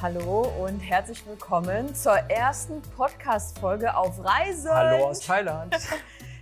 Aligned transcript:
Hallo 0.00 0.42
und 0.60 0.78
herzlich 0.78 1.26
willkommen 1.26 1.92
zur 1.92 2.14
ersten 2.30 2.80
Podcast-Folge 2.96 3.96
auf 3.96 4.24
Reise. 4.24 4.72
Hallo 4.72 5.06
aus 5.06 5.20
Thailand. 5.20 5.76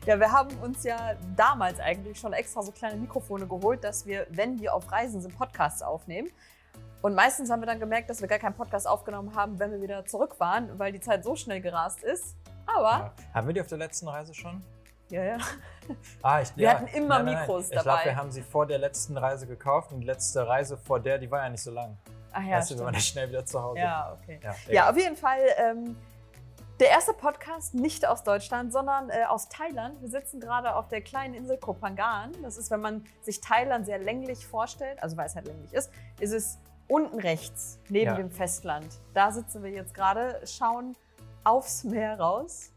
Ja, 0.04 0.20
wir 0.20 0.30
haben 0.30 0.56
uns 0.58 0.84
ja 0.84 1.14
damals 1.34 1.80
eigentlich 1.80 2.16
schon 2.20 2.32
extra 2.32 2.62
so 2.62 2.70
kleine 2.70 2.94
Mikrofone 2.94 3.44
geholt, 3.44 3.82
dass 3.82 4.06
wir, 4.06 4.28
wenn 4.30 4.60
wir 4.60 4.72
auf 4.72 4.92
Reisen 4.92 5.20
sind, 5.20 5.36
Podcasts 5.36 5.82
aufnehmen. 5.82 6.30
Und 7.02 7.16
meistens 7.16 7.50
haben 7.50 7.60
wir 7.60 7.66
dann 7.66 7.80
gemerkt, 7.80 8.08
dass 8.08 8.20
wir 8.20 8.28
gar 8.28 8.38
keinen 8.38 8.54
Podcast 8.54 8.86
aufgenommen 8.86 9.34
haben, 9.34 9.58
wenn 9.58 9.72
wir 9.72 9.82
wieder 9.82 10.06
zurück 10.06 10.38
waren, 10.38 10.78
weil 10.78 10.92
die 10.92 11.00
Zeit 11.00 11.24
so 11.24 11.34
schnell 11.34 11.60
gerast 11.60 12.04
ist. 12.04 12.36
Aber. 12.66 12.82
Ja. 12.90 13.14
Haben 13.34 13.46
wir 13.48 13.54
die 13.54 13.60
auf 13.60 13.66
der 13.66 13.78
letzten 13.78 14.06
Reise 14.06 14.32
schon? 14.32 14.62
Ja, 15.10 15.24
ja. 15.24 15.38
Ah, 16.22 16.40
ich, 16.40 16.56
Wir 16.56 16.68
ja. 16.68 16.74
hatten 16.74 16.86
immer 16.86 17.18
Nein, 17.20 17.34
nein, 17.34 17.40
Mikros 17.40 17.64
Ich 17.64 17.70
dabei. 17.70 17.82
glaube, 17.82 18.04
wir 18.04 18.16
haben 18.16 18.30
sie 18.30 18.42
vor 18.42 18.66
der 18.66 18.78
letzten 18.78 19.16
Reise 19.18 19.48
gekauft 19.48 19.90
und 19.90 20.02
die 20.02 20.06
letzte 20.06 20.46
Reise 20.46 20.76
vor 20.76 21.00
der, 21.00 21.18
die 21.18 21.28
war 21.28 21.42
ja 21.42 21.48
nicht 21.48 21.62
so 21.62 21.72
lang. 21.72 21.98
Ach 22.38 22.42
ja, 22.42 22.56
weißt 22.58 22.70
du, 22.72 22.78
wir 22.78 22.84
waren 22.84 22.94
ja 22.94 23.00
schnell 23.00 23.28
wieder 23.30 23.46
zu 23.46 23.62
Hause. 23.62 23.78
Ja, 23.80 24.12
okay. 24.20 24.40
Ja, 24.42 24.54
Ja, 24.70 24.90
auf 24.90 24.96
jeden 24.96 25.16
Fall 25.16 25.38
ähm, 25.56 25.96
der 26.80 26.90
erste 26.90 27.14
Podcast 27.14 27.74
nicht 27.74 28.06
aus 28.06 28.22
Deutschland, 28.24 28.72
sondern 28.72 29.08
äh, 29.08 29.24
aus 29.24 29.48
Thailand. 29.48 30.00
Wir 30.02 30.08
sitzen 30.10 30.40
gerade 30.40 30.74
auf 30.76 30.88
der 30.88 31.00
kleinen 31.00 31.32
Insel 31.34 31.56
Koh 31.56 31.72
Phangan. 31.72 32.32
Das 32.42 32.58
ist, 32.58 32.70
wenn 32.70 32.80
man 32.80 33.04
sich 33.22 33.40
Thailand 33.40 33.86
sehr 33.86 33.98
länglich 33.98 34.46
vorstellt, 34.46 35.02
also 35.02 35.16
weil 35.16 35.26
es 35.26 35.34
halt 35.34 35.46
länglich 35.46 35.72
ist, 35.72 35.90
ist 36.20 36.32
es 36.32 36.58
unten 36.88 37.18
rechts 37.18 37.78
neben 37.88 38.10
Ja. 38.10 38.16
dem 38.16 38.30
Festland. 38.30 38.86
Da 39.14 39.32
sitzen 39.32 39.62
wir 39.62 39.70
jetzt 39.70 39.94
gerade, 39.94 40.40
schauen 40.46 40.94
aufs 41.44 41.84
Meer 41.84 42.20
raus. 42.20 42.70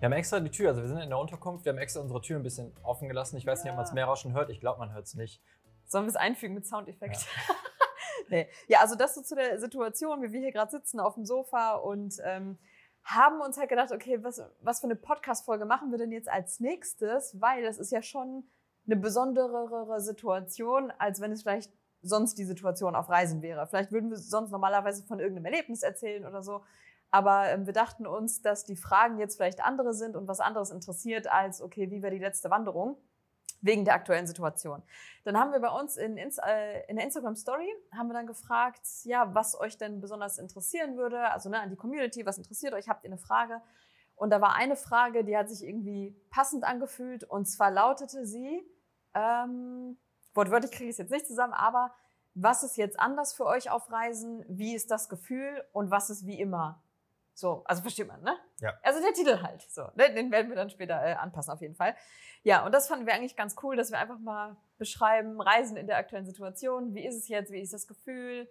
Wir 0.00 0.06
haben 0.06 0.12
extra 0.14 0.40
die 0.40 0.50
Tür, 0.50 0.70
also 0.70 0.80
wir 0.80 0.88
sind 0.88 0.98
in 0.98 1.10
der 1.10 1.18
Unterkunft, 1.18 1.64
wir 1.64 1.72
haben 1.72 1.78
extra 1.78 2.00
unsere 2.00 2.20
Tür 2.20 2.38
ein 2.38 2.42
bisschen 2.42 2.72
offen 2.82 3.06
gelassen. 3.06 3.36
Ich 3.36 3.46
weiß 3.46 3.62
nicht, 3.62 3.70
ob 3.70 3.76
man 3.76 3.84
das 3.84 3.92
Meerrauschen 3.94 4.32
hört. 4.32 4.50
Ich 4.50 4.58
glaube, 4.58 4.78
man 4.80 4.92
hört 4.92 5.04
es 5.06 5.14
nicht. 5.14 5.40
Sollen 5.86 6.04
wir 6.06 6.08
es 6.08 6.16
einfügen 6.16 6.54
mit 6.54 6.66
Soundeffekt? 6.66 7.26
nee. 8.28 8.48
Ja, 8.68 8.80
also 8.80 8.94
das 8.94 9.14
so 9.14 9.22
zu 9.22 9.34
der 9.34 9.58
Situation, 9.58 10.22
wie 10.22 10.32
wir 10.32 10.40
hier 10.40 10.52
gerade 10.52 10.70
sitzen 10.70 11.00
auf 11.00 11.14
dem 11.14 11.24
Sofa 11.24 11.74
und 11.74 12.16
ähm, 12.24 12.58
haben 13.04 13.40
uns 13.40 13.58
halt 13.58 13.68
gedacht, 13.68 13.92
okay, 13.92 14.22
was, 14.22 14.42
was 14.60 14.80
für 14.80 14.86
eine 14.86 14.96
Podcast-Folge 14.96 15.66
machen 15.66 15.90
wir 15.90 15.98
denn 15.98 16.12
jetzt 16.12 16.28
als 16.28 16.60
nächstes? 16.60 17.40
Weil 17.40 17.62
das 17.62 17.78
ist 17.78 17.92
ja 17.92 18.02
schon 18.02 18.44
eine 18.86 18.96
besonderere 18.96 20.00
Situation, 20.00 20.90
als 20.98 21.20
wenn 21.20 21.32
es 21.32 21.42
vielleicht 21.42 21.72
sonst 22.02 22.36
die 22.38 22.44
Situation 22.44 22.94
auf 22.94 23.08
Reisen 23.08 23.42
wäre. 23.42 23.66
Vielleicht 23.66 23.92
würden 23.92 24.10
wir 24.10 24.18
sonst 24.18 24.50
normalerweise 24.50 25.04
von 25.04 25.20
irgendeinem 25.20 25.46
Erlebnis 25.46 25.82
erzählen 25.82 26.26
oder 26.26 26.42
so. 26.42 26.62
Aber 27.10 27.48
ähm, 27.48 27.66
wir 27.66 27.72
dachten 27.72 28.06
uns, 28.06 28.42
dass 28.42 28.64
die 28.64 28.76
Fragen 28.76 29.18
jetzt 29.18 29.36
vielleicht 29.36 29.62
andere 29.62 29.94
sind 29.94 30.16
und 30.16 30.26
was 30.26 30.40
anderes 30.40 30.70
interessiert 30.70 31.30
als, 31.30 31.62
okay, 31.62 31.90
wie 31.90 32.02
war 32.02 32.10
die 32.10 32.18
letzte 32.18 32.50
Wanderung? 32.50 32.96
Wegen 33.64 33.86
der 33.86 33.94
aktuellen 33.94 34.26
Situation. 34.26 34.82
Dann 35.24 35.38
haben 35.38 35.52
wir 35.52 35.58
bei 35.58 35.70
uns 35.70 35.96
in, 35.96 36.18
äh, 36.18 36.86
in 36.86 36.96
der 36.96 37.04
Instagram 37.06 37.34
Story 37.34 37.66
haben 37.96 38.08
wir 38.08 38.12
dann 38.12 38.26
gefragt, 38.26 38.82
ja, 39.04 39.34
was 39.34 39.58
euch 39.58 39.78
denn 39.78 40.02
besonders 40.02 40.36
interessieren 40.36 40.98
würde, 40.98 41.30
also 41.30 41.48
ne, 41.48 41.60
an 41.60 41.70
die 41.70 41.76
Community, 41.76 42.26
was 42.26 42.36
interessiert 42.36 42.74
euch, 42.74 42.90
habt 42.90 43.04
ihr 43.04 43.08
eine 43.08 43.16
Frage? 43.16 43.62
Und 44.16 44.28
da 44.30 44.42
war 44.42 44.54
eine 44.54 44.76
Frage, 44.76 45.24
die 45.24 45.34
hat 45.34 45.48
sich 45.48 45.66
irgendwie 45.66 46.14
passend 46.30 46.64
angefühlt 46.64 47.24
und 47.24 47.46
zwar 47.46 47.70
lautete 47.70 48.26
sie, 48.26 48.62
ähm, 49.14 49.96
wortwörtlich 50.34 50.70
kriege 50.70 50.90
ich 50.90 50.94
es 50.94 50.98
jetzt 50.98 51.10
nicht 51.10 51.26
zusammen, 51.26 51.54
aber 51.54 51.94
was 52.34 52.64
ist 52.64 52.76
jetzt 52.76 53.00
anders 53.00 53.32
für 53.32 53.46
euch 53.46 53.70
auf 53.70 53.90
Reisen? 53.90 54.44
Wie 54.46 54.74
ist 54.74 54.90
das 54.90 55.08
Gefühl 55.08 55.64
und 55.72 55.90
was 55.90 56.10
ist 56.10 56.26
wie 56.26 56.38
immer? 56.38 56.83
So, 57.34 57.64
also 57.64 57.82
versteht 57.82 58.06
man, 58.06 58.22
ne? 58.22 58.36
Ja. 58.60 58.74
Also 58.82 59.00
der 59.00 59.12
Titel 59.12 59.42
halt. 59.42 59.62
So, 59.62 59.82
ne? 59.94 60.12
Den 60.14 60.30
werden 60.30 60.48
wir 60.48 60.56
dann 60.56 60.70
später 60.70 61.04
äh, 61.04 61.14
anpassen 61.14 61.52
auf 61.52 61.60
jeden 61.60 61.74
Fall. 61.74 61.96
Ja, 62.44 62.64
und 62.64 62.72
das 62.72 62.88
fanden 62.88 63.06
wir 63.06 63.14
eigentlich 63.14 63.36
ganz 63.36 63.56
cool, 63.62 63.76
dass 63.76 63.90
wir 63.90 63.98
einfach 63.98 64.18
mal 64.18 64.56
beschreiben, 64.78 65.40
Reisen 65.40 65.76
in 65.76 65.86
der 65.86 65.96
aktuellen 65.96 66.26
Situation. 66.26 66.94
Wie 66.94 67.04
ist 67.04 67.16
es 67.16 67.28
jetzt? 67.28 67.50
Wie 67.50 67.60
ist 67.60 67.72
das 67.72 67.86
Gefühl? 67.86 68.48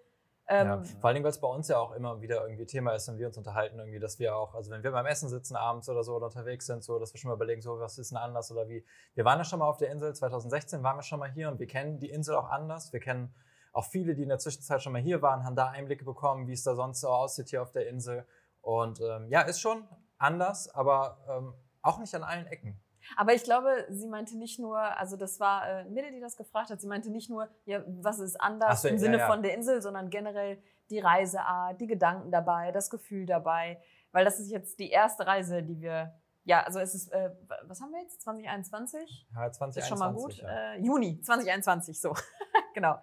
Ähm, 0.48 0.68
ja. 0.68 0.84
Vor 0.84 1.08
allen 1.08 1.16
Dingen, 1.16 1.24
weil 1.24 1.32
es 1.32 1.40
bei 1.40 1.48
uns 1.48 1.70
ja 1.70 1.80
auch 1.80 1.94
immer 1.94 2.22
wieder 2.22 2.44
irgendwie 2.44 2.66
Thema 2.66 2.94
ist 2.94 3.08
und 3.08 3.18
wir 3.18 3.28
uns 3.28 3.38
unterhalten, 3.38 3.80
irgendwie, 3.80 4.00
dass 4.00 4.20
wir 4.20 4.36
auch, 4.36 4.54
also 4.56 4.72
wenn 4.72 4.84
wir 4.84 4.92
beim 4.92 5.06
Essen 5.06 5.30
sitzen 5.30 5.56
abends 5.56 5.88
oder 5.88 6.04
so 6.04 6.16
oder 6.16 6.26
unterwegs 6.26 6.66
sind, 6.66 6.84
so, 6.84 7.00
dass 7.00 7.14
wir 7.14 7.20
schon 7.20 7.30
mal 7.30 7.36
überlegen, 7.36 7.62
so, 7.62 7.80
was 7.80 7.98
ist 7.98 8.12
denn 8.12 8.18
anders 8.18 8.52
oder 8.52 8.68
wie. 8.68 8.86
Wir 9.14 9.24
waren 9.24 9.38
ja 9.38 9.46
schon 9.46 9.60
mal 9.60 9.70
auf 9.70 9.78
der 9.78 9.90
Insel, 9.90 10.14
2016 10.14 10.84
waren 10.84 10.98
wir 10.98 11.04
schon 11.04 11.20
mal 11.20 11.32
hier 11.32 11.48
und 11.48 11.60
wir 11.60 11.68
kennen 11.68 12.00
die 12.00 12.10
Insel 12.10 12.36
auch 12.36 12.50
anders. 12.50 12.92
Wir 12.92 13.00
kennen 13.00 13.34
auch 13.72 13.86
viele, 13.86 14.16
die 14.16 14.24
in 14.24 14.30
der 14.30 14.38
Zwischenzeit 14.38 14.84
schon 14.84 14.92
mal 14.92 15.02
hier 15.02 15.22
waren, 15.22 15.46
haben 15.46 15.56
da 15.56 15.70
Einblicke 15.70 16.04
bekommen, 16.04 16.48
wie 16.48 16.54
es 16.54 16.64
da 16.64 16.76
sonst 16.76 17.02
so 17.02 17.08
aussieht 17.08 17.50
hier 17.50 17.62
auf 17.62 17.72
der 17.72 17.88
Insel. 17.88 18.26
Und 18.64 19.02
ähm, 19.02 19.28
ja, 19.30 19.42
ist 19.42 19.60
schon 19.60 19.88
anders, 20.18 20.70
aber 20.74 21.20
ähm, 21.30 21.54
auch 21.82 22.00
nicht 22.00 22.16
an 22.16 22.24
allen 22.24 22.48
Ecken. 22.48 22.82
Aber 23.18 23.34
ich 23.34 23.44
glaube, 23.44 23.86
sie 23.90 24.08
meinte 24.08 24.38
nicht 24.38 24.58
nur, 24.58 24.80
also 24.80 25.18
das 25.18 25.40
war 25.42 25.68
äh, 25.68 25.84
Mille, 25.90 26.12
die 26.12 26.22
das 26.22 26.38
gefragt 26.38 26.70
hat, 26.70 26.80
sie 26.80 26.88
meinte 26.88 27.12
nicht 27.12 27.30
nur, 27.30 27.50
ja, 27.66 27.84
was 28.02 28.20
ist 28.20 28.40
anders 28.40 28.82
so, 28.82 28.88
im 28.88 28.96
ja, 28.96 29.00
Sinne 29.00 29.18
ja. 29.18 29.28
von 29.28 29.44
der 29.44 29.54
Insel, 29.54 29.82
sondern 29.82 30.10
generell 30.10 30.64
die 30.90 31.00
Reiseart, 31.00 31.80
die 31.82 31.88
Gedanken 31.88 32.32
dabei, 32.32 32.72
das 32.72 32.90
Gefühl 32.90 33.26
dabei. 33.26 33.82
Weil 34.14 34.24
das 34.24 34.40
ist 34.40 34.50
jetzt 34.50 34.80
die 34.80 34.90
erste 34.90 35.28
Reise, 35.28 35.62
die 35.62 35.82
wir, 35.82 36.14
ja, 36.46 36.62
also 36.62 36.80
es 36.80 36.96
ist, 36.96 37.12
äh, 37.12 37.32
was 37.64 37.82
haben 37.82 37.92
wir 37.92 38.02
jetzt? 38.02 38.22
2021? 38.22 39.28
Ja, 39.36 39.52
2021. 39.52 39.82
ist 39.84 39.90
schon 39.90 40.00
mal 40.00 40.14
gut. 40.14 40.36
Ja. 40.38 40.74
Äh, 40.74 40.80
Juni 40.80 41.20
2021, 41.20 42.00
so. 42.00 42.14
genau. 42.74 42.98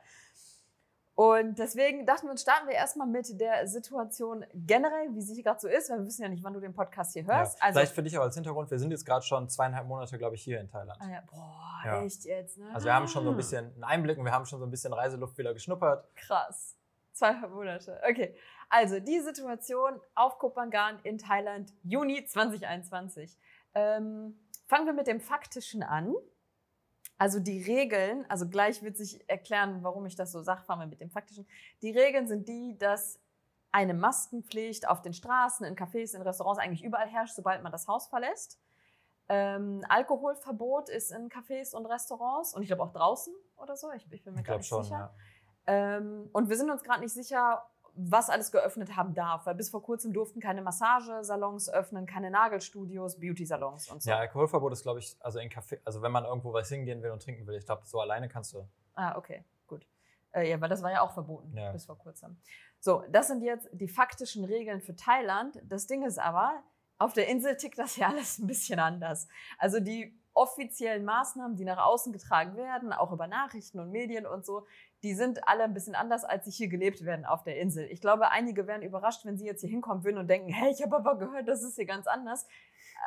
Und 1.21 1.59
deswegen 1.59 2.07
dachten 2.07 2.29
wir 2.29 2.31
uns, 2.31 2.41
starten 2.41 2.67
wir 2.67 2.75
erstmal 2.75 3.07
mit 3.07 3.39
der 3.39 3.67
Situation 3.67 4.43
generell, 4.55 5.15
wie 5.15 5.21
sie 5.21 5.35
hier 5.35 5.43
gerade 5.43 5.61
so 5.61 5.69
ist, 5.69 5.91
weil 5.91 5.99
wir 5.99 6.07
wissen 6.07 6.23
ja 6.23 6.31
nicht, 6.31 6.43
wann 6.43 6.55
du 6.55 6.61
den 6.61 6.73
Podcast 6.73 7.13
hier 7.13 7.27
hörst. 7.27 7.59
Ja. 7.59 7.65
Also, 7.67 7.79
Vielleicht 7.79 7.95
für 7.95 8.03
dich 8.03 8.17
auch 8.17 8.23
als 8.23 8.37
Hintergrund, 8.37 8.71
wir 8.71 8.79
sind 8.79 8.91
jetzt 8.91 9.05
gerade 9.05 9.23
schon 9.23 9.47
zweieinhalb 9.47 9.87
Monate, 9.87 10.17
glaube 10.17 10.37
ich, 10.37 10.43
hier 10.43 10.59
in 10.59 10.69
Thailand. 10.69 10.99
ah 10.99 11.11
ja, 11.11 11.23
boah, 11.31 11.83
Ja. 11.85 12.03
echt 12.03 12.25
jetzt, 12.25 12.57
ne? 12.57 12.71
Also 12.73 12.87
wir 12.87 12.95
haben 12.95 13.07
schon 13.07 13.25
so 13.25 13.31
ein 13.33 13.37
bisschen 13.37 13.67
einen 13.75 13.85
Einblick 13.85 14.17
und 14.17 14.25
wir 14.25 14.33
haben 14.33 14.47
schon 14.47 14.61
so 14.61 14.65
ein 14.65 14.71
bisschen 14.71 14.95
Reiseluft 14.95 15.37
wieder 15.37 15.53
geschnuppert. 15.53 16.09
Krass. 16.17 16.79
Zweieinhalb 17.13 17.53
Monate. 17.53 18.01
Okay. 18.09 18.35
Also 18.71 18.99
die 18.99 19.21
Situation 19.21 20.01
auf 20.15 20.39
Koh 20.39 20.49
Phangan 20.49 21.01
in 21.03 21.19
Thailand, 21.19 21.71
Juni 21.83 22.25
2021. 22.25 23.37
Ähm, 23.75 24.39
fangen 24.69 24.87
wir 24.87 24.95
mit 24.95 25.07
dem 25.07 25.21
Faktischen 25.21 25.83
an. 25.83 26.15
Also 27.21 27.39
die 27.39 27.63
Regeln, 27.63 28.25
also 28.31 28.49
gleich 28.49 28.83
wird 28.83 28.97
sich 28.97 29.29
erklären, 29.29 29.81
warum 29.83 30.07
ich 30.07 30.17
das 30.17 30.33
so 30.33 30.43
wir 30.81 30.87
mit 30.87 31.03
dem 31.03 31.11
Faktischen. 31.11 31.47
Die 31.83 31.91
Regeln 31.91 32.27
sind 32.27 32.49
die, 32.49 32.79
dass 32.79 33.21
eine 33.73 33.93
Maskenpflicht 33.93 34.89
auf 34.89 35.03
den 35.03 35.13
Straßen, 35.13 35.67
in 35.67 35.77
Cafés, 35.77 36.17
in 36.17 36.23
Restaurants 36.23 36.59
eigentlich 36.59 36.83
überall 36.83 37.09
herrscht, 37.09 37.35
sobald 37.35 37.63
man 37.63 37.73
das 37.73 37.87
Haus 37.89 38.07
verlässt. 38.07 38.59
Ähm, 39.29 39.85
Alkoholverbot 39.91 40.89
ist 40.89 41.13
in 41.13 41.29
Cafés 41.29 41.75
und 41.75 41.85
Restaurants 41.85 42.55
und 42.55 42.63
ich 42.63 42.69
glaube 42.69 42.85
auch 42.85 42.93
draußen 42.95 43.35
oder 43.59 43.77
so. 43.77 43.93
Ich, 43.93 44.11
ich 44.11 44.25
bin 44.25 44.33
mir 44.33 44.41
Ich 44.41 44.47
gar 44.47 44.55
glaube 44.57 44.61
nicht 44.61 44.69
schon, 44.69 44.85
sicher. 44.85 45.13
ja. 45.69 45.97
Ähm, 45.99 46.31
und 46.33 46.49
wir 46.49 46.57
sind 46.57 46.71
uns 46.71 46.83
gerade 46.83 47.01
nicht 47.01 47.13
sicher, 47.13 47.63
was 47.95 48.31
alles 48.31 48.53
geöffnet 48.53 48.97
haben 48.97 49.15
darf, 49.15 49.47
weil 49.47 49.55
bis 49.55 49.71
vor 49.71 49.83
kurzem 49.83 50.13
durften 50.13 50.41
keine 50.41 50.63
Massagesalons 50.63 51.69
öffnen, 51.71 52.07
keine 52.07 52.31
Nagelstudios, 52.31 53.19
Beauty-Salons 53.19 53.91
und 53.91 54.03
so. 54.03 54.11
Ja, 54.11 54.19
Alkoholverbot 54.19 54.73
ist, 54.73 54.83
glaube 54.83 54.99
ich, 55.01 55.17
also 55.21 55.39
in 55.39 55.49
Café, 55.51 55.79
also 55.85 56.03
wenn 56.03 56.13
man 56.13 56.25
irgendwo 56.25 56.53
was 56.53 56.69
hingehen 56.69 57.03
will 57.03 57.11
und 57.11 57.23
trinken 57.23 57.47
will, 57.47 57.57
ich 57.57 57.67
glaube, 57.67 57.83
so 57.85 58.01
alleine 58.01 58.29
kannst 58.29 58.53
du. 58.55 58.67
Ah, 58.95 59.17
okay, 59.17 59.45
gut. 59.67 59.87
Äh, 60.33 60.49
ja, 60.51 60.61
weil 60.61 60.69
das 60.69 60.83
war 60.83 60.91
ja 60.93 61.01
auch 61.03 61.13
verboten 61.13 61.57
Ja. 61.57 61.73
bis 61.73 61.87
vor 61.87 61.99
kurzem. 61.99 62.37
So, 62.79 63.03
das 63.11 63.29
sind 63.29 63.43
jetzt 63.43 63.69
die 63.73 63.89
faktischen 63.89 64.45
Regeln 64.45 64.81
für 64.81 64.95
Thailand. 64.97 65.61
Das 65.65 65.87
Ding 65.87 66.05
ist 66.05 66.19
aber, 66.19 66.63
auf 66.99 67.13
der 67.13 67.29
Insel 67.29 67.57
tickt 67.57 67.79
das 67.79 67.97
ja 67.97 68.09
alles 68.09 68.39
ein 68.39 68.47
bisschen 68.47 68.79
anders. 68.79 69.29
Also 69.59 69.81
die 69.81 70.17
offiziellen 70.33 71.05
Maßnahmen, 71.05 71.57
die 71.57 71.65
nach 71.65 71.85
außen 71.85 72.13
getragen 72.13 72.57
werden, 72.57 72.93
auch 72.93 73.11
über 73.13 73.27
Nachrichten 73.27 73.81
und 73.81 73.91
Medien 73.91 74.27
und 74.27 74.47
so, 74.47 74.67
die 75.03 75.15
sind 75.15 75.47
alle 75.49 75.65
ein 75.65 75.75
bisschen 75.75 75.95
anders, 75.95 76.25
als 76.25 76.45
sie 76.45 76.51
hier 76.51 76.69
gelebt 76.69 77.05
werden 77.05 77.25
auf 77.25 77.43
der 77.43 77.59
Insel. 77.59 77.87
Ich 77.91 78.01
glaube, 78.01 78.31
einige 78.31 78.67
wären 78.67 78.83
überrascht, 78.83 79.25
wenn 79.25 79.39
sie 79.39 79.47
jetzt 79.47 79.61
hier 79.61 79.71
hinkommen 79.71 80.05
würden 80.05 80.19
und 80.19 80.29
denken, 80.29 80.53
hey, 80.53 80.71
ich 80.71 80.83
habe 80.83 80.97
aber 80.97 81.17
gehört, 81.19 81.49
das 81.49 81.63
ist 81.63 81.77
hier 81.77 81.87
ganz 81.87 82.07
anders. 82.07 82.47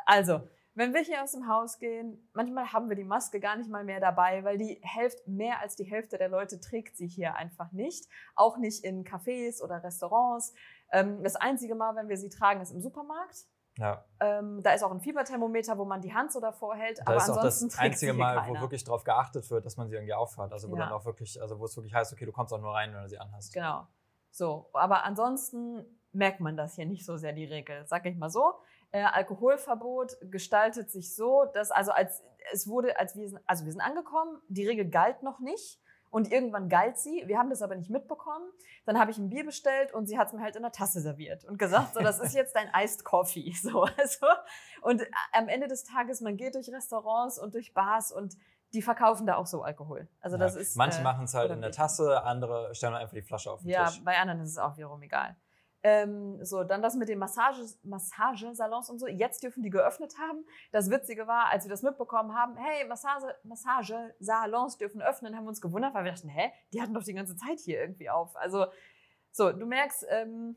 Also, 0.06 0.40
wenn 0.76 0.92
wir 0.92 1.02
hier 1.02 1.22
aus 1.22 1.30
dem 1.30 1.46
Haus 1.46 1.78
gehen, 1.78 2.28
manchmal 2.32 2.72
haben 2.72 2.88
wir 2.88 2.96
die 2.96 3.04
Maske 3.04 3.38
gar 3.38 3.56
nicht 3.56 3.70
mal 3.70 3.84
mehr 3.84 4.00
dabei, 4.00 4.42
weil 4.42 4.58
die 4.58 4.80
Hälfte, 4.82 5.22
mehr 5.30 5.60
als 5.60 5.76
die 5.76 5.84
Hälfte 5.84 6.18
der 6.18 6.28
Leute 6.28 6.60
trägt 6.60 6.96
sie 6.96 7.06
hier 7.06 7.36
einfach 7.36 7.70
nicht. 7.70 8.08
Auch 8.34 8.58
nicht 8.58 8.84
in 8.84 9.04
Cafés 9.04 9.62
oder 9.62 9.84
Restaurants. 9.84 10.52
Ähm, 10.90 11.22
das 11.22 11.36
einzige 11.36 11.76
Mal, 11.76 11.94
wenn 11.94 12.08
wir 12.08 12.16
sie 12.16 12.28
tragen, 12.28 12.60
ist 12.60 12.72
im 12.72 12.80
Supermarkt. 12.80 13.46
Ja, 13.76 14.04
Ähm, 14.20 14.62
da 14.62 14.72
ist 14.72 14.82
auch 14.84 14.92
ein 14.92 15.00
Fieberthermometer, 15.00 15.76
wo 15.78 15.84
man 15.84 16.00
die 16.00 16.14
Hand 16.14 16.32
so 16.32 16.40
davor 16.40 16.76
hält. 16.76 16.98
da 16.98 17.04
aber 17.06 17.16
ist 17.16 17.30
auch 17.30 17.42
das 17.42 17.78
einzige 17.78 18.12
Mal, 18.12 18.36
keiner. 18.36 18.58
wo 18.58 18.62
wirklich 18.62 18.84
darauf 18.84 19.02
geachtet 19.02 19.50
wird, 19.50 19.66
dass 19.66 19.76
man 19.76 19.88
sie 19.88 19.96
irgendwie 19.96 20.14
aufhat. 20.14 20.52
Also 20.52 20.70
wo 20.70 20.76
Ja. 20.76 20.84
dann 20.84 20.92
auch 20.92 21.04
wirklich, 21.04 21.40
also 21.42 21.58
wo 21.58 21.64
es 21.64 21.76
wirklich 21.76 21.92
heißt, 21.94 22.12
okay, 22.12 22.24
du 22.24 22.30
kommst 22.32 22.52
auch 22.52 22.60
nur 22.60 22.72
rein, 22.72 22.94
wenn 22.94 23.02
du 23.02 23.08
sie 23.08 23.18
anhast. 23.18 23.52
Genau. 23.52 23.86
So, 24.30 24.70
aber 24.72 25.04
ansonsten 25.04 25.84
merkt 26.12 26.38
man 26.40 26.56
das 26.56 26.76
hier 26.76 26.86
nicht 26.86 27.04
so 27.04 27.16
sehr, 27.16 27.32
die 27.32 27.44
Regel. 27.44 27.84
Sag 27.86 28.06
ich 28.06 28.16
mal 28.16 28.30
so. 28.30 28.54
Äh, 28.92 29.02
Alkoholverbot 29.02 30.16
gestaltet 30.30 30.90
sich 30.90 31.14
so, 31.14 31.44
dass 31.52 31.70
also 31.72 31.90
als 31.90 32.22
es 32.52 32.68
wurde, 32.68 32.98
als 32.98 33.16
wir 33.16 33.28
sind, 33.28 33.40
also 33.46 33.64
wir 33.64 33.72
sind 33.72 33.80
angekommen, 33.80 34.40
die 34.48 34.66
Regel 34.66 34.88
galt 34.88 35.22
noch 35.22 35.40
nicht. 35.40 35.80
Und 36.14 36.30
irgendwann 36.30 36.68
galt 36.68 36.96
sie. 36.96 37.24
Wir 37.26 37.38
haben 37.38 37.50
das 37.50 37.60
aber 37.60 37.74
nicht 37.74 37.90
mitbekommen. 37.90 38.48
Dann 38.86 39.00
habe 39.00 39.10
ich 39.10 39.18
ein 39.18 39.28
Bier 39.30 39.44
bestellt 39.44 39.92
und 39.92 40.06
sie 40.06 40.16
hat 40.16 40.28
es 40.28 40.32
mir 40.32 40.40
halt 40.42 40.54
in 40.54 40.62
der 40.62 40.70
Tasse 40.70 41.00
serviert 41.00 41.44
und 41.44 41.58
gesagt, 41.58 41.94
so, 41.94 42.00
das 42.00 42.20
ist 42.20 42.34
jetzt 42.40 42.54
dein 42.54 42.70
Iced 42.72 43.04
Coffee. 43.04 43.52
So, 43.60 43.82
also, 43.82 44.26
und 44.82 45.02
am 45.32 45.48
Ende 45.48 45.66
des 45.66 45.82
Tages, 45.82 46.20
man 46.20 46.36
geht 46.36 46.54
durch 46.54 46.68
Restaurants 46.70 47.38
und 47.38 47.54
durch 47.54 47.74
Bars 47.74 48.12
und 48.12 48.36
die 48.74 48.82
verkaufen 48.82 49.26
da 49.26 49.36
auch 49.36 49.46
so 49.46 49.62
Alkohol. 49.62 50.06
Also 50.20 50.36
das 50.36 50.54
Ja. 50.54 50.60
ist. 50.60 50.76
Manche 50.76 51.00
äh, 51.00 51.02
machen 51.02 51.24
es 51.24 51.34
halt 51.34 51.50
in 51.50 51.60
der? 51.60 51.72
Tasse, 51.72 52.22
andere 52.22 52.72
stellen 52.76 52.94
einfach 52.94 53.14
die 53.14 53.22
Flasche 53.22 53.50
auf 53.50 53.62
den 53.62 53.70
Ja, 53.70 53.86
Tisch. 53.86 54.04
bei 54.04 54.16
anderen 54.16 54.40
ist 54.40 54.50
es 54.50 54.58
auch 54.58 54.76
wiederum 54.76 55.02
egal. 55.02 55.36
Ähm, 55.86 56.42
so, 56.42 56.64
dann 56.64 56.80
das 56.80 56.94
mit 56.94 57.10
den 57.10 57.18
Massage, 57.18 57.62
Massagesalons 57.82 58.88
und 58.88 58.98
so. 58.98 59.06
Jetzt 59.06 59.42
dürfen 59.42 59.62
die 59.62 59.68
geöffnet 59.68 60.14
haben. 60.18 60.46
Das 60.72 60.90
Witzige 60.90 61.26
war, 61.26 61.50
als 61.50 61.66
wir 61.66 61.70
das 61.70 61.82
mitbekommen 61.82 62.34
haben, 62.34 62.56
hey, 62.56 62.86
Massage, 62.88 63.26
Massagesalons 63.44 64.78
dürfen 64.78 65.02
öffnen, 65.02 65.36
haben 65.36 65.44
wir 65.44 65.50
uns 65.50 65.60
gewundert, 65.60 65.92
weil 65.92 66.04
wir 66.04 66.12
dachten, 66.12 66.30
hä, 66.30 66.50
die 66.72 66.80
hatten 66.80 66.94
doch 66.94 67.04
die 67.04 67.12
ganze 67.12 67.36
Zeit 67.36 67.60
hier 67.60 67.78
irgendwie 67.78 68.08
auf. 68.08 68.34
Also, 68.34 68.64
so, 69.30 69.52
du 69.52 69.66
merkst, 69.66 70.06
ähm, 70.08 70.56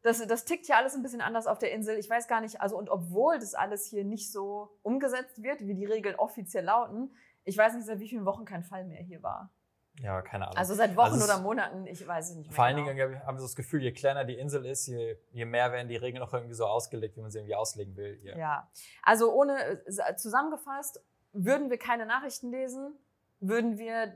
das, 0.00 0.26
das 0.26 0.46
tickt 0.46 0.64
hier 0.64 0.78
alles 0.78 0.94
ein 0.94 1.02
bisschen 1.02 1.20
anders 1.20 1.46
auf 1.46 1.58
der 1.58 1.72
Insel. 1.72 1.98
Ich 1.98 2.08
weiß 2.08 2.26
gar 2.26 2.40
nicht, 2.40 2.62
also 2.62 2.78
und 2.78 2.88
obwohl 2.88 3.38
das 3.38 3.54
alles 3.54 3.86
hier 3.86 4.04
nicht 4.04 4.32
so 4.32 4.78
umgesetzt 4.80 5.42
wird, 5.42 5.60
wie 5.66 5.74
die 5.74 5.84
Regeln 5.84 6.16
offiziell 6.16 6.64
lauten, 6.64 7.14
ich 7.44 7.58
weiß 7.58 7.74
nicht, 7.74 7.84
seit 7.84 8.00
wie 8.00 8.08
vielen 8.08 8.24
Wochen 8.24 8.46
kein 8.46 8.64
Fall 8.64 8.86
mehr 8.86 9.02
hier 9.02 9.22
war. 9.22 9.52
Ja, 10.00 10.22
keine 10.22 10.46
Ahnung. 10.46 10.56
Also 10.56 10.74
seit 10.74 10.96
Wochen 10.96 11.12
also 11.12 11.24
oder 11.24 11.38
Monaten, 11.40 11.86
ich 11.86 12.06
weiß 12.06 12.30
es 12.30 12.36
nicht 12.36 12.48
mehr. 12.48 12.54
Vor 12.54 12.64
allen 12.64 12.76
genau. 12.76 12.88
Dingen 12.88 13.26
haben 13.26 13.36
wir 13.36 13.40
so 13.40 13.46
das 13.46 13.56
Gefühl, 13.56 13.82
je 13.82 13.92
kleiner 13.92 14.24
die 14.24 14.38
Insel 14.38 14.64
ist, 14.64 14.86
je, 14.86 15.16
je 15.30 15.44
mehr 15.44 15.70
werden 15.70 15.88
die 15.88 15.96
Regeln 15.96 16.22
auch 16.22 16.32
irgendwie 16.32 16.54
so 16.54 16.66
ausgelegt, 16.66 17.16
wie 17.16 17.20
man 17.20 17.30
sie 17.30 17.38
irgendwie 17.38 17.54
auslegen 17.54 17.96
will. 17.96 18.18
Hier. 18.22 18.36
Ja, 18.36 18.70
also 19.02 19.32
ohne 19.32 19.84
äh, 19.86 20.16
zusammengefasst, 20.16 21.04
würden 21.32 21.70
wir 21.70 21.78
keine 21.78 22.06
Nachrichten 22.06 22.50
lesen, 22.50 22.94
würden 23.40 23.78
wir 23.78 24.14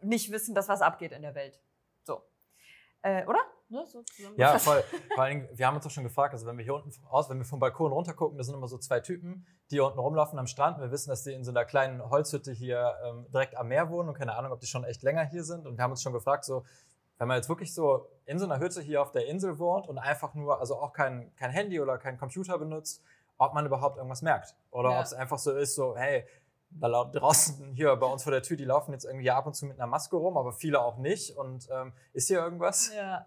nicht 0.00 0.32
wissen, 0.32 0.54
dass 0.54 0.68
was 0.68 0.80
abgeht 0.80 1.12
in 1.12 1.22
der 1.22 1.34
Welt. 1.34 1.60
So. 2.04 2.22
Äh, 3.02 3.24
oder? 3.26 3.40
Ne, 3.70 3.84
so 3.86 4.02
ja, 4.36 4.58
voll. 4.58 4.82
Vor 5.14 5.24
allem, 5.24 5.46
wir 5.52 5.66
haben 5.66 5.74
uns 5.74 5.84
doch 5.84 5.90
schon 5.90 6.04
gefragt, 6.04 6.32
also 6.32 6.46
wenn 6.46 6.56
wir 6.56 6.64
hier 6.64 6.74
unten 6.74 6.90
aus, 7.10 7.28
wenn 7.28 7.36
wir 7.36 7.44
vom 7.44 7.60
Balkon 7.60 7.92
runter 7.92 8.14
gucken, 8.14 8.38
da 8.38 8.44
sind 8.44 8.54
immer 8.54 8.68
so 8.68 8.78
zwei 8.78 9.00
Typen, 9.00 9.46
die 9.70 9.80
unten 9.80 9.98
rumlaufen 9.98 10.38
am 10.38 10.46
Strand. 10.46 10.78
Wir 10.78 10.90
wissen, 10.90 11.10
dass 11.10 11.22
die 11.22 11.34
in 11.34 11.44
so 11.44 11.50
einer 11.50 11.66
kleinen 11.66 12.02
Holzhütte 12.08 12.50
hier 12.50 12.94
ähm, 13.04 13.26
direkt 13.30 13.56
am 13.58 13.68
Meer 13.68 13.90
wohnen 13.90 14.08
und 14.08 14.14
keine 14.14 14.34
Ahnung, 14.36 14.52
ob 14.52 14.60
die 14.60 14.66
schon 14.66 14.84
echt 14.84 15.02
länger 15.02 15.24
hier 15.24 15.44
sind. 15.44 15.66
Und 15.66 15.76
wir 15.76 15.84
haben 15.84 15.90
uns 15.90 16.02
schon 16.02 16.14
gefragt, 16.14 16.46
so, 16.46 16.64
wenn 17.18 17.28
man 17.28 17.36
jetzt 17.36 17.50
wirklich 17.50 17.74
so 17.74 18.08
in 18.24 18.38
so 18.38 18.46
einer 18.46 18.58
Hütte 18.58 18.80
hier 18.80 19.02
auf 19.02 19.12
der 19.12 19.26
Insel 19.26 19.58
wohnt 19.58 19.86
und 19.86 19.98
einfach 19.98 20.32
nur, 20.32 20.60
also 20.60 20.76
auch 20.76 20.94
kein, 20.94 21.34
kein 21.36 21.50
Handy 21.50 21.78
oder 21.78 21.98
kein 21.98 22.16
Computer 22.16 22.56
benutzt, 22.58 23.02
ob 23.36 23.52
man 23.52 23.66
überhaupt 23.66 23.98
irgendwas 23.98 24.22
merkt. 24.22 24.56
Oder 24.70 24.92
ja. 24.92 24.98
ob 24.98 25.04
es 25.04 25.12
einfach 25.12 25.38
so 25.38 25.52
ist, 25.52 25.74
so, 25.74 25.94
hey, 25.94 26.24
da 26.70 27.04
draußen 27.04 27.72
hier 27.74 27.94
bei 27.96 28.06
uns 28.06 28.22
vor 28.22 28.32
der 28.32 28.42
Tür, 28.42 28.56
die 28.56 28.64
laufen 28.64 28.92
jetzt 28.92 29.04
irgendwie 29.04 29.30
ab 29.30 29.46
und 29.46 29.54
zu 29.54 29.66
mit 29.66 29.78
einer 29.78 29.86
Maske 29.86 30.16
rum, 30.16 30.36
aber 30.38 30.52
viele 30.52 30.80
auch 30.80 30.96
nicht. 30.96 31.36
Und 31.36 31.68
ähm, 31.70 31.92
ist 32.12 32.28
hier 32.28 32.38
irgendwas? 32.38 32.94
Ja. 32.94 33.26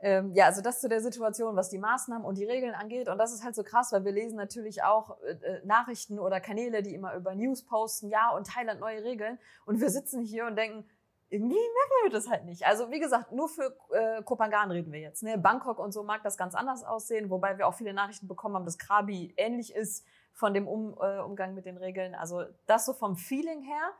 Ähm, 0.00 0.32
ja, 0.32 0.46
also 0.46 0.62
das 0.62 0.80
zu 0.80 0.88
der 0.88 1.00
Situation, 1.00 1.56
was 1.56 1.70
die 1.70 1.78
Maßnahmen 1.78 2.24
und 2.24 2.38
die 2.38 2.44
Regeln 2.44 2.74
angeht. 2.74 3.08
Und 3.08 3.18
das 3.18 3.32
ist 3.32 3.44
halt 3.44 3.54
so 3.54 3.64
krass, 3.64 3.90
weil 3.92 4.04
wir 4.04 4.12
lesen 4.12 4.36
natürlich 4.36 4.84
auch 4.84 5.20
äh, 5.22 5.32
äh, 5.32 5.66
Nachrichten 5.66 6.18
oder 6.20 6.40
Kanäle, 6.40 6.82
die 6.82 6.94
immer 6.94 7.14
über 7.14 7.34
News 7.34 7.64
posten, 7.64 8.08
ja, 8.08 8.30
und 8.30 8.46
Thailand 8.46 8.80
neue 8.80 9.02
Regeln. 9.02 9.38
Und 9.66 9.80
wir 9.80 9.90
sitzen 9.90 10.22
hier 10.22 10.46
und 10.46 10.56
denken, 10.56 10.88
irgendwie 11.30 11.56
merken 11.56 12.04
wir 12.04 12.10
das 12.10 12.28
halt 12.28 12.44
nicht. 12.44 12.64
Also 12.64 12.90
wie 12.90 13.00
gesagt, 13.00 13.32
nur 13.32 13.48
für 13.48 13.76
äh, 13.90 14.22
Kopangan 14.22 14.70
reden 14.70 14.92
wir 14.92 15.00
jetzt. 15.00 15.22
Ne? 15.22 15.36
Bangkok 15.36 15.78
und 15.78 15.92
so 15.92 16.02
mag 16.02 16.22
das 16.22 16.38
ganz 16.38 16.54
anders 16.54 16.84
aussehen, 16.84 17.28
wobei 17.28 17.58
wir 17.58 17.66
auch 17.66 17.74
viele 17.74 17.92
Nachrichten 17.92 18.28
bekommen 18.28 18.54
haben, 18.54 18.64
dass 18.64 18.78
Krabi 18.78 19.34
ähnlich 19.36 19.74
ist 19.74 20.06
von 20.32 20.54
dem 20.54 20.66
um, 20.66 20.96
äh, 21.00 21.18
Umgang 21.18 21.54
mit 21.54 21.66
den 21.66 21.76
Regeln. 21.76 22.14
Also 22.14 22.44
das 22.66 22.86
so 22.86 22.94
vom 22.94 23.16
Feeling 23.16 23.62
her, 23.62 23.90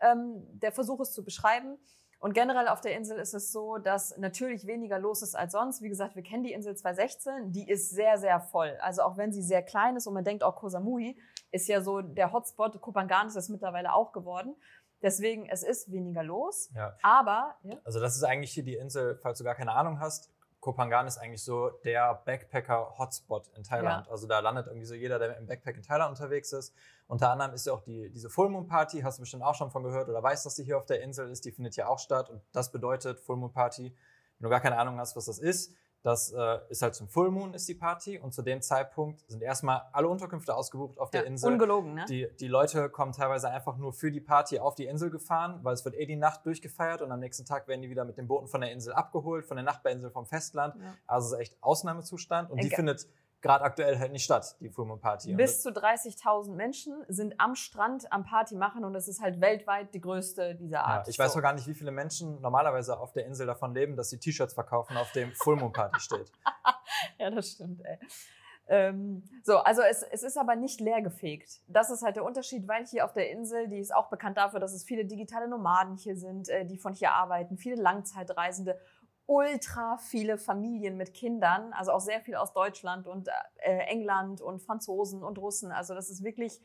ähm, 0.00 0.46
der 0.60 0.70
Versuch 0.70 1.00
es 1.00 1.12
zu 1.12 1.24
beschreiben. 1.24 1.78
Und 2.18 2.32
generell 2.32 2.68
auf 2.68 2.80
der 2.80 2.96
Insel 2.96 3.18
ist 3.18 3.34
es 3.34 3.52
so, 3.52 3.76
dass 3.78 4.16
natürlich 4.16 4.66
weniger 4.66 4.98
los 4.98 5.22
ist 5.22 5.34
als 5.34 5.52
sonst. 5.52 5.82
Wie 5.82 5.88
gesagt, 5.88 6.16
wir 6.16 6.22
kennen 6.22 6.44
die 6.44 6.52
Insel 6.52 6.74
216, 6.74 7.52
die 7.52 7.68
ist 7.68 7.90
sehr, 7.90 8.18
sehr 8.18 8.40
voll. 8.40 8.76
Also 8.80 9.02
auch 9.02 9.16
wenn 9.16 9.32
sie 9.32 9.42
sehr 9.42 9.62
klein 9.62 9.96
ist 9.96 10.06
und 10.06 10.14
man 10.14 10.24
denkt 10.24 10.42
auch 10.42 10.56
Koh 10.56 10.68
Samui 10.68 11.18
ist 11.50 11.68
ja 11.68 11.80
so 11.80 12.00
der 12.00 12.32
Hotspot, 12.32 12.80
Kopangan 12.80 13.28
ist 13.28 13.36
es 13.36 13.48
mittlerweile 13.48 13.92
auch 13.92 14.12
geworden. 14.12 14.56
Deswegen, 15.02 15.46
es 15.46 15.62
ist 15.62 15.92
weniger 15.92 16.22
los. 16.22 16.70
Ja. 16.74 16.96
Aber. 17.02 17.56
Ja. 17.62 17.76
Also, 17.84 18.00
das 18.00 18.16
ist 18.16 18.24
eigentlich 18.24 18.52
hier 18.52 18.64
die 18.64 18.76
Insel, 18.76 19.18
falls 19.22 19.38
du 19.38 19.44
gar 19.44 19.54
keine 19.54 19.72
Ahnung 19.72 20.00
hast. 20.00 20.30
Kopangan 20.66 21.06
ist 21.06 21.18
eigentlich 21.18 21.44
so 21.44 21.70
der 21.84 22.20
Backpacker-Hotspot 22.24 23.50
in 23.56 23.62
Thailand. 23.62 24.06
Ja. 24.06 24.10
Also 24.10 24.26
da 24.26 24.40
landet 24.40 24.66
irgendwie 24.66 24.84
so 24.84 24.96
jeder, 24.96 25.20
der 25.20 25.36
im 25.36 25.46
Backpack 25.46 25.76
in 25.76 25.84
Thailand 25.84 26.10
unterwegs 26.10 26.52
ist. 26.52 26.74
Unter 27.06 27.30
anderem 27.30 27.54
ist 27.54 27.66
ja 27.66 27.72
auch 27.72 27.82
die, 27.82 28.10
diese 28.10 28.28
Full 28.28 28.48
Moon 28.48 28.66
Party, 28.66 29.00
hast 29.02 29.18
du 29.18 29.22
bestimmt 29.22 29.44
auch 29.44 29.54
schon 29.54 29.70
von 29.70 29.84
gehört 29.84 30.08
oder 30.08 30.20
weißt, 30.20 30.44
dass 30.44 30.56
die 30.56 30.64
hier 30.64 30.76
auf 30.76 30.84
der 30.84 31.02
Insel 31.02 31.30
ist. 31.30 31.44
Die 31.44 31.52
findet 31.52 31.76
ja 31.76 31.86
auch 31.86 32.00
statt 32.00 32.30
und 32.30 32.42
das 32.50 32.72
bedeutet 32.72 33.20
Full 33.20 33.36
Moon 33.36 33.52
Party. 33.52 33.94
Wenn 34.38 34.44
du 34.44 34.50
gar 34.50 34.58
keine 34.58 34.76
Ahnung 34.76 34.98
hast, 34.98 35.14
was 35.14 35.26
das 35.26 35.38
ist, 35.38 35.72
das 36.06 36.30
äh, 36.30 36.58
ist 36.68 36.82
halt 36.82 36.94
zum 36.94 37.08
Full 37.08 37.32
Moon 37.32 37.52
ist 37.52 37.68
die 37.68 37.74
Party 37.74 38.16
und 38.16 38.32
zu 38.32 38.42
dem 38.42 38.62
Zeitpunkt 38.62 39.28
sind 39.28 39.42
erstmal 39.42 39.82
alle 39.92 40.06
Unterkünfte 40.06 40.54
ausgebucht 40.54 41.00
auf 41.00 41.10
der 41.10 41.22
ja, 41.22 41.26
Insel. 41.26 41.50
Ungelogen, 41.50 41.94
ne? 41.94 42.04
Die, 42.08 42.28
die 42.38 42.46
Leute 42.46 42.88
kommen 42.88 43.10
teilweise 43.10 43.50
einfach 43.50 43.76
nur 43.76 43.92
für 43.92 44.12
die 44.12 44.20
Party 44.20 44.60
auf 44.60 44.76
die 44.76 44.84
Insel 44.84 45.10
gefahren, 45.10 45.58
weil 45.64 45.74
es 45.74 45.84
wird 45.84 45.96
eh 45.96 46.06
die 46.06 46.14
Nacht 46.14 46.46
durchgefeiert 46.46 47.02
und 47.02 47.10
am 47.10 47.18
nächsten 47.18 47.44
Tag 47.44 47.66
werden 47.66 47.82
die 47.82 47.90
wieder 47.90 48.04
mit 48.04 48.18
den 48.18 48.28
Booten 48.28 48.46
von 48.46 48.60
der 48.60 48.70
Insel 48.70 48.92
abgeholt, 48.92 49.46
von 49.46 49.56
der 49.56 49.64
Nachbarinsel 49.64 50.12
vom 50.12 50.26
Festland. 50.26 50.76
Ja. 50.76 50.94
Also 51.08 51.26
es 51.26 51.32
ist 51.32 51.38
echt 51.40 51.56
Ausnahmezustand 51.60 52.52
und 52.52 52.58
Egal. 52.58 52.68
die 52.68 52.76
findet 52.76 53.08
gerade 53.40 53.64
aktuell 53.64 53.98
halt 53.98 54.12
nicht 54.12 54.24
statt, 54.24 54.56
die 54.60 54.70
Full 54.70 54.86
Moon 54.86 55.00
Party. 55.00 55.34
Bis 55.34 55.62
zu 55.62 55.70
30.000 55.70 56.52
Menschen 56.54 57.04
sind 57.08 57.34
am 57.38 57.54
Strand 57.54 58.12
am 58.12 58.24
Party 58.24 58.54
machen 58.54 58.84
und 58.84 58.94
es 58.94 59.08
ist 59.08 59.20
halt 59.20 59.40
weltweit 59.40 59.94
die 59.94 60.00
größte 60.00 60.54
dieser 60.54 60.84
Art. 60.84 61.06
Ja, 61.06 61.10
ich 61.10 61.18
weiß 61.18 61.32
so. 61.32 61.40
gar 61.40 61.52
nicht, 61.52 61.66
wie 61.66 61.74
viele 61.74 61.90
Menschen 61.90 62.40
normalerweise 62.40 62.98
auf 62.98 63.12
der 63.12 63.26
Insel 63.26 63.46
davon 63.46 63.74
leben, 63.74 63.96
dass 63.96 64.10
sie 64.10 64.18
T-Shirts 64.18 64.54
verkaufen, 64.54 64.96
auf 64.96 65.12
dem 65.12 65.32
Full 65.32 65.56
Moon 65.56 65.72
Party 65.72 66.00
steht. 66.00 66.30
ja, 67.18 67.30
das 67.30 67.52
stimmt, 67.52 67.84
ey. 67.84 67.98
Ähm, 68.68 69.22
so, 69.44 69.58
also 69.58 69.82
es, 69.82 70.02
es 70.02 70.24
ist 70.24 70.36
aber 70.36 70.56
nicht 70.56 70.80
leer 70.80 71.00
gefegt. 71.00 71.60
Das 71.68 71.90
ist 71.90 72.02
halt 72.02 72.16
der 72.16 72.24
Unterschied, 72.24 72.66
weil 72.66 72.84
hier 72.84 73.04
auf 73.04 73.12
der 73.12 73.30
Insel, 73.30 73.68
die 73.68 73.78
ist 73.78 73.94
auch 73.94 74.08
bekannt 74.08 74.36
dafür, 74.36 74.58
dass 74.58 74.72
es 74.72 74.82
viele 74.82 75.04
digitale 75.04 75.46
Nomaden 75.46 75.96
hier 75.96 76.16
sind, 76.16 76.48
äh, 76.48 76.64
die 76.64 76.76
von 76.76 76.92
hier 76.92 77.12
arbeiten, 77.12 77.58
viele 77.58 77.80
Langzeitreisende 77.80 78.78
ultra 79.26 79.98
viele 79.98 80.38
Familien 80.38 80.96
mit 80.96 81.12
Kindern, 81.12 81.72
also 81.72 81.92
auch 81.92 82.00
sehr 82.00 82.20
viel 82.20 82.36
aus 82.36 82.52
Deutschland 82.52 83.06
und 83.06 83.28
äh, 83.56 83.78
England 83.88 84.40
und 84.40 84.62
Franzosen 84.62 85.22
und 85.22 85.38
Russen. 85.38 85.72
Also 85.72 85.94
das 85.94 86.10
ist 86.10 86.22
wirklich 86.22 86.60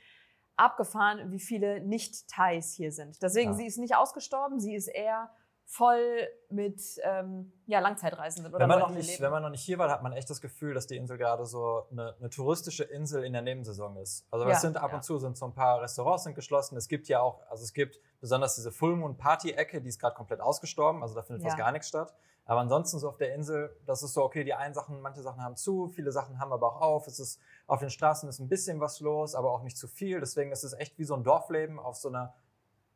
abgefahren, 0.55 1.31
wie 1.31 1.39
viele 1.39 1.81
Nicht-Thais 1.81 2.73
hier 2.73 2.91
sind. 2.91 3.21
Deswegen, 3.21 3.51
ja. 3.51 3.57
sie 3.57 3.65
ist 3.65 3.77
nicht 3.77 3.95
ausgestorben, 3.95 4.59
sie 4.59 4.75
ist 4.75 4.87
eher 4.87 5.31
voll 5.65 6.27
mit 6.49 6.81
ähm, 7.03 7.53
ja, 7.65 7.79
Langzeitreisenden. 7.79 8.53
Oder 8.53 8.63
wenn, 8.63 8.69
man 8.69 8.79
noch 8.79 8.89
nicht, 8.89 9.21
wenn 9.21 9.31
man 9.31 9.41
noch 9.41 9.49
nicht 9.49 9.63
hier 9.63 9.77
war, 9.77 9.89
hat 9.89 10.03
man 10.03 10.11
echt 10.11 10.29
das 10.29 10.41
Gefühl, 10.41 10.73
dass 10.73 10.85
die 10.85 10.97
Insel 10.97 11.17
gerade 11.17 11.45
so 11.45 11.87
eine, 11.91 12.13
eine 12.19 12.29
touristische 12.29 12.83
Insel 12.83 13.23
in 13.23 13.31
der 13.31 13.41
Nebensaison 13.41 13.95
ist. 13.95 14.27
Also 14.31 14.45
ja, 14.45 14.51
es 14.51 14.61
sind 14.61 14.75
ab 14.75 14.91
ja. 14.91 14.97
und 14.97 15.03
zu 15.03 15.17
sind 15.17 15.37
so 15.37 15.45
ein 15.45 15.53
paar 15.53 15.81
Restaurants 15.81 16.25
sind 16.25 16.35
geschlossen. 16.35 16.75
Es 16.75 16.89
gibt 16.89 17.07
ja 17.07 17.21
auch, 17.21 17.41
also 17.49 17.63
es 17.63 17.73
gibt 17.73 18.01
besonders 18.19 18.55
diese 18.55 18.71
Full 18.73 18.97
Moon 18.97 19.15
Party 19.15 19.51
Ecke, 19.51 19.81
die 19.81 19.87
ist 19.87 19.99
gerade 19.99 20.15
komplett 20.15 20.41
ausgestorben. 20.41 21.01
Also 21.01 21.15
da 21.15 21.23
findet 21.23 21.43
fast 21.43 21.57
gar 21.57 21.71
nichts 21.71 21.87
statt. 21.87 22.13
Aber 22.51 22.59
ansonsten 22.59 22.99
so 22.99 23.07
auf 23.07 23.15
der 23.15 23.33
Insel, 23.33 23.73
das 23.85 24.03
ist 24.03 24.13
so, 24.13 24.25
okay, 24.25 24.43
die 24.43 24.53
einen 24.53 24.73
Sachen, 24.73 24.99
manche 24.99 25.21
Sachen 25.21 25.41
haben 25.41 25.55
zu, 25.55 25.87
viele 25.87 26.11
Sachen 26.11 26.37
haben 26.37 26.51
aber 26.51 26.67
auch 26.67 26.81
auf. 26.81 27.07
Es 27.07 27.17
ist, 27.17 27.39
auf 27.65 27.79
den 27.79 27.89
Straßen 27.89 28.27
ist 28.27 28.39
ein 28.39 28.49
bisschen 28.49 28.81
was 28.81 28.99
los, 28.99 29.35
aber 29.35 29.51
auch 29.51 29.63
nicht 29.63 29.77
zu 29.77 29.87
viel. 29.87 30.19
Deswegen 30.19 30.51
ist 30.51 30.65
es 30.65 30.73
echt 30.73 30.99
wie 30.99 31.05
so 31.05 31.15
ein 31.15 31.23
Dorfleben 31.23 31.79
auf 31.79 31.95
so 31.95 32.09
einer 32.09 32.35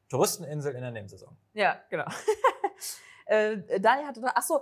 Touristeninsel 0.10 0.76
in 0.76 0.82
der 0.82 0.92
Nebensaison. 0.92 1.38
Ja, 1.54 1.80
genau. 1.90 2.04
Äh, 3.26 3.80
Daniel 3.80 4.08
hatte, 4.08 4.22
ach 4.24 4.42
so, 4.44 4.62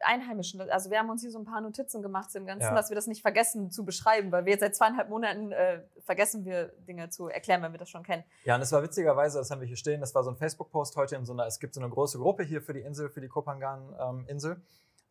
Einheimischen. 0.00 0.60
Also 0.70 0.90
wir 0.90 0.98
haben 0.98 1.10
uns 1.10 1.22
hier 1.22 1.30
so 1.30 1.38
ein 1.38 1.44
paar 1.44 1.60
Notizen 1.60 2.02
gemacht 2.02 2.30
zum 2.30 2.46
Ganzen, 2.46 2.68
ja. 2.68 2.74
dass 2.74 2.90
wir 2.90 2.94
das 2.94 3.06
nicht 3.06 3.22
vergessen 3.22 3.70
zu 3.70 3.84
beschreiben, 3.84 4.32
weil 4.32 4.44
wir 4.44 4.52
jetzt 4.52 4.60
seit 4.60 4.74
zweieinhalb 4.74 5.08
Monaten 5.10 5.52
äh, 5.52 5.82
vergessen 6.00 6.44
wir 6.44 6.68
Dinge 6.88 7.10
zu 7.10 7.28
erklären, 7.28 7.62
wenn 7.62 7.72
wir 7.72 7.78
das 7.78 7.90
schon 7.90 8.02
kennen. 8.02 8.24
Ja, 8.44 8.54
und 8.54 8.62
es 8.62 8.72
war 8.72 8.82
witzigerweise, 8.82 9.38
das 9.38 9.50
haben 9.50 9.60
wir 9.60 9.68
hier 9.68 9.76
stehen, 9.76 10.00
das 10.00 10.14
war 10.14 10.24
so 10.24 10.30
ein 10.30 10.36
Facebook-Post 10.36 10.96
heute 10.96 11.16
in 11.16 11.26
so 11.26 11.32
einer, 11.32 11.46
es 11.46 11.60
gibt 11.60 11.74
so 11.74 11.80
eine 11.80 11.90
große 11.90 12.18
Gruppe 12.18 12.42
hier 12.42 12.62
für 12.62 12.72
die 12.72 12.80
Insel, 12.80 13.10
für 13.10 13.20
die 13.20 13.28
Kopangan-Insel. 13.28 14.52
Ähm, 14.52 14.62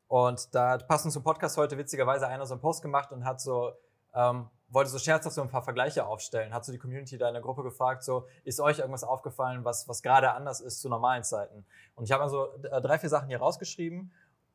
und 0.08 0.54
da 0.54 0.72
hat 0.72 0.88
passend 0.88 1.14
zum 1.14 1.24
Podcast 1.24 1.56
heute 1.58 1.78
witzigerweise 1.78 2.28
einer 2.28 2.46
so 2.46 2.56
einen 2.56 2.62
Post 2.62 2.82
gemacht 2.82 3.12
und 3.12 3.24
hat 3.24 3.40
so 3.40 3.72
ähm, 4.14 4.50
wollte 4.72 4.90
so 4.90 5.00
scherzhaft 5.00 5.36
so 5.36 5.42
ein 5.42 5.50
paar 5.50 5.64
Vergleiche 5.64 6.06
aufstellen. 6.06 6.54
Hat 6.54 6.66
so 6.66 6.72
die 6.72 6.78
Community 6.78 7.18
da 7.18 7.28
in 7.28 7.34
der 7.34 7.44
Gruppe 7.44 7.64
gefragt, 7.64 8.04
so, 8.04 8.28
ist 8.44 8.60
euch 8.60 8.80
irgendwas 8.80 9.04
aufgefallen, 9.04 9.66
was, 9.66 9.88
was 9.88 10.02
gerade 10.02 10.32
anders 10.34 10.62
ist 10.62 10.80
zu 10.82 10.90
normalen 10.90 11.24
Zeiten? 11.24 11.66
Und 11.96 12.06
ich 12.06 12.12
habe 12.12 12.24
mal 12.24 12.30
so 12.30 12.54
äh, 12.64 12.82
drei, 12.82 12.98
vier 12.98 13.10
Sachen 13.10 13.28
hier 13.28 13.40
rausgeschrieben, 13.40 14.12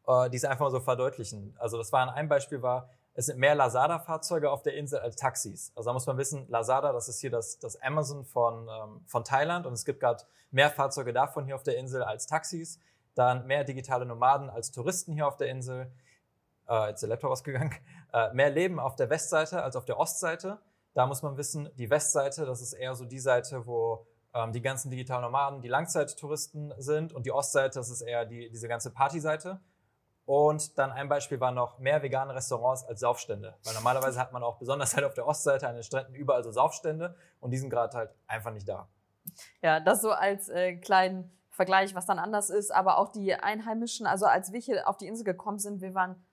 äh, 0.06 0.30
die 0.30 0.38
es 0.38 0.44
einfach 0.44 0.64
mal 0.64 0.70
so 0.70 0.80
verdeutlichen. 0.80 1.54
Also 1.58 1.76
das 1.76 1.92
war 1.92 2.12
ein 2.12 2.28
Beispiel 2.28 2.62
war, 2.62 2.88
es 3.14 3.26
sind 3.26 3.38
mehr 3.38 3.54
Lazada-Fahrzeuge 3.54 4.50
auf 4.50 4.62
der 4.62 4.74
Insel 4.74 4.98
als 4.98 5.16
Taxis. 5.16 5.72
Also 5.74 5.88
da 5.88 5.94
muss 5.94 6.06
man 6.06 6.18
wissen, 6.18 6.46
Lazada, 6.48 6.92
das 6.92 7.08
ist 7.08 7.20
hier 7.20 7.30
das, 7.30 7.58
das 7.58 7.80
Amazon 7.80 8.24
von, 8.24 8.68
ähm, 8.68 9.00
von 9.06 9.24
Thailand 9.24 9.66
und 9.66 9.72
es 9.72 9.84
gibt 9.84 10.00
gerade 10.00 10.24
mehr 10.50 10.70
Fahrzeuge 10.70 11.12
davon 11.12 11.46
hier 11.46 11.56
auf 11.56 11.62
der 11.62 11.78
Insel 11.78 12.02
als 12.02 12.26
Taxis. 12.26 12.78
Dann 13.14 13.46
mehr 13.46 13.64
digitale 13.64 14.04
Nomaden 14.04 14.50
als 14.50 14.70
Touristen 14.70 15.14
hier 15.14 15.26
auf 15.26 15.36
der 15.36 15.48
Insel 15.48 15.90
äh, 16.68 16.88
jetzt 16.88 17.02
der 17.02 17.08
Laptop 17.08 17.30
ausgegangen, 17.30 17.74
mehr 18.32 18.50
Leben 18.50 18.80
auf 18.80 18.96
der 18.96 19.10
Westseite 19.10 19.62
als 19.62 19.76
auf 19.76 19.84
der 19.84 19.98
Ostseite. 19.98 20.58
Da 20.94 21.06
muss 21.06 21.22
man 21.22 21.36
wissen, 21.36 21.68
die 21.74 21.90
Westseite, 21.90 22.46
das 22.46 22.62
ist 22.62 22.72
eher 22.72 22.94
so 22.94 23.04
die 23.04 23.18
Seite, 23.18 23.66
wo 23.66 24.06
ähm, 24.34 24.52
die 24.52 24.62
ganzen 24.62 24.90
digitalen 24.90 25.22
Nomaden, 25.22 25.60
die 25.60 25.68
Langzeittouristen 25.68 26.72
sind 26.78 27.12
und 27.12 27.26
die 27.26 27.32
Ostseite, 27.32 27.78
das 27.78 27.90
ist 27.90 28.02
eher 28.02 28.24
die, 28.24 28.48
diese 28.50 28.68
ganze 28.68 28.90
Partyseite. 28.90 29.60
Und 30.24 30.76
dann 30.76 30.90
ein 30.90 31.08
Beispiel 31.08 31.38
war 31.38 31.52
noch 31.52 31.78
mehr 31.78 32.02
vegane 32.02 32.34
Restaurants 32.34 32.84
als 32.84 33.00
Saufstände. 33.00 33.56
Weil 33.64 33.74
normalerweise 33.74 34.18
hat 34.18 34.32
man 34.32 34.42
auch 34.42 34.58
besonders 34.58 34.94
halt 34.96 35.04
auf 35.04 35.14
der 35.14 35.26
Ostseite 35.26 35.68
an 35.68 35.74
den 35.74 35.84
Stränden 35.84 36.14
überall 36.14 36.42
so 36.42 36.50
Saufstände 36.50 37.14
und 37.38 37.52
die 37.52 37.58
sind 37.58 37.70
gerade 37.70 37.96
halt 37.96 38.10
einfach 38.26 38.52
nicht 38.52 38.68
da. 38.68 38.88
Ja, 39.62 39.78
das 39.78 40.02
so 40.02 40.10
als 40.10 40.48
äh, 40.48 40.76
kleinen 40.76 41.30
Vergleich, 41.50 41.94
was 41.94 42.06
dann 42.06 42.18
anders 42.18 42.50
ist. 42.50 42.74
Aber 42.74 42.98
auch 42.98 43.08
die 43.10 43.34
Einheimischen, 43.34 44.06
also 44.06 44.26
als 44.26 44.52
wir 44.52 44.60
hier 44.60 44.88
auf 44.88 44.96
die 44.96 45.06
Insel 45.06 45.24
gekommen 45.24 45.58
sind, 45.58 45.80
wir 45.80 45.94
waren 45.94 46.24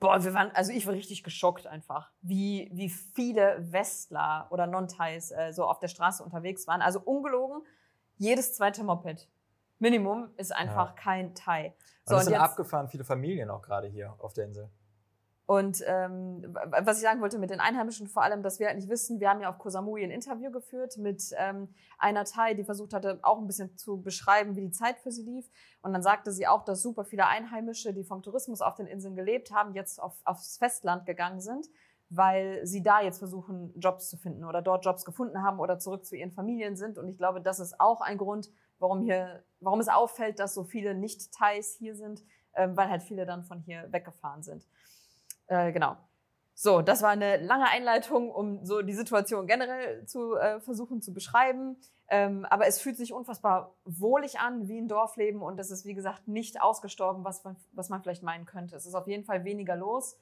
boah, 0.00 0.22
wir 0.22 0.34
waren, 0.34 0.50
also 0.52 0.72
ich 0.72 0.86
war 0.86 0.94
richtig 0.94 1.22
geschockt 1.22 1.66
einfach, 1.66 2.10
wie, 2.20 2.70
wie 2.72 2.88
viele 2.88 3.56
Westler 3.72 4.46
oder 4.50 4.66
Non-Thais 4.66 5.32
äh, 5.32 5.52
so 5.52 5.64
auf 5.64 5.78
der 5.78 5.88
Straße 5.88 6.22
unterwegs 6.22 6.66
waren. 6.66 6.82
Also 6.82 7.00
ungelogen, 7.00 7.62
jedes 8.16 8.54
zweite 8.54 8.84
Moped. 8.84 9.28
Minimum 9.78 10.30
ist 10.36 10.54
einfach 10.54 10.88
ja. 10.88 10.94
kein 10.94 11.34
Thai. 11.34 11.74
So, 12.04 12.14
und 12.14 12.20
es 12.20 12.24
sind 12.24 12.34
jetzt, 12.34 12.42
abgefahren 12.42 12.88
viele 12.88 13.04
Familien 13.04 13.50
auch 13.50 13.62
gerade 13.62 13.86
hier 13.86 14.14
auf 14.18 14.32
der 14.32 14.46
Insel. 14.46 14.70
Und 15.48 15.82
ähm, 15.86 16.42
was 16.82 16.98
ich 16.98 17.04
sagen 17.04 17.22
wollte 17.22 17.38
mit 17.38 17.48
den 17.48 17.58
Einheimischen 17.58 18.06
vor 18.06 18.22
allem, 18.22 18.42
dass 18.42 18.58
wir 18.58 18.66
halt 18.66 18.76
nicht 18.76 18.90
wissen, 18.90 19.18
wir 19.18 19.30
haben 19.30 19.40
ja 19.40 19.48
auf 19.48 19.56
Koh 19.56 19.70
Samui 19.70 20.04
ein 20.04 20.10
Interview 20.10 20.50
geführt 20.50 20.98
mit 20.98 21.32
ähm, 21.38 21.72
einer 21.96 22.26
Thai, 22.26 22.52
die 22.52 22.64
versucht 22.64 22.92
hatte, 22.92 23.18
auch 23.22 23.38
ein 23.38 23.46
bisschen 23.46 23.74
zu 23.78 24.02
beschreiben, 24.02 24.56
wie 24.56 24.60
die 24.60 24.72
Zeit 24.72 24.98
für 24.98 25.10
sie 25.10 25.22
lief. 25.22 25.48
Und 25.80 25.94
dann 25.94 26.02
sagte 26.02 26.32
sie 26.32 26.46
auch, 26.46 26.66
dass 26.66 26.82
super 26.82 27.06
viele 27.06 27.26
Einheimische, 27.26 27.94
die 27.94 28.04
vom 28.04 28.22
Tourismus 28.22 28.60
auf 28.60 28.74
den 28.74 28.86
Inseln 28.86 29.16
gelebt 29.16 29.50
haben, 29.50 29.72
jetzt 29.72 30.02
auf, 30.02 30.20
aufs 30.26 30.58
Festland 30.58 31.06
gegangen 31.06 31.40
sind, 31.40 31.66
weil 32.10 32.60
sie 32.66 32.82
da 32.82 33.00
jetzt 33.00 33.18
versuchen, 33.18 33.72
Jobs 33.80 34.10
zu 34.10 34.18
finden 34.18 34.44
oder 34.44 34.60
dort 34.60 34.84
Jobs 34.84 35.06
gefunden 35.06 35.42
haben 35.42 35.60
oder 35.60 35.78
zurück 35.78 36.04
zu 36.04 36.14
ihren 36.14 36.30
Familien 36.30 36.76
sind. 36.76 36.98
Und 36.98 37.08
ich 37.08 37.16
glaube, 37.16 37.40
das 37.40 37.58
ist 37.58 37.80
auch 37.80 38.02
ein 38.02 38.18
Grund, 38.18 38.50
warum, 38.78 39.00
hier, 39.00 39.42
warum 39.60 39.80
es 39.80 39.88
auffällt, 39.88 40.40
dass 40.40 40.52
so 40.52 40.64
viele 40.64 40.94
Nicht-Thais 40.94 41.74
hier 41.78 41.94
sind, 41.94 42.22
ähm, 42.52 42.76
weil 42.76 42.90
halt 42.90 43.02
viele 43.02 43.24
dann 43.24 43.44
von 43.44 43.60
hier 43.60 43.90
weggefahren 43.90 44.42
sind. 44.42 44.66
Äh, 45.48 45.72
genau. 45.72 45.96
So, 46.54 46.82
das 46.82 47.02
war 47.02 47.10
eine 47.10 47.36
lange 47.36 47.68
Einleitung, 47.68 48.30
um 48.30 48.64
so 48.64 48.82
die 48.82 48.94
Situation 48.94 49.46
generell 49.46 50.04
zu 50.06 50.34
äh, 50.34 50.60
versuchen 50.60 51.00
zu 51.00 51.12
beschreiben. 51.12 51.76
Ähm, 52.08 52.46
aber 52.46 52.66
es 52.66 52.80
fühlt 52.80 52.96
sich 52.96 53.12
unfassbar 53.12 53.74
wohlig 53.84 54.40
an, 54.40 54.66
wie 54.66 54.78
ein 54.78 54.88
Dorfleben 54.88 55.42
und 55.42 55.60
es 55.60 55.70
ist, 55.70 55.84
wie 55.84 55.94
gesagt, 55.94 56.26
nicht 56.26 56.60
ausgestorben, 56.60 57.22
was 57.22 57.44
man, 57.44 57.56
was 57.72 57.90
man 57.90 58.02
vielleicht 58.02 58.22
meinen 58.22 58.46
könnte. 58.46 58.74
Es 58.76 58.86
ist 58.86 58.94
auf 58.94 59.06
jeden 59.06 59.24
Fall 59.24 59.44
weniger 59.44 59.76
los. 59.76 60.18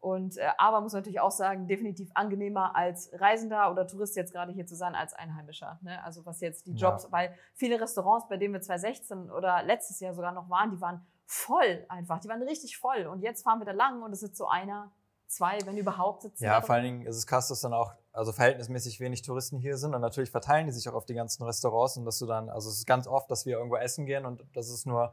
Und 0.00 0.36
äh, 0.36 0.48
aber 0.58 0.80
muss 0.80 0.92
natürlich 0.92 1.20
auch 1.20 1.30
sagen, 1.30 1.66
definitiv 1.66 2.10
angenehmer 2.14 2.76
als 2.76 3.10
Reisender 3.14 3.70
oder 3.70 3.86
Tourist 3.86 4.14
jetzt 4.14 4.32
gerade 4.32 4.52
hier 4.52 4.66
zu 4.66 4.76
sein 4.76 4.94
als 4.94 5.14
Einheimischer. 5.14 5.78
Ne? 5.82 6.02
Also 6.04 6.26
was 6.26 6.40
jetzt 6.40 6.66
die 6.66 6.74
Jobs, 6.74 7.04
ja. 7.04 7.12
weil 7.12 7.34
viele 7.54 7.80
Restaurants, 7.80 8.28
bei 8.28 8.36
denen 8.36 8.54
wir 8.54 8.60
2016 8.60 9.30
oder 9.30 9.62
letztes 9.62 10.00
Jahr 10.00 10.14
sogar 10.14 10.32
noch 10.32 10.50
waren, 10.50 10.70
die 10.70 10.80
waren 10.80 11.06
voll 11.28 11.84
einfach. 11.88 12.20
Die 12.20 12.28
waren 12.28 12.42
richtig 12.42 12.78
voll. 12.78 13.06
Und 13.06 13.20
jetzt 13.20 13.42
fahren 13.42 13.60
wir 13.60 13.66
da 13.66 13.72
lang 13.72 14.02
und 14.02 14.12
es 14.12 14.20
sitzt 14.20 14.38
so 14.38 14.48
einer, 14.48 14.90
zwei, 15.26 15.58
wenn 15.66 15.76
überhaupt 15.76 16.22
sitzen. 16.22 16.42
Ja, 16.42 16.62
vor 16.62 16.74
allen 16.74 16.84
Dingen 16.84 17.06
ist 17.06 17.16
es 17.16 17.26
krass, 17.26 17.48
dass 17.48 17.60
dann 17.60 17.74
auch 17.74 17.92
also 18.12 18.32
verhältnismäßig 18.32 18.98
wenig 18.98 19.20
Touristen 19.20 19.58
hier 19.58 19.76
sind 19.76 19.94
und 19.94 20.00
natürlich 20.00 20.30
verteilen 20.30 20.66
die 20.66 20.72
sich 20.72 20.88
auch 20.88 20.94
auf 20.94 21.04
die 21.04 21.14
ganzen 21.14 21.44
Restaurants 21.44 21.98
und 21.98 22.06
dass 22.06 22.18
du 22.18 22.26
dann, 22.26 22.48
also 22.48 22.70
es 22.70 22.78
ist 22.78 22.86
ganz 22.86 23.06
oft, 23.06 23.30
dass 23.30 23.44
wir 23.44 23.58
irgendwo 23.58 23.76
essen 23.76 24.06
gehen 24.06 24.24
und 24.24 24.42
das 24.54 24.70
ist 24.70 24.86
nur 24.86 25.12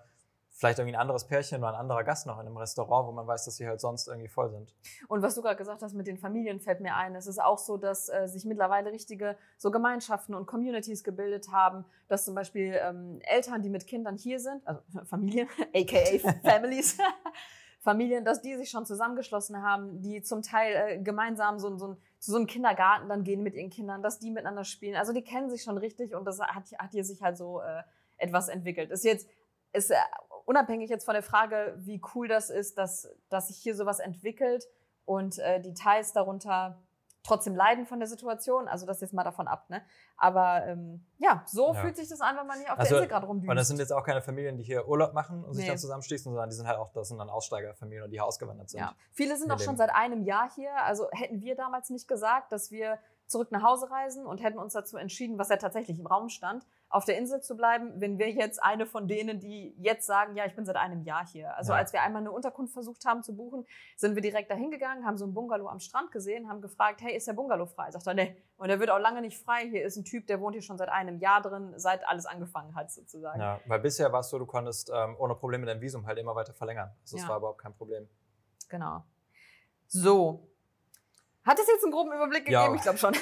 vielleicht 0.56 0.80
irgendwie 0.80 0.96
ein 0.96 1.02
anderes 1.02 1.26
Pärchen 1.26 1.58
oder 1.58 1.70
ein 1.70 1.76
anderer 1.76 2.04
Gast 2.06 2.26
noch 2.28 2.40
in 2.40 2.48
einem 2.48 2.56
Restaurant, 2.56 3.08
wo 3.08 3.12
man 3.12 3.28
weiß, 3.28 3.44
dass 3.44 3.58
sie 3.58 3.68
halt 3.68 3.82
sonst 3.82 4.08
irgendwie 4.08 4.30
voll 4.30 4.50
sind. 4.50 4.74
Und 5.10 5.22
was 5.22 5.36
du 5.36 5.42
gerade 5.42 5.58
gesagt 5.58 5.82
hast 5.82 5.94
mit 5.94 6.08
den 6.08 6.18
Familien 6.18 6.62
fällt 6.62 6.80
mir 6.80 6.96
ein. 6.96 7.14
Es 7.14 7.28
ist 7.28 7.42
auch 7.42 7.58
so, 7.58 7.76
dass 7.76 8.08
äh, 8.08 8.28
sich 8.28 8.46
mittlerweile 8.46 8.92
richtige 8.92 9.38
so 9.58 9.70
Gemeinschaften 9.70 10.34
und 10.34 10.46
Communities 10.46 11.04
gebildet 11.04 11.50
haben, 11.52 11.84
dass 12.08 12.24
zum 12.24 12.36
Beispiel 12.36 12.80
ähm, 12.82 13.20
Eltern, 13.24 13.64
die 13.64 13.70
mit 13.70 13.86
Kindern 13.86 14.16
hier 14.16 14.40
sind, 14.40 14.66
also 14.66 14.82
Familien, 15.04 15.50
aka 15.76 16.34
Families, 16.50 16.98
Familien, 17.82 18.24
dass 18.24 18.42
die 18.42 18.56
sich 18.56 18.70
schon 18.70 18.86
zusammengeschlossen 18.86 19.62
haben, 19.62 20.02
die 20.02 20.22
zum 20.22 20.42
Teil 20.42 20.74
äh, 20.74 20.98
gemeinsam 21.00 21.60
so, 21.60 21.78
so, 21.78 21.96
zu 22.20 22.32
so 22.32 22.38
einem 22.38 22.48
Kindergarten 22.48 23.10
dann 23.10 23.26
gehen 23.26 23.44
mit 23.44 23.56
ihren 23.56 23.70
Kindern, 23.70 24.02
dass 24.02 24.20
die 24.20 24.32
miteinander 24.32 24.64
spielen. 24.64 24.96
Also 24.96 25.12
die 25.12 25.22
kennen 25.22 25.50
sich 25.50 25.64
schon 25.64 25.78
richtig 25.78 26.16
und 26.16 26.24
das 26.24 26.40
hat, 26.40 26.72
hat 26.80 26.92
hier 26.92 27.04
sich 27.04 27.22
halt 27.22 27.38
so 27.38 27.60
äh, 27.60 27.84
etwas 28.16 28.48
entwickelt. 28.48 28.90
Ist 28.90 29.04
jetzt 29.04 29.28
ist 29.74 29.92
äh, 29.92 29.96
unabhängig 30.46 30.90
jetzt 30.90 31.06
von 31.06 31.14
der 31.14 31.24
Frage, 31.24 31.76
wie 31.78 32.02
cool 32.14 32.28
das 32.28 32.50
ist, 32.50 32.78
dass, 32.78 33.10
dass 33.30 33.50
sich 33.50 33.58
hier 33.58 33.76
sowas 33.76 34.00
entwickelt 34.00 34.66
und 35.06 35.40
äh, 35.40 35.62
Details 35.62 36.14
darunter 36.14 36.82
trotzdem 37.26 37.56
leiden 37.56 37.86
von 37.86 38.00
der 38.00 38.08
Situation. 38.08 38.68
Also 38.68 38.86
das 38.86 39.02
jetzt 39.02 39.14
mal 39.14 39.24
davon 39.24 39.48
ab. 39.48 39.70
Ne? 39.70 39.82
Aber 40.18 40.66
ähm, 40.66 41.06
ja, 41.18 41.44
so 41.48 41.74
ja. 41.74 41.82
fühlt 41.82 41.96
sich 41.96 42.08
das 42.08 42.22
an, 42.22 42.38
wenn 42.38 42.48
man 42.48 42.60
hier 42.60 42.72
auf 42.72 42.80
also, 42.80 42.90
der 42.90 42.98
Insel 43.00 43.10
gerade 43.10 43.26
rumdüst. 43.26 43.50
Und 43.50 43.56
das 43.56 43.68
sind 43.68 43.80
jetzt 43.80 43.92
auch 43.92 44.04
keine 44.04 44.22
Familien, 44.22 44.58
die 44.58 44.64
hier 44.64 44.88
Urlaub 44.88 45.14
machen 45.14 45.44
und 45.44 45.52
nee. 45.52 45.58
sich 45.58 45.68
dann 45.68 45.78
zusammenschließen, 45.78 46.32
sondern 46.32 46.50
die 46.50 46.56
sind 46.56 46.68
halt 46.68 46.78
auch, 46.78 46.92
das 46.94 47.08
sind 47.08 47.18
dann 47.18 47.30
Aussteigerfamilien, 47.30 48.10
die 48.10 48.18
hier 48.18 48.26
ausgewandert 48.26 48.70
sind. 48.70 48.82
Ja. 48.82 48.96
Viele 49.12 49.38
sind 49.38 49.52
auch 49.52 49.60
schon 49.60 49.78
seit 49.78 49.90
einem 49.90 50.24
Jahr 50.24 50.50
hier. 50.54 50.72
Also 50.84 51.08
hätten 51.12 51.42
wir 51.42 51.56
damals 51.56 51.90
nicht 51.90 52.08
gesagt, 52.08 52.52
dass 52.52 52.72
wir 52.72 53.00
zurück 53.28 53.52
nach 53.52 53.64
Hause 53.64 53.90
reisen 53.90 54.26
und 54.26 54.44
hätten 54.44 54.60
uns 54.60 54.74
dazu 54.74 54.98
entschieden, 54.98 55.40
was 55.40 55.50
ja 55.50 55.58
tatsächlich 55.58 56.00
im 56.00 56.06
Raum 56.06 56.30
stand, 56.30 56.66
auf 56.96 57.04
der 57.04 57.18
Insel 57.18 57.42
zu 57.42 57.58
bleiben, 57.58 58.00
wenn 58.00 58.18
wir 58.18 58.32
jetzt 58.32 58.64
eine 58.64 58.86
von 58.86 59.06
denen, 59.06 59.42
die 59.42 59.76
jetzt 59.78 60.06
sagen, 60.06 60.38
ja, 60.38 60.46
ich 60.46 60.56
bin 60.56 60.66
seit 60.66 60.78
einem 60.78 61.02
Jahr 61.04 61.28
hier. 61.28 61.56
Also 61.58 61.74
ja. 61.74 61.80
als 61.80 61.92
wir 61.92 62.02
einmal 62.02 62.22
eine 62.22 62.32
Unterkunft 62.32 62.72
versucht 62.72 63.04
haben 63.04 63.22
zu 63.22 63.36
buchen, 63.36 63.66
sind 63.98 64.16
wir 64.16 64.22
direkt 64.22 64.50
dahin 64.50 64.72
gegangen, 64.72 65.06
haben 65.06 65.18
so 65.18 65.26
ein 65.26 65.34
Bungalow 65.34 65.68
am 65.68 65.82
Strand 65.82 66.14
gesehen, 66.14 66.48
haben 66.48 66.62
gefragt, 66.62 67.02
hey, 67.02 67.14
ist 67.14 67.28
der 67.28 67.34
Bungalow 67.34 67.66
frei? 67.66 67.92
Sagt 67.92 68.08
er, 68.08 68.14
nee. 68.14 68.38
Und 68.56 68.70
der 68.70 68.80
wird 68.80 68.90
auch 68.92 69.00
lange 69.00 69.20
nicht 69.20 69.38
frei. 69.38 69.68
Hier 69.70 69.84
ist 69.84 69.98
ein 69.98 70.06
Typ, 70.06 70.26
der 70.28 70.40
wohnt 70.40 70.56
hier 70.56 70.62
schon 70.62 70.78
seit 70.78 70.88
einem 70.88 71.20
Jahr 71.20 71.42
drin, 71.42 71.74
seit 71.76 72.08
alles 72.08 72.26
angefangen 72.26 72.74
hat 72.76 72.90
sozusagen. 72.90 73.42
Ja, 73.42 73.60
weil 73.66 73.82
bisher 73.82 74.14
war 74.14 74.22
es 74.22 74.30
so, 74.30 74.40
du 74.40 74.46
konntest 74.46 74.90
ähm, 74.96 75.18
ohne 75.20 75.36
Probleme 75.36 75.66
dein 75.66 75.82
Visum 75.82 76.06
halt 76.06 76.18
immer 76.18 76.34
weiter 76.34 76.54
verlängern. 76.54 76.92
Also 77.02 77.18
das 77.18 77.24
ja. 77.24 77.30
war 77.30 77.40
überhaupt 77.40 77.60
kein 77.60 77.74
Problem. 77.74 78.08
Genau. 78.70 79.04
So, 79.88 80.48
hat 81.46 81.60
es 81.60 81.68
jetzt 81.68 81.84
einen 81.84 81.92
groben 81.92 82.12
Überblick 82.12 82.46
gegeben? 82.46 82.62
Ja. 82.62 82.76
Ich 82.76 82.82
glaube 82.82 82.98
schon. 82.98 83.16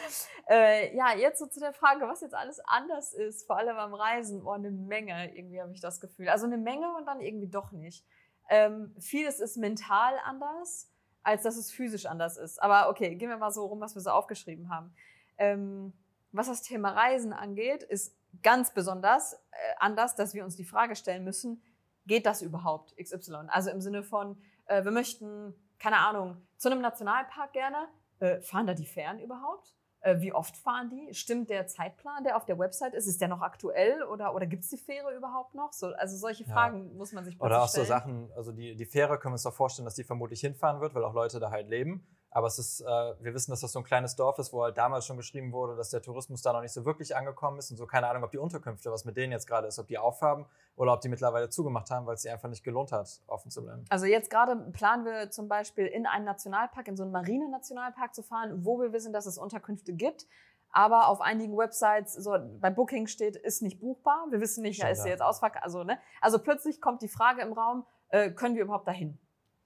äh, 0.48 0.94
ja, 0.94 1.14
jetzt 1.16 1.38
so 1.38 1.46
zu 1.46 1.60
der 1.60 1.72
Frage, 1.72 2.06
was 2.06 2.20
jetzt 2.20 2.34
alles 2.34 2.60
anders 2.66 3.14
ist, 3.14 3.46
vor 3.46 3.56
allem 3.56 3.76
am 3.76 3.94
Reisen. 3.94 4.42
Oh, 4.44 4.50
eine 4.50 4.70
Menge, 4.70 5.34
irgendwie 5.34 5.60
habe 5.60 5.72
ich 5.72 5.80
das 5.80 6.00
Gefühl. 6.00 6.28
Also 6.28 6.46
eine 6.46 6.58
Menge 6.58 6.94
und 6.96 7.06
dann 7.06 7.20
irgendwie 7.20 7.48
doch 7.48 7.72
nicht. 7.72 8.04
Ähm, 8.50 8.94
vieles 9.00 9.40
ist 9.40 9.56
mental 9.56 10.14
anders, 10.24 10.90
als 11.22 11.42
dass 11.42 11.56
es 11.56 11.72
physisch 11.72 12.06
anders 12.06 12.36
ist. 12.36 12.62
Aber 12.62 12.90
okay, 12.90 13.14
gehen 13.14 13.30
wir 13.30 13.38
mal 13.38 13.52
so 13.52 13.64
rum, 13.66 13.80
was 13.80 13.94
wir 13.94 14.02
so 14.02 14.10
aufgeschrieben 14.10 14.68
haben. 14.68 14.94
Ähm, 15.38 15.92
was 16.32 16.48
das 16.48 16.62
Thema 16.62 16.90
Reisen 16.90 17.32
angeht, 17.32 17.82
ist 17.82 18.14
ganz 18.42 18.72
besonders 18.72 19.34
äh, 19.34 19.56
anders, 19.78 20.14
dass 20.14 20.34
wir 20.34 20.44
uns 20.44 20.56
die 20.56 20.64
Frage 20.64 20.96
stellen 20.96 21.24
müssen, 21.24 21.62
geht 22.06 22.26
das 22.26 22.42
überhaupt 22.42 22.94
XY? 22.96 23.46
Also 23.48 23.70
im 23.70 23.80
Sinne 23.80 24.02
von, 24.02 24.40
äh, 24.66 24.84
wir 24.84 24.90
möchten 24.90 25.54
keine 25.80 25.98
Ahnung, 25.98 26.36
zu 26.56 26.70
einem 26.70 26.80
Nationalpark 26.80 27.52
gerne. 27.52 27.88
Äh, 28.20 28.40
fahren 28.42 28.66
da 28.66 28.74
die 28.74 28.86
Fähren 28.86 29.18
überhaupt? 29.18 29.74
Äh, 30.02 30.20
wie 30.20 30.32
oft 30.32 30.56
fahren 30.56 30.90
die? 30.90 31.12
Stimmt 31.14 31.50
der 31.50 31.66
Zeitplan, 31.66 32.22
der 32.22 32.36
auf 32.36 32.44
der 32.44 32.58
Website 32.58 32.94
ist? 32.94 33.06
Ist 33.06 33.20
der 33.20 33.28
noch 33.28 33.40
aktuell 33.40 34.02
oder, 34.04 34.34
oder 34.34 34.46
gibt 34.46 34.64
es 34.64 34.70
die 34.70 34.76
Fähre 34.76 35.14
überhaupt 35.16 35.54
noch? 35.54 35.72
So, 35.72 35.88
also 35.88 36.16
solche 36.16 36.44
Fragen 36.44 36.88
ja. 36.88 36.94
muss 36.94 37.12
man 37.12 37.24
sich 37.24 37.40
Oder 37.40 37.62
auch 37.62 37.68
stellen. 37.68 37.86
so 37.86 37.88
Sachen, 37.88 38.30
also 38.36 38.52
die, 38.52 38.76
die 38.76 38.86
Fähre 38.86 39.18
können 39.18 39.32
wir 39.32 39.36
uns 39.36 39.42
doch 39.42 39.54
vorstellen, 39.54 39.86
dass 39.86 39.94
die 39.94 40.04
vermutlich 40.04 40.40
hinfahren 40.40 40.80
wird, 40.80 40.94
weil 40.94 41.04
auch 41.04 41.14
Leute 41.14 41.40
da 41.40 41.50
halt 41.50 41.68
leben. 41.68 42.06
Aber 42.32 42.46
es 42.46 42.58
ist, 42.58 42.80
äh, 42.80 42.84
wir 42.84 43.34
wissen, 43.34 43.50
dass 43.50 43.60
das 43.60 43.72
so 43.72 43.80
ein 43.80 43.84
kleines 43.84 44.14
Dorf 44.14 44.38
ist, 44.38 44.52
wo 44.52 44.62
halt 44.62 44.78
damals 44.78 45.04
schon 45.04 45.16
geschrieben 45.16 45.52
wurde, 45.52 45.74
dass 45.74 45.90
der 45.90 46.00
Tourismus 46.00 46.42
da 46.42 46.52
noch 46.52 46.60
nicht 46.60 46.72
so 46.72 46.84
wirklich 46.84 47.16
angekommen 47.16 47.58
ist 47.58 47.70
und 47.70 47.76
so 47.76 47.86
keine 47.86 48.08
Ahnung, 48.08 48.22
ob 48.22 48.30
die 48.30 48.38
Unterkünfte, 48.38 48.90
was 48.92 49.04
mit 49.04 49.16
denen 49.16 49.32
jetzt 49.32 49.46
gerade 49.46 49.66
ist, 49.66 49.78
ob 49.78 49.88
die 49.88 49.98
aufhaben 49.98 50.46
oder 50.76 50.92
ob 50.92 51.00
die 51.00 51.08
mittlerweile 51.08 51.48
zugemacht 51.48 51.90
haben, 51.90 52.06
weil 52.06 52.14
es 52.14 52.22
sie 52.22 52.30
einfach 52.30 52.48
nicht 52.48 52.62
gelohnt 52.62 52.92
hat, 52.92 53.20
offen 53.26 53.50
zu 53.50 53.62
bleiben. 53.62 53.84
Also 53.88 54.06
jetzt 54.06 54.30
gerade 54.30 54.56
planen 54.72 55.04
wir 55.04 55.30
zum 55.30 55.48
Beispiel 55.48 55.86
in 55.86 56.06
einen 56.06 56.24
Nationalpark, 56.24 56.86
in 56.86 56.96
so 56.96 57.02
einen 57.02 57.12
Marine-Nationalpark 57.12 58.14
zu 58.14 58.22
fahren, 58.22 58.64
wo 58.64 58.80
wir 58.80 58.92
wissen, 58.92 59.12
dass 59.12 59.26
es 59.26 59.36
Unterkünfte 59.36 59.92
gibt. 59.92 60.26
Aber 60.72 61.08
auf 61.08 61.20
einigen 61.20 61.56
Websites, 61.56 62.12
so 62.14 62.36
bei 62.60 62.70
Booking 62.70 63.08
steht, 63.08 63.34
ist 63.34 63.60
nicht 63.60 63.80
buchbar. 63.80 64.26
Wir 64.30 64.40
wissen 64.40 64.62
nicht, 64.62 64.80
ja, 64.80 64.88
ist 64.88 65.02
sie 65.02 65.08
jetzt 65.08 65.22
ausverkauft. 65.22 65.64
Also, 65.64 65.82
ne? 65.82 65.98
also 66.20 66.38
plötzlich 66.38 66.80
kommt 66.80 67.02
die 67.02 67.08
Frage 67.08 67.42
im 67.42 67.52
Raum, 67.52 67.84
äh, 68.10 68.30
können 68.30 68.54
wir 68.54 68.62
überhaupt 68.62 68.86
dahin? 68.86 69.18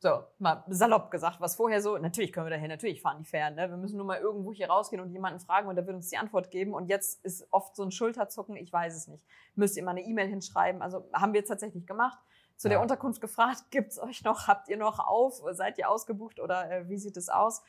So, 0.04 0.22
mal 0.38 0.62
salopp 0.68 1.10
gesagt, 1.10 1.40
was 1.40 1.56
vorher 1.56 1.80
so, 1.80 1.96
natürlich 1.96 2.30
können 2.30 2.44
wir 2.44 2.50
dahin, 2.50 2.68
natürlich 2.68 3.00
fahren 3.00 3.20
die 3.20 3.24
Fähren. 3.24 3.54
Ne? 3.54 3.70
Wir 3.70 3.78
müssen 3.78 3.96
nur 3.96 4.04
mal 4.04 4.18
irgendwo 4.18 4.52
hier 4.52 4.68
rausgehen 4.68 5.00
und 5.00 5.10
jemanden 5.10 5.40
fragen 5.40 5.66
und 5.66 5.76
der 5.76 5.86
wird 5.86 5.96
uns 5.96 6.10
die 6.10 6.18
Antwort 6.18 6.50
geben. 6.50 6.74
Und 6.74 6.88
jetzt 6.88 7.24
ist 7.24 7.48
oft 7.50 7.74
so 7.74 7.84
ein 7.84 7.90
Schulterzucken, 7.90 8.54
ich 8.54 8.70
weiß 8.70 8.94
es 8.94 9.08
nicht. 9.08 9.24
Müsst 9.54 9.78
ihr 9.78 9.82
mal 9.82 9.92
eine 9.92 10.02
E-Mail 10.02 10.28
hinschreiben. 10.28 10.82
Also 10.82 11.08
haben 11.14 11.32
wir 11.32 11.40
jetzt 11.40 11.48
tatsächlich 11.48 11.86
gemacht. 11.86 12.18
Zu 12.58 12.68
ja. 12.68 12.74
der 12.74 12.82
Unterkunft 12.82 13.22
gefragt, 13.22 13.64
gibt's 13.70 13.98
euch 13.98 14.22
noch, 14.24 14.46
habt 14.46 14.68
ihr 14.68 14.76
noch 14.76 14.98
auf, 14.98 15.40
seid 15.52 15.78
ihr 15.78 15.88
ausgebucht 15.88 16.38
oder 16.38 16.70
äh, 16.70 16.88
wie 16.90 16.98
sieht 16.98 17.16
es 17.16 17.30
aus? 17.30 17.62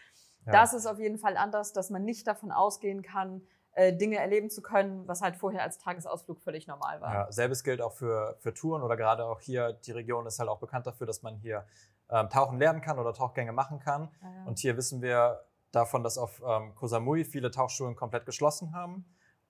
Ja. 0.45 0.51
Das 0.51 0.73
ist 0.73 0.87
auf 0.87 0.99
jeden 0.99 1.17
Fall 1.17 1.37
anders, 1.37 1.71
dass 1.71 1.89
man 1.89 2.03
nicht 2.03 2.27
davon 2.27 2.51
ausgehen 2.51 3.01
kann, 3.01 3.43
äh, 3.75 3.91
Dinge 3.93 4.17
erleben 4.17 4.49
zu 4.49 4.61
können, 4.61 5.07
was 5.07 5.21
halt 5.21 5.35
vorher 5.35 5.61
als 5.61 5.77
Tagesausflug 5.77 6.41
völlig 6.41 6.65
normal 6.65 7.01
war. 7.01 7.13
Ja, 7.13 7.31
selbes 7.31 7.63
gilt 7.63 7.81
auch 7.81 7.91
für, 7.91 8.37
für 8.39 8.53
Touren 8.53 8.81
oder 8.81 8.95
gerade 8.95 9.25
auch 9.25 9.41
hier, 9.41 9.73
die 9.73 9.91
Region 9.91 10.25
ist 10.25 10.39
halt 10.39 10.49
auch 10.49 10.59
bekannt 10.59 10.87
dafür, 10.87 11.05
dass 11.07 11.23
man 11.23 11.35
hier 11.35 11.65
ähm, 12.09 12.29
Tauchen 12.29 12.57
lernen 12.57 12.81
kann 12.81 12.99
oder 12.99 13.13
Tauchgänge 13.13 13.51
machen 13.51 13.79
kann. 13.79 14.09
Ah, 14.21 14.25
ja. 14.25 14.45
Und 14.45 14.59
hier 14.59 14.77
wissen 14.77 15.01
wir 15.01 15.45
davon, 15.71 16.03
dass 16.03 16.17
auf 16.17 16.41
ähm, 16.45 16.73
Koh 16.75 16.87
Samui 16.87 17.25
viele 17.25 17.51
Tauchschulen 17.51 17.95
komplett 17.95 18.25
geschlossen 18.25 18.73
haben. 18.73 19.05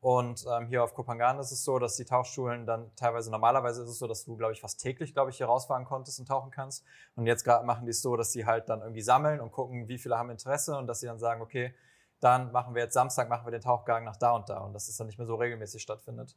Und 0.06 0.46
ähm, 0.52 0.68
hier 0.68 0.84
auf 0.84 0.94
Kopangan 0.94 1.40
ist 1.40 1.52
es 1.52 1.64
so, 1.64 1.80
dass 1.80 1.96
die 1.96 2.06
Tauchschulen 2.06 2.68
dann 2.68 2.96
teilweise, 2.96 3.32
normalerweise 3.32 3.82
ist 3.82 3.90
es 3.90 3.98
so, 3.98 4.06
dass 4.06 4.24
du, 4.24 4.38
glaube 4.38 4.54
ich, 4.54 4.62
fast 4.62 4.80
täglich, 4.80 5.16
glaube 5.16 5.32
ich, 5.32 5.38
hier 5.38 5.48
rausfahren 5.48 5.84
konntest 5.84 6.20
und 6.20 6.28
tauchen 6.28 6.52
kannst. 6.52 6.86
Und 7.16 7.26
jetzt 7.26 7.44
gerade 7.44 7.66
machen 7.66 7.86
die 7.86 7.90
es 7.90 8.04
so, 8.04 8.16
dass 8.16 8.32
sie 8.32 8.46
halt 8.46 8.70
dann 8.70 8.82
irgendwie 8.82 9.02
sammeln 9.02 9.40
und 9.40 9.52
gucken, 9.52 9.88
wie 9.88 9.98
viele 9.98 10.16
haben 10.16 10.30
Interesse 10.30 10.78
und 10.78 10.86
dass 10.86 11.00
sie 11.00 11.08
dann 11.08 11.18
sagen, 11.18 11.42
okay, 11.42 11.74
dann 12.20 12.52
machen 12.52 12.76
wir 12.76 12.84
jetzt 12.84 12.94
Samstag, 12.94 13.30
machen 13.30 13.48
wir 13.48 13.52
den 13.52 13.62
Tauchgang 13.62 14.04
nach 14.04 14.18
da 14.18 14.34
und 14.34 14.48
da. 14.48 14.60
Und 14.60 14.74
dass 14.74 14.88
es 14.88 14.96
dann 14.96 15.08
nicht 15.08 15.18
mehr 15.18 15.26
so 15.26 15.36
regelmäßig 15.36 15.82
stattfindet. 15.82 16.36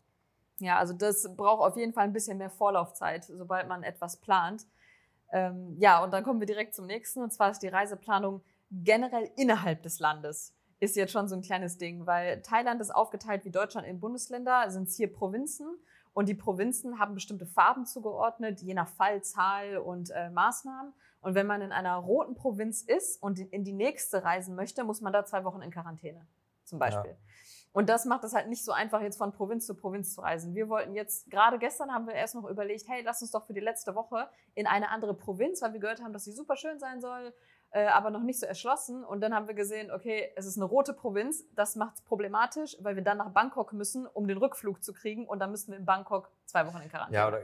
Ja, 0.61 0.79
also 0.79 0.95
das 0.95 1.29
braucht 1.37 1.61
auf 1.61 1.77
jeden 1.77 1.93
Fall 1.93 2.05
ein 2.05 2.13
bisschen 2.15 2.39
mehr 2.39 2.51
Vorlaufzeit, 2.51 3.25
sobald 3.25 3.69
man 3.69 3.83
etwas 3.83 4.17
plant. 4.17 4.67
Ähm, 5.30 5.76
ja, 5.78 6.02
und 6.02 6.12
dann 6.12 6.25
kommen 6.25 6.40
wir 6.40 6.47
direkt 6.47 6.75
zum 6.75 6.87
nächsten, 6.87 7.23
und 7.23 7.32
zwar 7.32 7.50
ist 7.50 7.61
die 7.61 7.68
Reiseplanung 7.68 8.42
generell 8.70 9.30
innerhalb 9.37 9.82
des 9.82 9.99
Landes. 9.99 10.54
Ist 10.80 10.97
jetzt 10.97 11.12
schon 11.12 11.28
so 11.28 11.35
ein 11.35 11.42
kleines 11.42 11.76
Ding, 11.76 12.06
weil 12.06 12.40
Thailand 12.42 12.80
ist 12.80 12.94
aufgeteilt 12.94 13.44
wie 13.44 13.50
Deutschland 13.50 13.87
in 13.87 14.00
Bundesländer, 14.00 14.70
sind 14.70 14.88
es 14.88 14.97
hier 14.97 15.12
Provinzen 15.12 15.66
und 16.12 16.28
die 16.28 16.35
Provinzen 16.35 16.99
haben 16.99 17.14
bestimmte 17.14 17.47
Farben 17.47 17.85
zugeordnet, 17.87 18.61
je 18.61 18.75
nach 18.75 18.88
Fallzahl 18.88 19.78
und 19.78 20.11
äh, 20.11 20.30
Maßnahmen. 20.30 20.92
Und 21.20 21.35
wenn 21.35 21.47
man 21.47 21.62
in 21.62 21.73
einer 21.73 21.97
roten 21.97 22.35
Provinz 22.35 22.82
ist 22.82 23.23
und 23.23 23.38
in 23.38 23.64
die 23.64 23.73
nächste 23.73 24.25
reisen 24.25 24.54
möchte, 24.54 24.85
muss 24.85 25.00
man 25.00 25.12
da 25.12 25.25
zwei 25.25 25.44
Wochen 25.44 25.62
in 25.62 25.70
Quarantäne, 25.70 26.26
zum 26.64 26.78
Beispiel. 26.78 27.11
Ja. 27.11 27.16
Und 27.73 27.89
das 27.89 28.05
macht 28.05 28.25
es 28.25 28.35
halt 28.35 28.49
nicht 28.49 28.65
so 28.65 28.73
einfach, 28.73 29.01
jetzt 29.01 29.19
von 29.19 29.33
Provinz 29.33 29.67
zu 29.67 29.75
Provinz 29.75 30.15
zu 30.15 30.21
reisen. 30.21 30.55
Wir 30.55 30.69
wollten 30.69 30.95
jetzt, 30.95 31.31
gerade 31.31 31.59
gestern 31.59 31.93
haben 31.93 32.07
wir 32.07 32.15
erst 32.15 32.35
noch 32.35 32.49
überlegt, 32.49 32.89
hey, 32.89 33.03
lass 33.05 33.23
uns 33.23 33.31
doch 33.31 33.47
für 33.47 33.53
die 33.53 33.61
letzte 33.61 33.95
Woche 33.95 34.29
in 34.55 34.67
eine 34.67 34.91
andere 34.91 35.15
Provinz, 35.15 35.63
weil 35.63 35.73
wir 35.73 35.81
gehört 35.81 36.03
haben, 36.03 36.13
dass 36.13 36.25
sie 36.25 36.33
super 36.33 36.57
schön 36.57 36.79
sein 36.79 37.01
soll, 37.01 37.35
äh, 37.71 37.87
aber 37.87 38.11
noch 38.11 38.23
nicht 38.23 38.41
so 38.41 38.47
erschlossen. 38.47 39.05
Und 39.05 39.21
dann 39.21 39.35
haben 39.35 39.47
wir 39.47 39.55
gesehen, 39.55 39.91
okay, 39.91 40.33
es 40.37 40.47
ist 40.47 40.57
eine 40.57 40.65
rote 40.65 40.95
Provinz, 40.95 41.45
das 41.55 41.77
macht 41.77 41.97
es 41.97 42.03
problematisch, 42.03 42.77
weil 42.81 42.97
wir 42.97 43.03
dann 43.03 43.19
nach 43.19 43.31
Bangkok 43.31 43.73
müssen, 43.75 44.07
um 44.07 44.27
den 44.27 44.39
Rückflug 44.39 44.83
zu 44.83 44.93
kriegen. 44.93 45.27
Und 45.27 45.39
dann 45.41 45.51
müssen 45.51 45.73
wir 45.73 45.79
in 45.79 45.85
Bangkok 45.85 46.31
zwei 46.47 46.67
Wochen 46.67 46.79
in 46.79 46.89
Quarantäne. 46.89 47.17
Ja, 47.17 47.29
oder, 47.29 47.41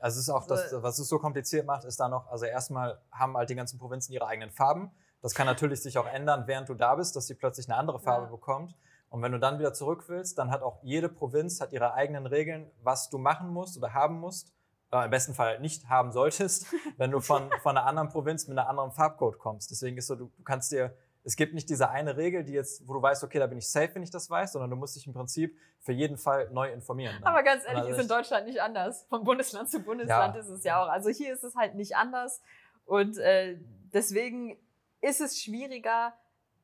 also 0.00 0.18
es 0.18 0.28
ist 0.28 0.30
auch 0.30 0.46
das, 0.46 0.72
was 0.82 0.98
es 0.98 1.08
so 1.08 1.18
kompliziert 1.18 1.66
macht, 1.66 1.84
ist 1.84 2.00
da 2.00 2.08
noch, 2.08 2.26
also 2.28 2.46
erstmal 2.46 3.00
haben 3.12 3.36
halt 3.36 3.50
die 3.50 3.54
ganzen 3.54 3.78
Provinzen 3.78 4.12
ihre 4.12 4.26
eigenen 4.26 4.50
Farben. 4.50 4.90
Das 5.20 5.34
kann 5.34 5.46
natürlich 5.46 5.82
sich 5.82 5.98
auch 5.98 6.06
ändern, 6.06 6.44
während 6.46 6.68
du 6.68 6.74
da 6.74 6.94
bist, 6.94 7.16
dass 7.16 7.26
sie 7.26 7.34
plötzlich 7.34 7.68
eine 7.68 7.76
andere 7.76 8.00
Farbe 8.00 8.26
ja. 8.26 8.30
bekommt. 8.30 8.74
Und 9.08 9.22
wenn 9.22 9.32
du 9.32 9.38
dann 9.38 9.58
wieder 9.58 9.72
zurück 9.72 10.04
willst, 10.08 10.38
dann 10.38 10.50
hat 10.50 10.62
auch 10.62 10.82
jede 10.82 11.08
Provinz 11.08 11.60
hat 11.60 11.72
ihre 11.72 11.94
eigenen 11.94 12.26
Regeln, 12.26 12.70
was 12.82 13.08
du 13.08 13.18
machen 13.18 13.48
musst 13.48 13.76
oder 13.78 13.94
haben 13.94 14.18
musst. 14.18 14.52
Äh, 14.92 15.04
Im 15.04 15.10
besten 15.10 15.34
Fall 15.34 15.60
nicht 15.60 15.88
haben 15.88 16.12
solltest, 16.12 16.66
wenn 16.96 17.10
du 17.10 17.20
von, 17.20 17.50
von 17.62 17.76
einer 17.76 17.86
anderen 17.86 18.08
Provinz 18.08 18.46
mit 18.46 18.58
einem 18.58 18.68
anderen 18.68 18.92
Farbcode 18.92 19.38
kommst. 19.38 19.70
Deswegen 19.70 19.96
ist 19.96 20.06
so, 20.06 20.16
du, 20.16 20.30
du 20.36 20.42
kannst 20.42 20.72
dir, 20.72 20.96
es 21.24 21.36
gibt 21.36 21.54
nicht 21.54 21.68
diese 21.68 21.90
eine 21.90 22.16
Regel, 22.16 22.44
die 22.44 22.52
jetzt, 22.52 22.86
wo 22.86 22.94
du 22.94 23.02
weißt, 23.02 23.24
okay, 23.24 23.38
da 23.38 23.46
bin 23.46 23.58
ich 23.58 23.68
safe, 23.68 23.94
wenn 23.94 24.02
ich 24.02 24.10
das 24.10 24.30
weiß, 24.30 24.52
sondern 24.52 24.70
du 24.70 24.76
musst 24.76 24.94
dich 24.94 25.06
im 25.06 25.12
Prinzip 25.12 25.56
für 25.80 25.92
jeden 25.92 26.18
Fall 26.18 26.50
neu 26.50 26.70
informieren. 26.70 27.16
Dann. 27.20 27.32
Aber 27.32 27.42
ganz 27.42 27.64
ehrlich, 27.66 27.88
ist 27.88 28.00
in 28.00 28.08
Deutschland 28.08 28.46
nicht 28.46 28.60
anders. 28.60 29.06
Von 29.08 29.24
Bundesland 29.24 29.68
zu 29.68 29.80
Bundesland 29.80 30.34
ja. 30.34 30.40
ist 30.40 30.48
es 30.48 30.62
ja 30.62 30.82
auch. 30.82 30.88
Also 30.88 31.10
hier 31.10 31.32
ist 31.32 31.42
es 31.42 31.56
halt 31.56 31.74
nicht 31.74 31.96
anders. 31.96 32.40
Und 32.84 33.18
äh, 33.18 33.58
deswegen 33.92 34.56
ist 35.00 35.20
es 35.20 35.40
schwieriger, 35.40 36.14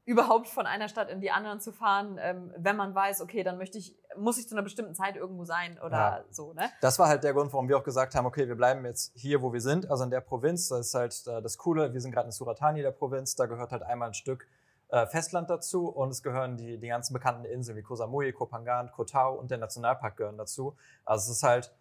überhaupt 0.05 0.49
von 0.49 0.67
einer 0.67 0.89
Stadt 0.89 1.09
in 1.11 1.21
die 1.21 1.31
anderen 1.31 1.61
zu 1.61 1.73
fahren, 1.73 2.19
ähm, 2.21 2.53
wenn 2.57 2.77
man 2.77 2.95
weiß, 2.95 3.21
okay, 3.21 3.45
dann 3.45 3.57
möchte 3.57 3.79
ich, 3.79 3.97
muss 4.17 4.39
ich 4.39 4.49
zu 4.49 4.55
einer 4.55 4.63
bestimmten 4.63 4.95
Zeit 4.95 5.17
irgendwo 5.17 5.45
sein 5.45 5.79
oder 5.79 5.97
ja. 5.97 6.25
so. 6.31 6.53
Ne? 6.55 6.69
Das 6.81 6.99
war 6.99 7.09
halt 7.09 7.23
der 7.23 7.33
Grund, 7.33 7.53
warum 7.53 7.69
wir 7.69 7.79
auch 7.79 7.85
gesagt 7.85 8.15
haben, 8.15 8.27
okay, 8.27 8.49
wir 8.49 8.57
bleiben 8.57 8.85
jetzt 8.85 9.13
hier, 9.15 9.43
wo 9.43 9.53
wir 9.53 9.61
sind, 9.61 9.91
also 9.91 10.03
in 10.03 10.11
der 10.11 10.21
Provinz. 10.21 10.69
Das 10.69 10.89
ist 10.89 10.95
halt 10.95 11.27
äh, 11.27 11.41
das 11.41 11.57
Coole. 11.57 11.93
Wir 11.93 12.01
sind 12.01 12.11
gerade 12.11 12.27
in 12.27 12.33
Suratani, 12.33 12.83
der 12.83 12.91
Provinz. 12.91 13.37
Da 13.37 13.47
gehört 13.47 13.71
halt 13.71 13.85
einmal 13.85 14.09
ein 14.09 14.15
Stück 14.15 14.49
äh, 14.89 15.07
Festland 15.07 15.49
dazu 15.49 15.89
und 15.89 16.11
es 16.11 16.23
gehören 16.23 16.57
die, 16.57 16.79
die 16.79 16.89
ganzen 16.89 17.13
bekannten 17.13 17.45
Inseln 17.45 17.79
wie 17.79 17.83
Koh 17.83 17.95
Samui, 17.95 18.33
Koh 18.33 18.47
Phangan, 18.47 18.91
Koh 18.91 19.05
Tao 19.05 19.35
und 19.35 19.53
der 19.53 19.59
Nationalpark 19.59 20.17
gehören 20.17 20.37
dazu. 20.37 20.77
Also 21.05 21.31
es 21.31 21.39
ist 21.39 21.43
halt 21.45 21.73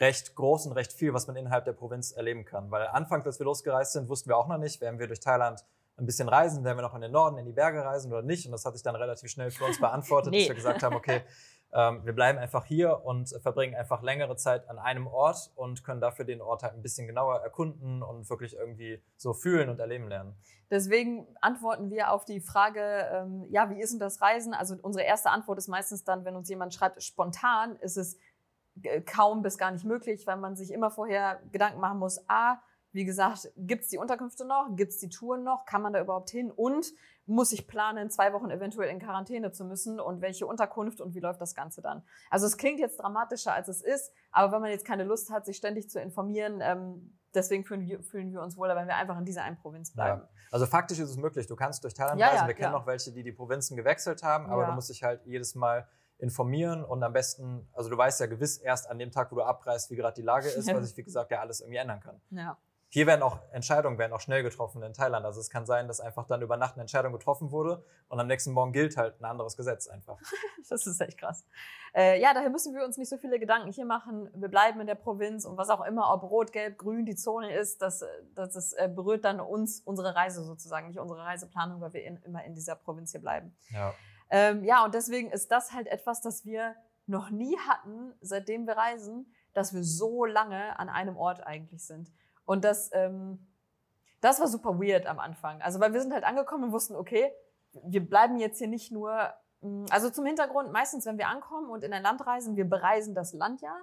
recht 0.00 0.34
groß 0.34 0.66
und 0.66 0.72
recht 0.72 0.92
viel, 0.92 1.14
was 1.14 1.28
man 1.28 1.36
innerhalb 1.36 1.66
der 1.66 1.72
Provinz 1.72 2.10
erleben 2.10 2.44
kann. 2.44 2.70
Weil 2.70 2.88
anfangs, 2.88 3.26
als 3.26 3.38
wir 3.38 3.44
losgereist 3.44 3.92
sind, 3.92 4.08
wussten 4.08 4.28
wir 4.28 4.36
auch 4.36 4.48
noch 4.48 4.58
nicht, 4.58 4.80
werden 4.80 4.98
wir 4.98 5.06
durch 5.06 5.20
Thailand 5.20 5.64
ein 6.00 6.06
bisschen 6.06 6.28
reisen, 6.28 6.64
werden 6.64 6.78
wir 6.78 6.82
noch 6.82 6.94
in 6.94 7.00
den 7.00 7.12
Norden, 7.12 7.38
in 7.38 7.46
die 7.46 7.52
Berge 7.52 7.84
reisen 7.84 8.12
oder 8.12 8.22
nicht? 8.22 8.46
Und 8.46 8.52
das 8.52 8.64
hat 8.64 8.74
sich 8.74 8.82
dann 8.82 8.96
relativ 8.96 9.30
schnell 9.30 9.50
für 9.50 9.64
uns 9.64 9.80
beantwortet, 9.80 10.32
nee. 10.32 10.40
dass 10.40 10.48
wir 10.48 10.54
gesagt 10.56 10.82
haben, 10.82 10.96
okay, 10.96 11.22
ähm, 11.72 12.04
wir 12.04 12.12
bleiben 12.12 12.38
einfach 12.38 12.64
hier 12.64 13.04
und 13.04 13.28
verbringen 13.42 13.76
einfach 13.76 14.02
längere 14.02 14.36
Zeit 14.36 14.68
an 14.68 14.78
einem 14.78 15.06
Ort 15.06 15.52
und 15.54 15.84
können 15.84 16.00
dafür 16.00 16.24
den 16.24 16.40
Ort 16.40 16.62
halt 16.62 16.74
ein 16.74 16.82
bisschen 16.82 17.06
genauer 17.06 17.40
erkunden 17.40 18.02
und 18.02 18.28
wirklich 18.28 18.56
irgendwie 18.56 19.00
so 19.16 19.32
fühlen 19.32 19.68
und 19.68 19.78
erleben 19.78 20.08
lernen. 20.08 20.34
Deswegen 20.70 21.26
antworten 21.40 21.90
wir 21.90 22.12
auf 22.12 22.24
die 22.24 22.40
Frage, 22.40 22.80
ähm, 23.12 23.44
ja, 23.50 23.70
wie 23.70 23.80
ist 23.80 23.92
denn 23.92 24.00
das 24.00 24.20
Reisen? 24.20 24.54
Also 24.54 24.76
unsere 24.82 25.04
erste 25.04 25.30
Antwort 25.30 25.58
ist 25.58 25.68
meistens 25.68 26.04
dann, 26.04 26.24
wenn 26.24 26.36
uns 26.36 26.48
jemand 26.48 26.74
schreibt, 26.74 27.02
spontan 27.02 27.76
ist 27.76 27.96
es 27.96 28.16
äh, 28.82 29.00
kaum 29.00 29.42
bis 29.42 29.58
gar 29.58 29.70
nicht 29.70 29.84
möglich, 29.84 30.26
weil 30.26 30.36
man 30.36 30.56
sich 30.56 30.72
immer 30.72 30.90
vorher 30.90 31.40
Gedanken 31.52 31.80
machen 31.80 31.98
muss, 31.98 32.24
a, 32.28 32.60
wie 32.92 33.04
gesagt, 33.04 33.50
gibt 33.56 33.84
es 33.84 33.88
die 33.88 33.98
Unterkünfte 33.98 34.44
noch? 34.44 34.68
Gibt 34.74 34.92
es 34.92 34.98
die 34.98 35.08
Touren 35.08 35.44
noch? 35.44 35.64
Kann 35.64 35.82
man 35.82 35.92
da 35.92 36.00
überhaupt 36.00 36.30
hin? 36.30 36.50
Und 36.50 36.92
muss 37.26 37.52
ich 37.52 37.68
planen, 37.68 38.10
zwei 38.10 38.32
Wochen 38.32 38.50
eventuell 38.50 38.90
in 38.90 38.98
Quarantäne 38.98 39.52
zu 39.52 39.64
müssen? 39.64 40.00
Und 40.00 40.20
welche 40.20 40.46
Unterkunft 40.46 41.00
und 41.00 41.14
wie 41.14 41.20
läuft 41.20 41.40
das 41.40 41.54
Ganze 41.54 41.82
dann? 41.82 42.02
Also 42.30 42.46
es 42.46 42.56
klingt 42.56 42.80
jetzt 42.80 43.00
dramatischer, 43.00 43.52
als 43.52 43.68
es 43.68 43.82
ist, 43.82 44.12
aber 44.32 44.52
wenn 44.52 44.60
man 44.62 44.70
jetzt 44.70 44.84
keine 44.84 45.04
Lust 45.04 45.30
hat, 45.30 45.46
sich 45.46 45.56
ständig 45.56 45.88
zu 45.88 46.00
informieren, 46.00 46.60
ähm, 46.60 47.16
deswegen 47.34 47.64
fühlen 47.64 47.82
wir, 47.82 48.02
fühlen 48.02 48.32
wir 48.32 48.42
uns 48.42 48.56
wohler, 48.56 48.74
wenn 48.74 48.88
wir 48.88 48.96
einfach 48.96 49.16
in 49.18 49.24
dieser 49.24 49.44
einen 49.44 49.56
Provinz 49.56 49.92
bleiben. 49.92 50.22
Ja. 50.22 50.28
Also 50.50 50.66
faktisch 50.66 50.98
ist 50.98 51.10
es 51.10 51.16
möglich. 51.16 51.46
Du 51.46 51.54
kannst 51.54 51.84
durch 51.84 51.94
Thailand 51.94 52.18
ja, 52.20 52.28
reisen. 52.28 52.48
wir 52.48 52.54
kennen 52.54 52.72
noch 52.72 52.86
welche, 52.86 53.12
die 53.12 53.22
die 53.22 53.32
Provinzen 53.32 53.76
gewechselt 53.76 54.22
haben, 54.24 54.46
aber 54.46 54.66
du 54.66 54.72
musst 54.72 54.90
dich 54.90 55.04
halt 55.04 55.24
jedes 55.24 55.54
Mal 55.54 55.86
informieren 56.18 56.84
und 56.84 57.02
am 57.02 57.12
besten, 57.12 57.66
also 57.72 57.88
du 57.88 57.96
weißt 57.96 58.20
ja 58.20 58.26
gewiss 58.26 58.58
erst 58.58 58.90
an 58.90 58.98
dem 58.98 59.10
Tag, 59.10 59.32
wo 59.32 59.36
du 59.36 59.42
abreist, 59.42 59.90
wie 59.90 59.96
gerade 59.96 60.14
die 60.14 60.22
Lage 60.22 60.48
ist, 60.48 60.66
weil 60.72 60.82
sich, 60.82 60.96
wie 60.96 61.02
gesagt, 61.02 61.30
ja 61.30 61.40
alles 61.40 61.60
irgendwie 61.60 61.78
ändern 61.78 62.00
kann. 62.00 62.20
Ja. 62.30 62.58
Hier 62.92 63.06
werden 63.06 63.22
auch 63.22 63.38
Entscheidungen 63.52 63.98
werden 63.98 64.12
auch 64.12 64.20
schnell 64.20 64.42
getroffen 64.42 64.82
in 64.82 64.92
Thailand. 64.92 65.24
Also 65.24 65.38
es 65.38 65.48
kann 65.48 65.64
sein, 65.64 65.86
dass 65.86 66.00
einfach 66.00 66.26
dann 66.26 66.42
über 66.42 66.56
Nacht 66.56 66.74
eine 66.74 66.82
Entscheidung 66.82 67.12
getroffen 67.12 67.52
wurde 67.52 67.84
und 68.08 68.18
am 68.18 68.26
nächsten 68.26 68.50
Morgen 68.50 68.72
gilt 68.72 68.96
halt 68.96 69.20
ein 69.20 69.24
anderes 69.24 69.56
Gesetz 69.56 69.86
einfach. 69.86 70.18
das 70.68 70.88
ist 70.88 71.00
echt 71.00 71.16
krass. 71.16 71.46
Äh, 71.94 72.20
ja, 72.20 72.34
daher 72.34 72.50
müssen 72.50 72.74
wir 72.74 72.84
uns 72.84 72.96
nicht 72.98 73.08
so 73.08 73.16
viele 73.16 73.38
Gedanken 73.38 73.70
hier 73.70 73.86
machen. 73.86 74.28
Wir 74.34 74.48
bleiben 74.48 74.80
in 74.80 74.88
der 74.88 74.96
Provinz 74.96 75.44
und 75.44 75.56
was 75.56 75.70
auch 75.70 75.84
immer, 75.86 76.12
ob 76.12 76.24
rot, 76.24 76.52
gelb, 76.52 76.78
grün 76.78 77.06
die 77.06 77.14
Zone 77.14 77.54
ist, 77.54 77.80
das, 77.80 78.04
das, 78.34 78.54
das 78.54 78.72
äh, 78.72 78.90
berührt 78.92 79.24
dann 79.24 79.38
uns, 79.38 79.80
unsere 79.82 80.16
Reise 80.16 80.42
sozusagen, 80.42 80.88
nicht 80.88 80.98
unsere 80.98 81.20
Reiseplanung, 81.20 81.80
weil 81.80 81.92
wir 81.92 82.02
in, 82.02 82.16
immer 82.24 82.42
in 82.44 82.54
dieser 82.56 82.74
Provinz 82.74 83.12
hier 83.12 83.20
bleiben. 83.20 83.56
Ja. 83.70 83.94
Ähm, 84.30 84.64
ja, 84.64 84.84
und 84.84 84.94
deswegen 84.94 85.30
ist 85.30 85.52
das 85.52 85.72
halt 85.72 85.86
etwas, 85.86 86.22
das 86.22 86.44
wir 86.44 86.74
noch 87.06 87.30
nie 87.30 87.56
hatten, 87.68 88.14
seitdem 88.20 88.66
wir 88.66 88.76
reisen, 88.76 89.32
dass 89.52 89.74
wir 89.74 89.84
so 89.84 90.24
lange 90.24 90.76
an 90.78 90.88
einem 90.88 91.16
Ort 91.16 91.46
eigentlich 91.46 91.84
sind. 91.84 92.10
Und 92.50 92.64
das, 92.64 92.90
ähm, 92.94 93.38
das 94.20 94.40
war 94.40 94.48
super 94.48 94.80
weird 94.80 95.06
am 95.06 95.20
Anfang. 95.20 95.62
Also, 95.62 95.78
weil 95.78 95.92
wir 95.92 96.00
sind 96.00 96.12
halt 96.12 96.24
angekommen 96.24 96.64
und 96.64 96.72
wussten, 96.72 96.96
okay, 96.96 97.32
wir 97.84 98.04
bleiben 98.04 98.38
jetzt 98.38 98.58
hier 98.58 98.66
nicht 98.66 98.90
nur, 98.90 99.32
mm, 99.60 99.84
also 99.90 100.10
zum 100.10 100.26
Hintergrund, 100.26 100.72
meistens, 100.72 101.06
wenn 101.06 101.16
wir 101.16 101.28
ankommen 101.28 101.70
und 101.70 101.84
in 101.84 101.92
ein 101.92 102.02
Land 102.02 102.26
reisen, 102.26 102.56
wir 102.56 102.68
bereisen 102.68 103.14
das 103.14 103.34
Land 103.34 103.60
ja. 103.60 103.76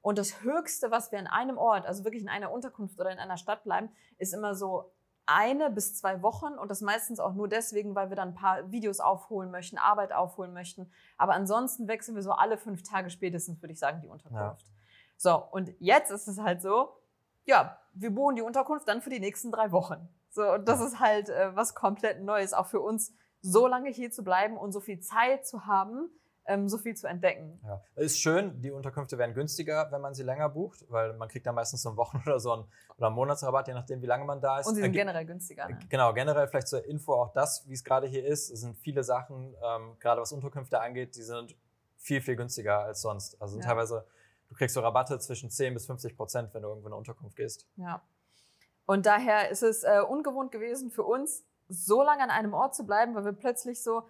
Und 0.00 0.16
das 0.16 0.40
Höchste, 0.40 0.90
was 0.90 1.12
wir 1.12 1.18
in 1.18 1.26
einem 1.26 1.58
Ort, 1.58 1.84
also 1.84 2.02
wirklich 2.04 2.22
in 2.22 2.30
einer 2.30 2.50
Unterkunft 2.50 2.98
oder 2.98 3.10
in 3.10 3.18
einer 3.18 3.36
Stadt 3.36 3.62
bleiben, 3.62 3.90
ist 4.16 4.32
immer 4.32 4.54
so 4.54 4.90
eine 5.26 5.68
bis 5.68 5.94
zwei 5.94 6.22
Wochen 6.22 6.54
und 6.54 6.70
das 6.70 6.80
meistens 6.80 7.20
auch 7.20 7.34
nur 7.34 7.48
deswegen, 7.48 7.94
weil 7.94 8.08
wir 8.08 8.16
dann 8.16 8.28
ein 8.28 8.34
paar 8.34 8.72
Videos 8.72 9.00
aufholen 9.00 9.50
möchten, 9.50 9.76
Arbeit 9.76 10.14
aufholen 10.14 10.54
möchten. 10.54 10.90
Aber 11.18 11.34
ansonsten 11.34 11.88
wechseln 11.88 12.14
wir 12.14 12.22
so 12.22 12.32
alle 12.32 12.56
fünf 12.56 12.84
Tage 12.84 13.10
spätestens, 13.10 13.60
würde 13.60 13.74
ich 13.74 13.78
sagen, 13.78 14.00
die 14.00 14.08
Unterkunft. 14.08 14.66
Ja. 14.66 14.72
So, 15.18 15.44
und 15.50 15.74
jetzt 15.78 16.10
ist 16.10 16.26
es 16.26 16.38
halt 16.38 16.62
so, 16.62 16.88
ja, 17.44 17.78
wir 17.92 18.10
buchen 18.14 18.36
die 18.36 18.42
Unterkunft 18.42 18.88
dann 18.88 19.02
für 19.02 19.10
die 19.10 19.20
nächsten 19.20 19.50
drei 19.50 19.72
Wochen. 19.72 20.08
So, 20.30 20.42
und 20.52 20.68
das 20.68 20.80
ist 20.80 20.98
halt 20.98 21.28
äh, 21.28 21.54
was 21.54 21.74
komplett 21.74 22.22
Neues, 22.22 22.52
auch 22.52 22.66
für 22.66 22.80
uns, 22.80 23.12
so 23.40 23.66
lange 23.66 23.90
hier 23.90 24.10
zu 24.10 24.24
bleiben 24.24 24.56
und 24.56 24.72
so 24.72 24.80
viel 24.80 25.00
Zeit 25.00 25.46
zu 25.46 25.66
haben, 25.66 26.08
ähm, 26.46 26.68
so 26.68 26.78
viel 26.78 26.94
zu 26.94 27.06
entdecken. 27.06 27.60
Ja, 27.62 27.82
ist 27.96 28.18
schön. 28.18 28.60
Die 28.60 28.70
Unterkünfte 28.70 29.18
werden 29.18 29.34
günstiger, 29.34 29.88
wenn 29.92 30.00
man 30.00 30.14
sie 30.14 30.22
länger 30.22 30.48
bucht, 30.48 30.84
weil 30.88 31.12
man 31.14 31.28
kriegt 31.28 31.46
dann 31.46 31.54
meistens 31.54 31.82
so 31.82 31.90
einen 31.90 31.98
Wochen- 31.98 32.22
oder 32.26 32.40
so 32.40 32.52
einen, 32.52 32.64
oder 32.96 33.08
einen 33.08 33.16
Monatsrabatt, 33.16 33.68
je 33.68 33.74
nachdem, 33.74 34.02
wie 34.02 34.06
lange 34.06 34.24
man 34.24 34.40
da 34.40 34.58
ist. 34.60 34.66
Und 34.66 34.74
sie 34.74 34.82
sind 34.82 34.94
äh, 34.94 34.98
generell 34.98 35.26
günstiger. 35.26 35.68
Ne? 35.68 35.78
Genau, 35.88 36.12
generell 36.12 36.48
vielleicht 36.48 36.68
zur 36.68 36.84
Info 36.84 37.14
auch 37.14 37.32
das, 37.32 37.68
wie 37.68 37.74
es 37.74 37.84
gerade 37.84 38.06
hier 38.06 38.24
ist. 38.24 38.50
Es 38.50 38.60
sind 38.60 38.78
viele 38.78 39.04
Sachen, 39.04 39.54
ähm, 39.62 39.96
gerade 40.00 40.20
was 40.20 40.32
Unterkünfte 40.32 40.80
angeht, 40.80 41.16
die 41.16 41.22
sind 41.22 41.54
viel, 41.96 42.20
viel 42.20 42.36
günstiger 42.36 42.80
als 42.80 43.02
sonst. 43.02 43.40
Also 43.40 43.58
ja. 43.58 43.64
teilweise 43.64 44.06
du 44.54 44.58
kriegst 44.58 44.74
so 44.74 44.80
Rabatte 44.80 45.18
zwischen 45.18 45.50
10 45.50 45.74
bis 45.74 45.86
50 45.86 46.16
Prozent, 46.16 46.54
wenn 46.54 46.62
du 46.62 46.68
irgendwo 46.68 46.86
in 46.86 46.92
eine 46.92 46.98
Unterkunft 46.98 47.36
gehst. 47.36 47.66
Ja. 47.76 48.00
Und 48.86 49.04
daher 49.04 49.50
ist 49.50 49.62
es 49.62 49.82
äh, 49.82 50.00
ungewohnt 50.00 50.52
gewesen 50.52 50.90
für 50.90 51.02
uns, 51.02 51.44
so 51.68 52.02
lange 52.04 52.22
an 52.22 52.30
einem 52.30 52.54
Ort 52.54 52.74
zu 52.74 52.84
bleiben, 52.84 53.14
weil 53.14 53.24
wir 53.24 53.32
plötzlich 53.32 53.82
so, 53.82 54.04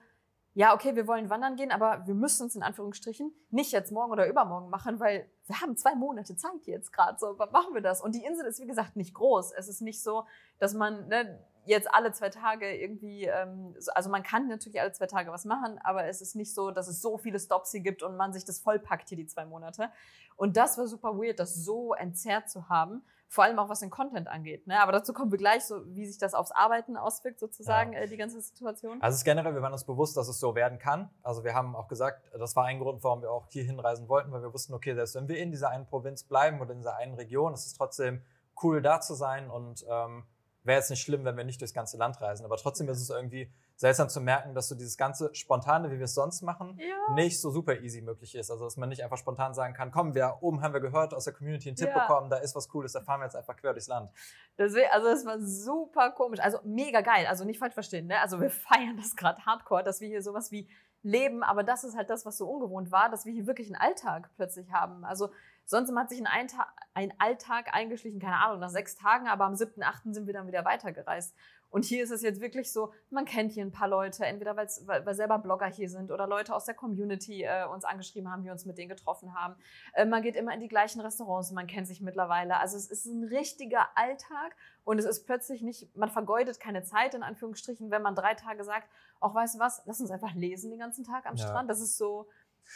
ja, 0.52 0.74
okay, 0.74 0.96
wir 0.96 1.06
wollen 1.06 1.30
wandern 1.30 1.56
gehen, 1.56 1.72
aber 1.72 2.06
wir 2.06 2.14
müssen 2.14 2.48
es 2.48 2.56
in 2.56 2.62
Anführungsstrichen 2.62 3.32
nicht 3.50 3.72
jetzt 3.72 3.90
morgen 3.90 4.12
oder 4.12 4.28
übermorgen 4.28 4.68
machen, 4.68 5.00
weil 5.00 5.30
wir 5.46 5.60
haben 5.60 5.76
zwei 5.76 5.94
Monate 5.94 6.36
Zeit 6.36 6.66
jetzt 6.66 6.92
gerade. 6.92 7.18
So, 7.18 7.34
machen 7.34 7.72
wir 7.72 7.80
das? 7.80 8.02
Und 8.02 8.14
die 8.14 8.24
Insel 8.24 8.46
ist, 8.46 8.60
wie 8.60 8.66
gesagt, 8.66 8.96
nicht 8.96 9.14
groß. 9.14 9.52
Es 9.52 9.68
ist 9.68 9.80
nicht 9.80 10.02
so, 10.02 10.26
dass 10.58 10.74
man, 10.74 11.08
ne, 11.08 11.42
jetzt 11.66 11.92
alle 11.92 12.12
zwei 12.12 12.30
Tage 12.30 12.74
irgendwie, 12.76 13.24
ähm, 13.24 13.74
also 13.94 14.10
man 14.10 14.22
kann 14.22 14.48
natürlich 14.48 14.80
alle 14.80 14.92
zwei 14.92 15.06
Tage 15.06 15.30
was 15.32 15.44
machen, 15.44 15.78
aber 15.82 16.04
es 16.06 16.20
ist 16.20 16.36
nicht 16.36 16.54
so, 16.54 16.70
dass 16.70 16.88
es 16.88 17.00
so 17.00 17.18
viele 17.18 17.38
Stops 17.38 17.70
hier 17.70 17.80
gibt 17.80 18.02
und 18.02 18.16
man 18.16 18.32
sich 18.32 18.44
das 18.44 18.60
vollpackt 18.60 19.08
hier 19.08 19.16
die 19.16 19.26
zwei 19.26 19.44
Monate. 19.44 19.90
Und 20.36 20.56
das 20.56 20.78
war 20.78 20.86
super 20.86 21.16
weird, 21.16 21.38
das 21.38 21.54
so 21.54 21.94
entzerrt 21.94 22.50
zu 22.50 22.68
haben. 22.68 23.04
Vor 23.28 23.44
allem 23.44 23.58
auch 23.58 23.68
was 23.68 23.80
den 23.80 23.90
Content 23.90 24.28
angeht. 24.28 24.66
Ne? 24.66 24.80
Aber 24.80 24.92
dazu 24.92 25.12
kommen 25.12 25.30
wir 25.32 25.38
gleich, 25.38 25.64
so 25.64 25.82
wie 25.94 26.06
sich 26.06 26.18
das 26.18 26.34
aufs 26.34 26.52
Arbeiten 26.52 26.96
auswirkt, 26.96 27.40
sozusagen, 27.40 27.92
ja. 27.92 28.00
äh, 28.00 28.08
die 28.08 28.16
ganze 28.16 28.40
Situation. 28.40 29.00
Also 29.02 29.14
es 29.14 29.20
ist 29.20 29.24
generell, 29.24 29.54
wir 29.54 29.62
waren 29.62 29.72
uns 29.72 29.84
bewusst, 29.84 30.16
dass 30.16 30.28
es 30.28 30.38
so 30.38 30.54
werden 30.54 30.78
kann. 30.78 31.10
Also 31.22 31.42
wir 31.42 31.54
haben 31.54 31.74
auch 31.74 31.88
gesagt, 31.88 32.30
das 32.38 32.54
war 32.54 32.66
ein 32.66 32.78
Grund, 32.78 33.02
warum 33.02 33.22
wir 33.22 33.32
auch 33.32 33.48
hier 33.48 33.64
hinreisen 33.64 34.08
wollten, 34.08 34.30
weil 34.30 34.42
wir 34.42 34.52
wussten, 34.52 34.72
okay, 34.74 34.94
selbst 34.94 35.16
wenn 35.16 35.26
wir 35.26 35.38
in 35.38 35.50
dieser 35.50 35.70
einen 35.70 35.86
Provinz 35.86 36.22
bleiben 36.22 36.60
oder 36.60 36.72
in 36.72 36.78
dieser 36.78 36.96
einen 36.96 37.14
Region, 37.14 37.54
ist 37.54 37.66
es 37.66 37.74
trotzdem 37.74 38.22
cool 38.62 38.82
da 38.82 39.00
zu 39.00 39.14
sein 39.14 39.50
und 39.50 39.84
ähm, 39.88 40.24
wäre 40.64 40.78
jetzt 40.78 40.90
nicht 40.90 41.02
schlimm, 41.02 41.24
wenn 41.24 41.36
wir 41.36 41.44
nicht 41.44 41.60
durchs 41.60 41.74
ganze 41.74 41.96
Land 41.96 42.20
reisen. 42.20 42.44
Aber 42.44 42.56
trotzdem 42.56 42.88
ist 42.88 43.00
es 43.00 43.10
irgendwie 43.10 43.52
seltsam 43.76 44.08
zu 44.08 44.20
merken, 44.20 44.54
dass 44.54 44.68
so 44.68 44.74
dieses 44.74 44.96
ganze 44.96 45.34
Spontane, 45.34 45.90
wie 45.90 45.98
wir 45.98 46.04
es 46.04 46.14
sonst 46.14 46.42
machen, 46.42 46.78
Ja. 46.80 47.14
nicht 47.14 47.40
so 47.40 47.50
super 47.50 47.80
easy 47.80 48.00
möglich 48.00 48.34
ist. 48.34 48.50
Also 48.50 48.64
dass 48.64 48.76
man 48.76 48.88
nicht 48.88 49.04
einfach 49.04 49.18
spontan 49.18 49.54
sagen 49.54 49.74
kann, 49.74 49.90
komm, 49.92 50.14
wir 50.14 50.38
oben 50.40 50.62
haben 50.62 50.72
wir 50.72 50.80
gehört 50.80 51.12
aus 51.14 51.24
der 51.24 51.34
Community 51.34 51.68
einen 51.68 51.76
Tipp 51.76 51.90
Ja. 51.94 52.00
bekommen, 52.06 52.30
da 52.30 52.36
ist 52.38 52.54
was 52.56 52.68
Cooles, 52.68 52.92
da 52.92 53.00
fahren 53.02 53.20
wir 53.20 53.24
jetzt 53.26 53.36
einfach 53.36 53.56
quer 53.56 53.72
durchs 53.72 53.88
Land. 53.88 54.10
Deswegen, 54.58 54.88
also 54.90 55.08
es 55.08 55.24
war 55.26 55.38
super 55.40 56.10
komisch. 56.12 56.40
Also 56.40 56.58
mega 56.64 57.02
geil. 57.02 57.26
Also 57.26 57.44
nicht 57.44 57.58
falsch 57.58 57.74
verstehen, 57.74 58.06
ne? 58.06 58.20
Also 58.20 58.40
wir 58.40 58.50
feiern 58.50 58.96
das 58.96 59.14
gerade 59.16 59.44
hardcore, 59.44 59.82
dass 59.84 60.00
wir 60.00 60.08
hier 60.08 60.22
sowas 60.22 60.50
wie 60.50 60.68
leben, 61.02 61.42
aber 61.42 61.62
das 61.62 61.84
ist 61.84 61.94
halt 61.96 62.08
das, 62.08 62.24
was 62.24 62.38
so 62.38 62.48
ungewohnt 62.48 62.90
war, 62.90 63.10
dass 63.10 63.26
wir 63.26 63.32
hier 63.34 63.46
wirklich 63.46 63.66
einen 63.66 63.76
Alltag 63.76 64.30
plötzlich 64.36 64.72
haben. 64.72 65.04
Also 65.04 65.28
sonst 65.66 65.94
hat 65.94 66.10
sich 66.10 66.20
ein, 66.20 66.26
Einta 66.26 66.66
ein 66.94 67.12
Alltag 67.18 67.74
eingeschlichen, 67.74 68.20
keine 68.20 68.36
Ahnung, 68.36 68.60
nach 68.60 68.70
sechs 68.70 68.96
Tagen, 68.96 69.28
aber 69.28 69.44
am 69.44 69.54
7.8. 69.54 70.12
sind 70.14 70.26
wir 70.26 70.34
dann 70.34 70.46
wieder 70.46 70.64
weitergereist. 70.64 71.34
Und 71.74 71.84
hier 71.84 72.04
ist 72.04 72.12
es 72.12 72.22
jetzt 72.22 72.40
wirklich 72.40 72.72
so, 72.72 72.92
man 73.10 73.24
kennt 73.24 73.50
hier 73.50 73.64
ein 73.64 73.72
paar 73.72 73.88
Leute, 73.88 74.24
entweder 74.24 74.56
weil's, 74.56 74.86
weil, 74.86 75.04
weil 75.04 75.14
selber 75.14 75.40
Blogger 75.40 75.66
hier 75.66 75.90
sind 75.90 76.12
oder 76.12 76.28
Leute 76.28 76.54
aus 76.54 76.66
der 76.66 76.74
Community 76.76 77.42
äh, 77.42 77.66
uns 77.66 77.84
angeschrieben 77.84 78.30
haben, 78.30 78.44
wir 78.44 78.52
uns 78.52 78.64
mit 78.64 78.78
denen 78.78 78.88
getroffen 78.88 79.34
haben. 79.34 79.56
Äh, 79.94 80.04
man 80.04 80.22
geht 80.22 80.36
immer 80.36 80.54
in 80.54 80.60
die 80.60 80.68
gleichen 80.68 81.00
Restaurants, 81.00 81.50
man 81.50 81.66
kennt 81.66 81.88
sich 81.88 82.00
mittlerweile. 82.00 82.60
Also 82.60 82.76
es 82.76 82.88
ist 82.88 83.06
ein 83.06 83.24
richtiger 83.24 83.88
Alltag 83.96 84.54
und 84.84 85.00
es 85.00 85.04
ist 85.04 85.26
plötzlich 85.26 85.62
nicht, 85.62 85.96
man 85.96 86.10
vergeudet 86.10 86.60
keine 86.60 86.84
Zeit, 86.84 87.12
in 87.12 87.24
Anführungsstrichen, 87.24 87.90
wenn 87.90 88.02
man 88.02 88.14
drei 88.14 88.34
Tage 88.34 88.62
sagt, 88.62 88.88
auch 89.18 89.34
weißt 89.34 89.56
du 89.56 89.58
was, 89.58 89.82
lass 89.84 90.00
uns 90.00 90.12
einfach 90.12 90.34
lesen 90.34 90.70
den 90.70 90.78
ganzen 90.78 91.02
Tag 91.02 91.26
am 91.26 91.34
Ja. 91.34 91.44
Strand. 91.44 91.68
Das 91.68 91.80
ist 91.80 91.98
so, 91.98 92.28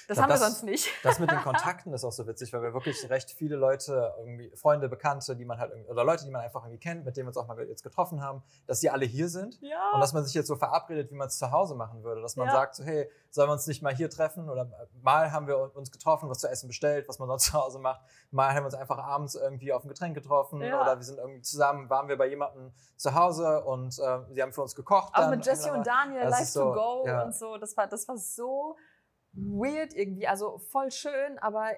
das 0.06 0.16
glaub, 0.16 0.22
haben 0.24 0.28
wir 0.30 0.34
das- 0.34 0.40
sonst 0.40 0.62
nicht. 0.64 0.88
Das 1.02 1.18
mit 1.18 1.30
den 1.30 1.38
Kontakten 1.42 1.92
ist 1.92 2.04
auch 2.04 2.12
so 2.12 2.26
witzig, 2.26 2.52
weil 2.52 2.62
wir 2.62 2.74
wirklich 2.74 3.08
recht 3.10 3.30
viele 3.30 3.56
Leute, 3.56 4.12
irgendwie 4.18 4.50
Freunde, 4.56 4.88
Bekannte, 4.88 5.36
die 5.36 5.44
man 5.44 5.58
halt 5.58 5.72
oder 5.88 6.04
Leute, 6.04 6.24
die 6.24 6.30
man 6.30 6.42
einfach 6.42 6.62
irgendwie 6.64 6.78
kennt, 6.80 7.04
mit 7.04 7.16
denen 7.16 7.26
wir 7.26 7.28
uns 7.30 7.36
auch 7.36 7.46
mal 7.46 7.58
jetzt 7.68 7.82
getroffen 7.82 8.22
haben, 8.22 8.42
dass 8.66 8.80
die 8.80 8.90
alle 8.90 9.04
hier 9.04 9.28
sind. 9.28 9.58
Ja. 9.60 9.92
Und 9.94 10.00
dass 10.00 10.12
man 10.12 10.24
sich 10.24 10.34
jetzt 10.34 10.46
so 10.48 10.56
verabredet, 10.56 11.10
wie 11.10 11.14
man 11.14 11.28
es 11.28 11.38
zu 11.38 11.50
Hause 11.50 11.74
machen 11.74 12.02
würde. 12.04 12.20
Dass 12.22 12.36
man 12.36 12.46
Ja. 12.46 12.52
sagt, 12.52 12.74
so, 12.76 12.84
hey, 12.84 13.10
sollen 13.30 13.48
wir 13.48 13.52
uns 13.52 13.66
nicht 13.66 13.82
mal 13.82 13.94
hier 13.94 14.08
treffen? 14.10 14.48
Oder 14.48 14.70
mal 15.02 15.32
haben 15.32 15.46
wir 15.46 15.74
uns 15.76 15.90
getroffen, 15.90 16.28
was 16.30 16.38
zu 16.38 16.48
essen 16.48 16.68
bestellt, 16.68 17.08
was 17.08 17.18
man 17.18 17.28
sonst 17.28 17.44
zu 17.46 17.52
Hause 17.54 17.78
macht. 17.78 18.00
Mal 18.30 18.48
haben 18.50 18.62
wir 18.62 18.66
uns 18.66 18.74
einfach 18.74 18.98
abends 18.98 19.34
irgendwie 19.34 19.72
auf 19.72 19.84
ein 19.84 19.88
Getränk 19.88 20.14
getroffen. 20.14 20.60
Ja. 20.62 20.80
Oder 20.82 20.96
wir 20.96 21.04
sind 21.04 21.18
irgendwie 21.18 21.42
zusammen, 21.42 21.88
waren 21.90 22.08
wir 22.08 22.16
bei 22.18 22.26
jemandem 22.26 22.72
zu 22.96 23.14
Hause 23.14 23.64
und 23.64 23.98
äh, 23.98 24.18
sie 24.32 24.42
haben 24.42 24.52
für 24.52 24.62
uns 24.62 24.74
gekocht. 24.74 25.14
Auch 25.14 25.30
mit 25.30 25.44
Jesse 25.44 25.72
und 25.72 25.86
Daniel, 25.86 26.22
Das 26.22 26.30
Live 26.32 26.40
ist 26.42 26.52
to 26.52 26.60
so, 26.60 26.72
Go 26.72 27.22
und 27.24 27.34
so. 27.34 27.56
Das 27.58 27.76
war, 27.76 27.86
das 27.86 28.06
war 28.08 28.16
so 28.16 28.76
weird 29.38 29.94
irgendwie. 29.94 30.26
Also 30.26 30.58
voll 30.58 30.90
schön, 30.90 31.38
aber 31.38 31.70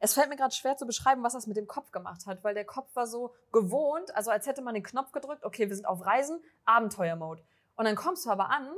es 0.00 0.14
fällt 0.14 0.28
mir 0.28 0.36
gerade 0.36 0.54
schwer 0.54 0.76
zu 0.76 0.86
beschreiben, 0.86 1.22
was 1.22 1.32
das 1.32 1.46
mit 1.46 1.56
dem 1.56 1.66
Kopf 1.66 1.90
gemacht 1.90 2.26
hat, 2.26 2.44
weil 2.44 2.54
der 2.54 2.64
Kopf 2.66 2.94
war 2.94 3.06
so 3.06 3.34
gewohnt, 3.52 4.14
also 4.14 4.30
als 4.30 4.46
hätte 4.46 4.60
man 4.60 4.74
den 4.74 4.82
Knopf 4.82 5.12
gedrückt, 5.12 5.44
okay, 5.44 5.68
wir 5.68 5.76
sind 5.76 5.86
auf 5.86 6.04
Reisen, 6.04 6.42
Abenteuermode. 6.64 7.42
Und 7.76 7.86
dann 7.86 7.96
kommst 7.96 8.26
du 8.26 8.30
aber 8.30 8.50
an 8.50 8.68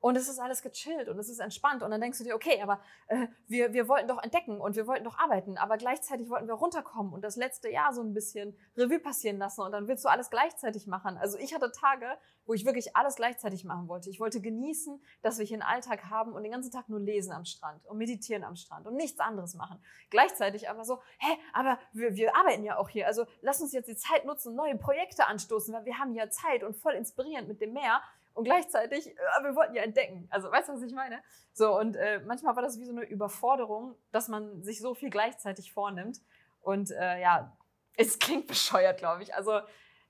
und 0.00 0.16
es 0.16 0.28
ist 0.28 0.38
alles 0.38 0.62
gechillt 0.62 1.08
und 1.08 1.18
es 1.18 1.28
ist 1.28 1.38
entspannt 1.38 1.82
und 1.82 1.90
dann 1.90 2.00
denkst 2.00 2.18
du 2.18 2.24
dir, 2.24 2.34
okay, 2.34 2.60
aber 2.62 2.80
äh, 3.08 3.28
wir, 3.46 3.72
wir 3.72 3.86
wollten 3.88 4.08
doch 4.08 4.22
entdecken 4.22 4.60
und 4.60 4.76
wir 4.76 4.86
wollten 4.86 5.04
doch 5.04 5.18
arbeiten, 5.18 5.58
aber 5.58 5.76
gleichzeitig 5.76 6.28
wollten 6.30 6.48
wir 6.48 6.54
runterkommen 6.54 7.12
und 7.12 7.22
das 7.22 7.36
letzte 7.36 7.70
Jahr 7.70 7.92
so 7.92 8.02
ein 8.02 8.14
bisschen 8.14 8.56
Revue 8.76 8.98
passieren 8.98 9.38
lassen 9.38 9.60
und 9.60 9.72
dann 9.72 9.88
willst 9.88 10.04
du 10.04 10.08
alles 10.08 10.30
gleichzeitig 10.30 10.86
machen. 10.86 11.18
Also 11.18 11.38
ich 11.38 11.54
hatte 11.54 11.70
Tage, 11.70 12.06
wo 12.46 12.54
ich 12.54 12.64
wirklich 12.64 12.96
alles 12.96 13.16
gleichzeitig 13.16 13.64
machen 13.64 13.88
wollte. 13.88 14.10
Ich 14.10 14.18
wollte 14.18 14.40
genießen, 14.40 15.00
dass 15.22 15.38
wir 15.38 15.46
hier 15.46 15.56
einen 15.56 15.62
Alltag 15.62 16.10
haben 16.10 16.32
und 16.32 16.42
den 16.42 16.52
ganzen 16.52 16.72
Tag 16.72 16.88
nur 16.88 16.98
lesen 16.98 17.32
am 17.32 17.44
Strand 17.44 17.86
und 17.86 17.98
meditieren 17.98 18.42
am 18.42 18.56
Strand 18.56 18.86
und 18.86 18.96
nichts 18.96 19.20
anderes 19.20 19.54
machen. 19.54 19.80
Gleichzeitig 20.08 20.68
aber 20.68 20.84
so, 20.84 21.00
hä, 21.18 21.36
aber 21.52 21.78
wir, 21.92 22.16
wir 22.16 22.34
arbeiten 22.34 22.64
ja 22.64 22.78
auch 22.78 22.88
hier, 22.88 23.06
also 23.06 23.26
lass 23.42 23.60
uns 23.60 23.72
jetzt 23.72 23.88
die 23.88 23.96
Zeit 23.96 24.24
nutzen, 24.24 24.54
neue 24.54 24.76
Projekte 24.76 25.26
anstoßen, 25.26 25.72
weil 25.74 25.84
wir 25.84 25.98
haben 25.98 26.14
ja 26.14 26.30
Zeit 26.30 26.64
und 26.64 26.76
voll 26.76 26.94
inspirierend 26.94 27.48
mit 27.48 27.60
dem 27.60 27.72
Meer. 27.72 28.02
Und 28.34 28.44
gleichzeitig, 28.44 29.08
äh, 29.08 29.42
wir 29.42 29.54
wollten 29.54 29.74
ja 29.74 29.82
entdecken. 29.82 30.26
Also, 30.30 30.50
weißt 30.50 30.68
du, 30.68 30.74
was 30.74 30.82
ich 30.82 30.92
meine? 30.94 31.20
So, 31.52 31.76
und 31.78 31.96
äh, 31.96 32.20
manchmal 32.26 32.54
war 32.56 32.62
das 32.62 32.78
wie 32.78 32.84
so 32.84 32.92
eine 32.92 33.04
Überforderung, 33.04 33.94
dass 34.12 34.28
man 34.28 34.62
sich 34.62 34.80
so 34.80 34.94
viel 34.94 35.10
gleichzeitig 35.10 35.72
vornimmt. 35.72 36.20
Und 36.62 36.90
äh, 36.90 37.20
ja, 37.20 37.56
es 37.96 38.18
klingt 38.18 38.46
bescheuert, 38.48 38.98
glaube 38.98 39.22
ich. 39.22 39.34
Also, 39.34 39.60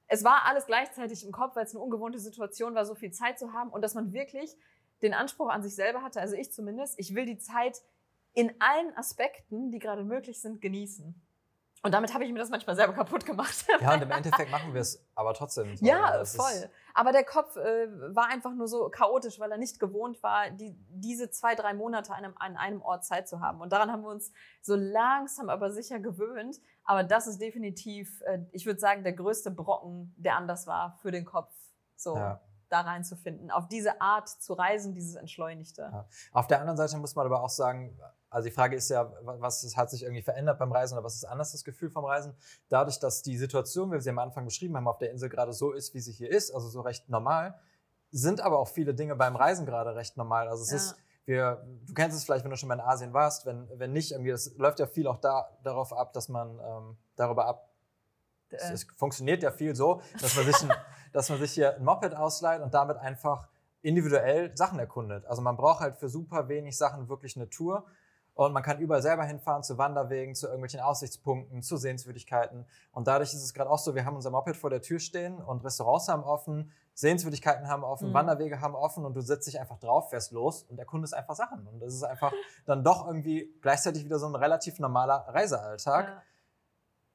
es 0.07 0.25
war 0.25 0.45
alles 0.47 0.67
gleichzeitig 0.67 1.25
im 1.25 1.33
Kopf, 1.33 1.55
weil 1.57 1.65
es 1.65 1.75
eine 1.75 1.83
ungewohnte 1.83 2.19
Situation 2.19 2.75
war, 2.75 2.85
so 2.85 2.95
viel 2.95 3.13
Zeit 3.13 3.39
zu 3.39 3.53
haben 3.53 3.71
und 3.71 3.81
dass 3.83 3.95
man 3.95 4.13
wirklich 4.13 4.57
den 5.03 5.15
Anspruch 5.15 5.49
an 5.49 5.63
sich 5.63 5.75
selber 5.75 6.03
hatte, 6.03 6.21
also 6.21 6.35
ich 6.37 6.53
zumindest, 6.53 6.99
ich 6.99 7.15
will 7.15 7.25
die 7.27 7.39
Zeit 7.39 7.81
in 8.35 8.53
allen 8.61 8.95
Aspekten, 8.97 9.71
die 9.71 9.79
gerade 9.79 10.03
möglich 10.05 10.41
sind, 10.43 10.61
genießen. 10.61 11.15
Und 11.83 11.95
damit 11.95 12.13
habe 12.13 12.25
ich 12.25 12.33
mir 12.33 12.39
das 12.41 12.51
manchmal 12.51 12.77
selber 12.77 12.93
kaputt 12.93 13.25
gemacht. 13.25 13.65
Ja, 13.81 13.95
und 13.95 14.03
im 14.03 14.11
Endeffekt 14.11 14.51
machen 14.51 14.75
wir 14.75 14.83
es 14.83 15.03
aber 15.15 15.33
trotzdem. 15.33 15.75
so. 15.77 15.87
Ja, 15.87 16.17
ist- 16.17 16.37
voll. 16.37 16.69
Aber 16.95 17.13
der 17.13 17.25
Kopf 17.25 17.57
äh, 17.57 17.89
war 18.15 18.29
einfach 18.29 18.53
nur 18.55 18.69
so 18.69 18.89
chaotisch, 18.91 19.39
weil 19.41 19.51
er 19.53 19.59
nicht 19.59 19.79
gewohnt 19.81 20.23
war, 20.23 20.51
die, 20.51 20.75
diese 20.91 21.31
zwei, 21.31 21.55
drei 21.55 21.75
Monate 21.75 22.13
an 22.13 22.25
einem, 22.25 22.35
an 22.39 22.57
einem 22.57 22.83
Ort 22.83 23.05
Zeit 23.05 23.29
zu 23.29 23.41
haben. 23.41 23.61
Und 23.61 23.73
daran 23.73 23.91
haben 23.91 24.03
wir 24.03 24.11
uns 24.11 24.33
so 24.63 24.75
langsam 24.77 25.49
aber 25.49 25.71
sicher 25.71 26.01
gewöhnt. 26.01 26.61
Aber 26.85 27.05
das 27.05 27.27
ist 27.27 27.41
definitiv, 27.41 28.21
äh, 28.23 28.41
ich 28.53 28.67
würde 28.67 28.81
sagen, 28.81 29.03
der 29.05 29.13
größte 29.13 29.51
Brocken, 29.51 30.15
der 30.17 30.37
anders 30.37 30.67
war 30.67 30.97
für 31.03 31.11
den 31.11 31.25
Kopf, 31.25 31.53
so 31.97 32.17
Ja. 32.17 32.41
da 32.69 32.81
reinzufinden. 32.81 33.51
Auf 33.51 33.69
diese 33.69 34.01
Art 34.01 34.29
zu 34.29 34.55
reisen, 34.55 34.95
dieses 34.95 35.15
Entschleunigte. 35.17 35.83
Ja. 35.93 36.07
Auf 36.33 36.47
der 36.47 36.61
anderen 36.61 36.77
Seite 36.77 36.97
muss 36.99 37.15
man 37.15 37.27
aber 37.27 37.43
auch 37.43 37.49
sagen, 37.51 37.99
also 38.31 38.49
die 38.49 38.55
Frage 38.55 38.77
ist 38.77 38.89
ja, 38.89 39.13
was 39.23 39.65
ist- 39.65 39.77
hat 39.77 39.91
sich 39.91 40.03
irgendwie 40.05 40.23
verändert 40.23 40.59
beim 40.59 40.73
Reisen 40.73 40.95
oder 40.97 41.05
was 41.05 41.17
ist 41.17 41.25
anders 41.25 41.53
das 41.53 41.65
Gefühl 41.65 41.91
vom 41.91 42.05
Reisen? 42.05 42.35
Dadurch, 42.69 42.99
dass 43.01 43.23
die 43.23 43.37
Situation, 43.37 43.91
wie 43.91 43.95
wir 43.95 44.01
sie 44.01 44.11
am 44.11 44.19
Anfang 44.19 44.45
beschrieben 44.45 44.77
haben, 44.77 44.89
auf 44.89 44.99
der 44.99 45.11
Insel 45.11 45.29
gerade 45.29 45.53
so 45.53 45.73
ist, 45.73 45.93
wie 45.95 46.01
sie 46.01 46.13
hier 46.13 46.31
ist, 46.31 46.51
also 46.55 46.69
so 46.69 46.81
recht 46.81 47.09
normal, 47.09 47.59
sind 48.13 48.41
aber 48.41 48.59
auch 48.59 48.69
viele 48.69 48.95
Dinge 48.95 49.15
beim 49.17 49.37
Reisen 49.37 49.67
gerade 49.67 49.95
recht 49.95 50.17
normal. 50.17 50.49
Also 50.49 50.63
es 50.63 50.71
Ja. 50.71 50.77
ist, 50.77 50.97
wir, 51.27 51.65
du 51.87 51.95
kennst 51.95 52.17
es 52.17 52.25
vielleicht, 52.25 52.45
wenn 52.45 52.51
du 52.51 52.57
schon 52.57 52.69
mal 52.69 52.75
in 52.75 52.81
Asien 52.81 53.13
warst, 53.13 53.47
wenn, 53.47 53.69
wenn 53.79 53.93
nicht, 53.93 54.13
irgendwie, 54.13 54.31
das 54.31 54.55
läuft 54.57 54.81
ja 54.81 54.87
viel 54.87 55.07
auch 55.07 55.19
da, 55.19 55.49
darauf 55.63 55.93
ab, 55.93 56.13
dass 56.13 56.29
man 56.29 56.59
ähm, 56.59 56.97
darüber 57.17 57.47
ab, 57.47 57.69
es, 58.49 58.63
Äh, 58.71 58.73
es 58.73 58.87
funktioniert 58.97 59.43
ja 59.45 59.53
viel 59.53 59.77
so, 59.77 60.03
dass 60.21 60.35
man 60.35 60.45
sich, 60.45 60.61
ein, 60.63 60.73
dass 61.13 61.29
man 61.29 61.39
sich 61.39 61.53
hier 61.53 61.77
ein 61.77 61.85
Moped 61.85 62.17
ausleiht 62.17 62.63
und 62.63 62.75
damit 62.75 62.97
einfach 62.97 63.49
individuell 63.83 64.57
Sachen 64.57 64.79
erkundet. 64.79 65.25
Also 65.27 65.41
man 65.43 65.57
braucht 65.57 65.81
halt 65.81 65.97
für 65.99 66.09
super 66.09 66.49
wenig 66.49 66.77
Sachen 66.77 67.09
wirklich 67.09 67.37
eine 67.37 67.49
Tour 67.49 67.87
und 68.35 68.53
man 68.53 68.63
kann 68.63 68.79
überall 68.79 69.03
selber 69.03 69.25
hinfahren, 69.25 69.63
zu 69.63 69.77
Wanderwegen, 69.79 70.35
zu 70.35 70.47
irgendwelchen 70.47 70.81
Aussichtspunkten, 70.81 71.63
zu 71.63 71.77
Sehenswürdigkeiten. 71.77 72.65
Und 72.93 73.07
dadurch 73.07 73.35
ist 73.35 73.43
es 73.43 73.53
gerade 73.53 73.71
auch 73.71 73.79
so, 73.79 73.95
wir 73.95 74.05
haben 74.05 74.17
unser 74.17 74.31
Moped 74.31 74.57
vor 74.57 74.71
der 74.71 74.81
Tür 74.83 74.99
stehen 74.99 75.41
und 75.43 75.65
Restaurants 75.65 76.09
haben 76.09 76.23
offen, 76.25 76.73
Sehenswürdigkeiten 76.95 77.69
haben 77.69 77.85
offen, 77.85 78.11
Mhm. 78.11 78.15
Wanderwege 78.15 78.61
haben 78.61 78.75
offen 78.75 79.05
und 79.05 79.15
du 79.15 79.21
setzt 79.21 79.47
dich 79.47 79.59
einfach 79.61 79.79
drauf, 79.79 80.11
fährst 80.11 80.33
los 80.33 80.63
und 80.65 80.79
erkundest 80.79 81.15
einfach 81.15 81.35
Sachen. 81.35 81.67
Und 81.67 81.81
das 81.81 81.95
ist 81.95 82.03
einfach 82.03 82.33
dann 82.67 82.85
doch 82.85 83.07
irgendwie 83.07 83.53
gleichzeitig 83.63 84.05
wieder 84.05 84.19
so 84.19 84.27
ein 84.27 84.35
relativ 84.35 84.79
normaler 84.79 85.27
Reisealltag 85.29 86.09
ja. 86.09 86.23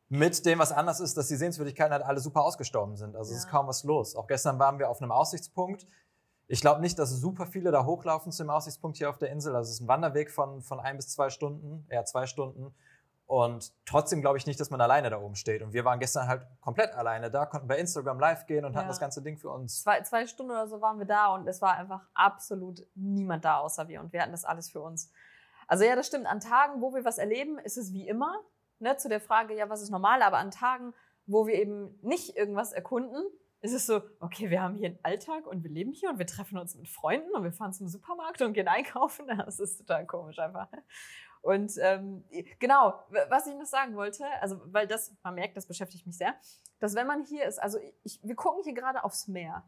mit 0.10 0.46
dem, 0.46 0.60
was 0.60 0.72
anders 0.72 1.00
ist, 1.00 1.18
dass 1.18 1.28
die 1.28 1.36
Sehenswürdigkeiten 1.36 1.92
halt 1.94 2.04
alle 2.04 2.20
super 2.20 2.42
ausgestorben 2.44 2.96
sind. 2.96 3.16
Also 3.16 3.32
es 3.32 3.40
ist 3.40 3.46
Ja. 3.46 3.52
kaum 3.52 3.68
was 3.68 3.84
los. 3.84 4.16
Auch 4.16 4.28
gestern 4.28 4.60
waren 4.60 4.80
wir 4.80 4.90
auf 4.90 5.02
einem 5.02 5.12
Aussichtspunkt. 5.12 5.86
Ich 6.48 6.62
glaube 6.62 6.82
nicht, 6.82 7.00
dass 7.00 7.10
super 7.10 7.48
viele 7.48 7.72
da 7.72 7.86
hochlaufen 7.86 8.32
zu 8.32 8.44
dem 8.44 8.50
Aussichtspunkt 8.52 8.98
hier 8.98 9.10
auf 9.10 9.18
der 9.18 9.32
Insel. 9.32 9.56
Also 9.56 9.70
es 9.70 9.76
ist 9.78 9.82
ein 9.82 9.88
Wanderweg 9.88 10.32
von, 10.32 10.62
von 10.62 10.80
ein 10.80 10.96
bis 10.98 11.10
zwei 11.10 11.30
Stunden, 11.30 11.86
eher 11.90 12.06
zwei 12.06 12.28
Stunden. 12.28 12.74
Und 13.28 13.74
trotzdem 13.88 14.22
glaube 14.22 14.38
ich 14.38 14.46
nicht, 14.46 14.60
dass 14.60 14.70
man 14.70 14.80
alleine 14.80 15.10
da 15.10 15.20
oben 15.20 15.34
steht. 15.36 15.64
Und 15.64 15.74
wir 15.74 15.84
waren 15.84 16.00
gestern 16.00 16.28
halt 16.28 16.46
komplett 16.62 16.94
alleine 16.94 17.32
da, 17.32 17.48
konnten 17.48 17.68
bei 17.68 17.80
Instagram 17.80 18.20
live 18.20 18.46
gehen 18.46 18.66
und 18.66 18.76
hatten 18.76 18.86
Ja. 18.86 18.90
das 18.90 19.00
ganze 19.00 19.24
Ding 19.24 19.38
für 19.38 19.50
uns. 19.50 19.82
Zwei, 19.82 20.02
zwei 20.02 20.28
Stunden 20.28 20.52
oder 20.52 20.68
so 20.68 20.80
waren 20.82 21.00
wir 21.00 21.08
da 21.08 21.34
und 21.34 21.48
es 21.48 21.60
war 21.62 21.74
einfach 21.76 22.02
absolut 22.14 22.86
niemand 22.94 23.44
da 23.44 23.58
außer 23.58 23.88
wir 23.88 24.00
und 24.02 24.14
wir 24.14 24.22
hatten 24.22 24.32
das 24.32 24.46
alles 24.46 24.70
für 24.70 24.82
uns. 24.82 25.12
Also 25.68 25.84
ja, 25.84 25.96
das 25.96 26.06
stimmt. 26.06 26.28
An 26.28 26.40
Tagen, 26.40 26.82
wo 26.82 26.94
wir 26.94 27.04
was 27.04 27.18
erleben, 27.18 27.58
ist 27.58 27.78
es 27.78 27.92
wie 27.94 28.08
immer. 28.08 28.32
Ne, 28.78 28.96
zu 28.98 29.10
der 29.10 29.22
Frage, 29.22 29.56
ja, 29.56 29.70
was 29.70 29.82
ist 29.82 29.90
normal? 29.90 30.22
Aber 30.22 30.38
an 30.38 30.52
Tagen, 30.52 30.94
wo 31.26 31.48
wir 31.48 31.56
eben 31.56 31.98
nicht 32.04 32.36
irgendwas 32.38 32.74
erkunden, 32.74 33.24
ist 33.66 33.74
es 33.74 33.86
so, 33.86 34.02
okay, 34.20 34.50
wir 34.50 34.62
haben 34.62 34.76
hier 34.76 34.88
einen 34.88 35.00
Alltag 35.04 35.48
und 35.48 35.64
wir 35.64 35.72
leben 35.72 35.92
hier 35.92 36.10
und 36.10 36.20
wir 36.20 36.28
treffen 36.28 36.58
uns 36.58 36.76
mit 36.76 36.88
Freunden 36.88 37.34
und 37.36 37.44
wir 37.44 37.52
fahren 37.52 37.74
zum 37.74 37.88
Supermarkt 37.88 38.42
und 38.42 38.54
gehen 38.54 38.68
einkaufen. 38.68 39.26
Das 39.46 39.60
ist 39.60 39.78
total 39.78 40.06
komisch 40.06 40.40
einfach. 40.40 40.68
Und 41.42 41.74
ähm, 41.80 42.24
genau, 42.60 43.00
was 43.30 43.46
ich 43.46 43.54
noch 43.54 43.66
sagen 43.66 43.96
wollte, 43.96 44.26
also 44.42 44.60
weil 44.66 44.88
das, 44.88 45.16
man 45.24 45.36
merkt, 45.36 45.56
das 45.56 45.68
beschäftigt 45.68 46.06
mich 46.08 46.18
sehr, 46.18 46.34
dass 46.80 46.96
wenn 46.96 47.06
man 47.06 47.24
hier 47.24 47.46
ist, 47.46 47.60
also 47.60 47.78
ich, 48.04 48.20
wir 48.24 48.36
gucken 48.36 48.64
hier 48.64 48.74
gerade 48.74 49.04
aufs 49.04 49.28
Meer. 49.28 49.64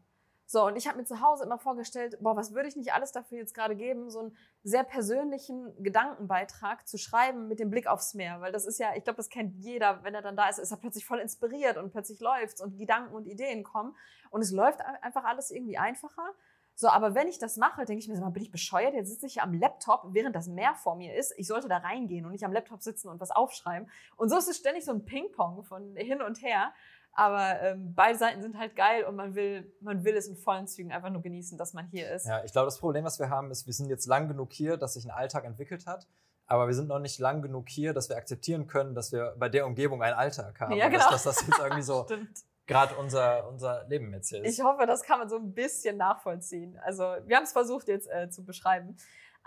So, 0.50 0.64
und 0.64 0.76
ich 0.76 0.88
habe 0.88 0.96
mir 0.96 1.04
zu 1.04 1.20
Hause 1.20 1.44
immer 1.44 1.58
vorgestellt, 1.58 2.16
boah, 2.22 2.34
was 2.34 2.54
würde 2.54 2.70
ich 2.70 2.74
nicht 2.76 2.94
alles 2.94 3.12
dafür 3.12 3.36
jetzt 3.36 3.52
gerade 3.52 3.76
geben, 3.76 4.08
so 4.08 4.20
einen 4.20 4.36
sehr 4.62 4.82
persönlichen 4.82 5.74
Gedankenbeitrag 5.82 6.88
zu 6.88 6.96
schreiben 6.96 7.48
mit 7.48 7.58
dem 7.60 7.68
Blick 7.68 7.86
aufs 7.86 8.14
Meer. 8.14 8.40
Weil 8.40 8.50
das 8.50 8.64
ist 8.64 8.78
ja, 8.78 8.96
ich 8.96 9.04
glaube, 9.04 9.18
das 9.18 9.28
kennt 9.28 9.54
jeder, 9.56 10.02
wenn 10.04 10.14
er 10.14 10.22
dann 10.22 10.36
da 10.36 10.48
ist, 10.48 10.56
ist 10.58 10.70
er 10.70 10.78
plötzlich 10.78 11.04
voll 11.04 11.18
inspiriert 11.18 11.76
und 11.76 11.90
plötzlich 11.90 12.20
läuft's 12.20 12.62
und 12.62 12.78
Gedanken 12.78 13.14
und 13.14 13.26
Ideen 13.26 13.62
kommen. 13.62 13.94
Und 14.30 14.40
es 14.40 14.50
läuft 14.50 14.80
ein- 14.80 14.96
einfach 15.02 15.24
alles 15.24 15.50
irgendwie 15.50 15.76
einfacher. 15.76 16.26
So, 16.74 16.88
aber 16.88 17.14
wenn 17.14 17.28
ich 17.28 17.38
das 17.38 17.58
mache, 17.58 17.84
denke 17.84 18.02
ich 18.02 18.08
mir, 18.08 18.18
mal, 18.18 18.30
bin 18.30 18.42
ich 18.42 18.50
bescheuert? 18.50 18.94
Jetzt 18.94 19.10
sitze 19.10 19.26
ich 19.26 19.34
hier 19.34 19.42
am 19.42 19.52
Laptop, 19.52 20.06
während 20.14 20.34
das 20.34 20.46
Meer 20.46 20.74
vor 20.76 20.96
mir 20.96 21.14
ist. 21.14 21.34
Ich 21.36 21.46
sollte 21.46 21.68
da 21.68 21.76
reingehen 21.76 22.24
und 22.24 22.32
nicht 22.32 22.44
am 22.44 22.52
Laptop 22.52 22.82
sitzen 22.82 23.08
und 23.10 23.20
was 23.20 23.32
aufschreiben. 23.32 23.90
Und 24.16 24.30
so 24.30 24.38
ist 24.38 24.48
es 24.48 24.56
ständig 24.56 24.86
so 24.86 24.92
ein 24.92 25.04
Ping-Pong 25.04 25.64
von 25.64 25.94
hin 25.96 26.22
und 26.22 26.40
her. 26.40 26.72
Aber 27.18 27.60
ähm, 27.62 27.94
beide 27.96 28.16
Seiten 28.16 28.42
sind 28.42 28.56
halt 28.56 28.76
geil 28.76 29.02
und 29.02 29.16
man 29.16 29.34
will, 29.34 29.72
man 29.80 30.04
will 30.04 30.16
es 30.16 30.28
in 30.28 30.36
vollen 30.36 30.68
Zügen 30.68 30.92
einfach 30.92 31.10
nur 31.10 31.20
genießen, 31.20 31.58
dass 31.58 31.74
man 31.74 31.88
hier 31.88 32.08
ist. 32.12 32.26
Ja, 32.26 32.44
ich 32.44 32.52
glaube, 32.52 32.66
das 32.66 32.78
Problem, 32.78 33.04
was 33.04 33.18
wir 33.18 33.28
haben, 33.28 33.50
ist, 33.50 33.66
wir 33.66 33.72
sind 33.72 33.88
jetzt 33.88 34.06
lang 34.06 34.28
genug 34.28 34.52
hier, 34.52 34.76
dass 34.76 34.94
sich 34.94 35.04
ein 35.04 35.10
Alltag 35.10 35.44
entwickelt 35.44 35.84
hat. 35.88 36.06
Aber 36.46 36.68
wir 36.68 36.74
sind 36.74 36.86
noch 36.86 37.00
nicht 37.00 37.18
lang 37.18 37.42
genug 37.42 37.68
hier, 37.68 37.92
dass 37.92 38.08
wir 38.08 38.16
akzeptieren 38.16 38.68
können, 38.68 38.94
dass 38.94 39.10
wir 39.10 39.34
bei 39.36 39.48
der 39.48 39.66
Umgebung 39.66 40.00
einen 40.00 40.14
Alltag 40.14 40.60
haben. 40.60 40.74
Ja, 40.74 40.86
genau. 40.88 41.10
Dass, 41.10 41.24
dass 41.24 41.38
das 41.38 41.46
jetzt 41.48 41.58
irgendwie 41.58 41.82
so 41.82 42.06
gerade 42.68 42.94
unser, 42.94 43.48
unser 43.48 43.84
Leben 43.88 44.12
jetzt 44.12 44.28
hier 44.28 44.44
ist. 44.44 44.56
Ich 44.56 44.64
hoffe, 44.64 44.86
das 44.86 45.02
kann 45.02 45.18
man 45.18 45.28
so 45.28 45.38
ein 45.38 45.52
bisschen 45.52 45.96
nachvollziehen. 45.96 46.78
Also 46.84 47.02
wir 47.26 47.34
haben 47.34 47.44
es 47.44 47.52
versucht 47.52 47.88
jetzt 47.88 48.08
äh, 48.08 48.30
zu 48.30 48.44
beschreiben. 48.44 48.96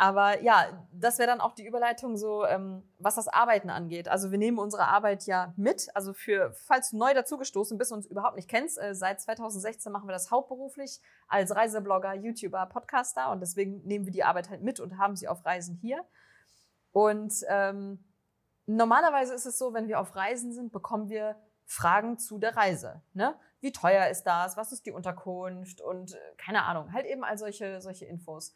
Aber 0.01 0.41
ja, 0.41 0.65
das 0.91 1.19
wäre 1.19 1.27
dann 1.27 1.41
auch 1.41 1.53
die 1.53 1.63
Überleitung 1.63 2.17
so, 2.17 2.43
ähm, 2.43 2.81
was 2.97 3.17
das 3.17 3.27
Arbeiten 3.27 3.69
angeht. 3.69 4.07
Also 4.07 4.31
wir 4.31 4.39
nehmen 4.39 4.57
unsere 4.57 4.87
Arbeit 4.87 5.27
ja 5.27 5.53
mit. 5.57 5.95
Also 5.95 6.13
für, 6.13 6.55
falls 6.65 6.89
du 6.89 6.97
neu 6.97 7.13
dazugestoßen 7.13 7.77
bist 7.77 7.91
und 7.91 7.97
uns 7.97 8.07
überhaupt 8.07 8.35
nicht 8.35 8.49
kennst, 8.49 8.81
äh, 8.81 8.95
seit 8.95 9.21
2016 9.21 9.91
machen 9.91 10.07
wir 10.09 10.13
das 10.13 10.31
hauptberuflich 10.31 10.99
als 11.27 11.55
Reiseblogger, 11.55 12.15
YouTuber, 12.15 12.65
Podcaster 12.65 13.29
und 13.29 13.41
deswegen 13.41 13.83
nehmen 13.83 14.05
wir 14.05 14.11
die 14.11 14.23
Arbeit 14.23 14.49
halt 14.49 14.63
mit 14.63 14.79
und 14.79 14.97
haben 14.97 15.15
sie 15.15 15.27
auf 15.27 15.45
Reisen 15.45 15.77
hier. 15.79 16.03
Und 16.91 17.35
ähm, 17.47 18.03
normalerweise 18.65 19.35
ist 19.35 19.45
es 19.45 19.59
so, 19.59 19.75
wenn 19.75 19.87
wir 19.87 19.99
auf 19.99 20.15
Reisen 20.15 20.51
sind, 20.51 20.71
bekommen 20.71 21.09
wir 21.09 21.35
Fragen 21.67 22.17
zu 22.17 22.39
der 22.39 22.57
Reise. 22.57 23.03
Ne? 23.13 23.35
Wie 23.59 23.71
teuer 23.71 24.07
ist 24.07 24.23
das? 24.23 24.57
Was 24.57 24.71
ist 24.71 24.87
die 24.87 24.91
Unterkunft? 24.91 25.79
Und 25.79 26.15
äh, 26.15 26.17
keine 26.37 26.63
Ahnung, 26.63 26.91
halt 26.91 27.05
eben 27.05 27.23
all 27.23 27.37
solche, 27.37 27.81
solche 27.81 28.05
Infos. 28.05 28.51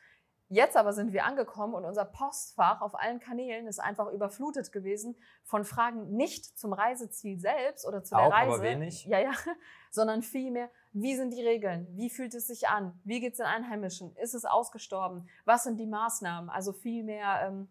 Jetzt 0.55 0.77
aber 0.77 0.93
sind 0.93 1.11
wir 1.11 1.25
angekommen 1.25 1.73
und 1.73 1.83
unser 1.83 2.05
Postfach 2.05 2.79
auf 2.79 2.97
allen 2.97 3.19
Kanälen 3.19 3.67
ist 3.67 3.79
einfach 3.79 4.09
überflutet 4.09 4.71
gewesen 4.71 5.17
von 5.43 5.65
Fragen 5.65 6.15
nicht 6.15 6.57
zum 6.57 6.71
Reiseziel 6.71 7.37
selbst 7.37 7.85
oder 7.85 8.05
zu 8.05 8.15
der 8.15 8.23
Auch, 8.23 8.31
Reise. 8.31 8.53
aber 8.53 8.63
wenig. 8.63 9.03
Ja, 9.03 9.19
ja, 9.19 9.33
sondern 9.91 10.21
vielmehr, 10.21 10.69
wie 10.93 11.13
sind 11.17 11.33
die 11.33 11.45
Regeln? 11.45 11.89
Wie 11.97 12.09
fühlt 12.09 12.33
es 12.33 12.47
sich 12.47 12.69
an? 12.69 12.97
Wie 13.03 13.19
geht 13.19 13.33
es 13.33 13.39
den 13.39 13.47
Einheimischen? 13.47 14.15
Ist 14.15 14.33
es 14.33 14.45
ausgestorben? 14.45 15.27
Was 15.43 15.65
sind 15.65 15.77
die 15.77 15.87
Maßnahmen? 15.87 16.49
Also 16.49 16.71
vielmehr 16.71 17.41
ähm, 17.47 17.67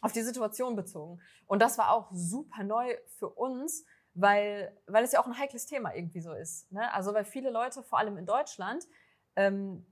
auf 0.00 0.12
die 0.12 0.22
Situation 0.22 0.74
bezogen. 0.74 1.20
Und 1.46 1.60
das 1.60 1.76
war 1.76 1.90
auch 1.90 2.08
super 2.14 2.64
neu 2.64 2.96
für 3.18 3.28
uns, 3.28 3.84
weil, 4.14 4.74
weil 4.86 5.04
es 5.04 5.12
ja 5.12 5.20
auch 5.20 5.26
ein 5.26 5.38
heikles 5.38 5.66
Thema 5.66 5.94
irgendwie 5.94 6.22
so 6.22 6.32
ist. 6.32 6.72
Ne? 6.72 6.90
Also 6.94 7.12
weil 7.12 7.26
viele 7.26 7.50
Leute, 7.50 7.82
vor 7.82 7.98
allem 7.98 8.16
in 8.16 8.24
Deutschland, 8.24 8.88
ähm, 9.36 9.84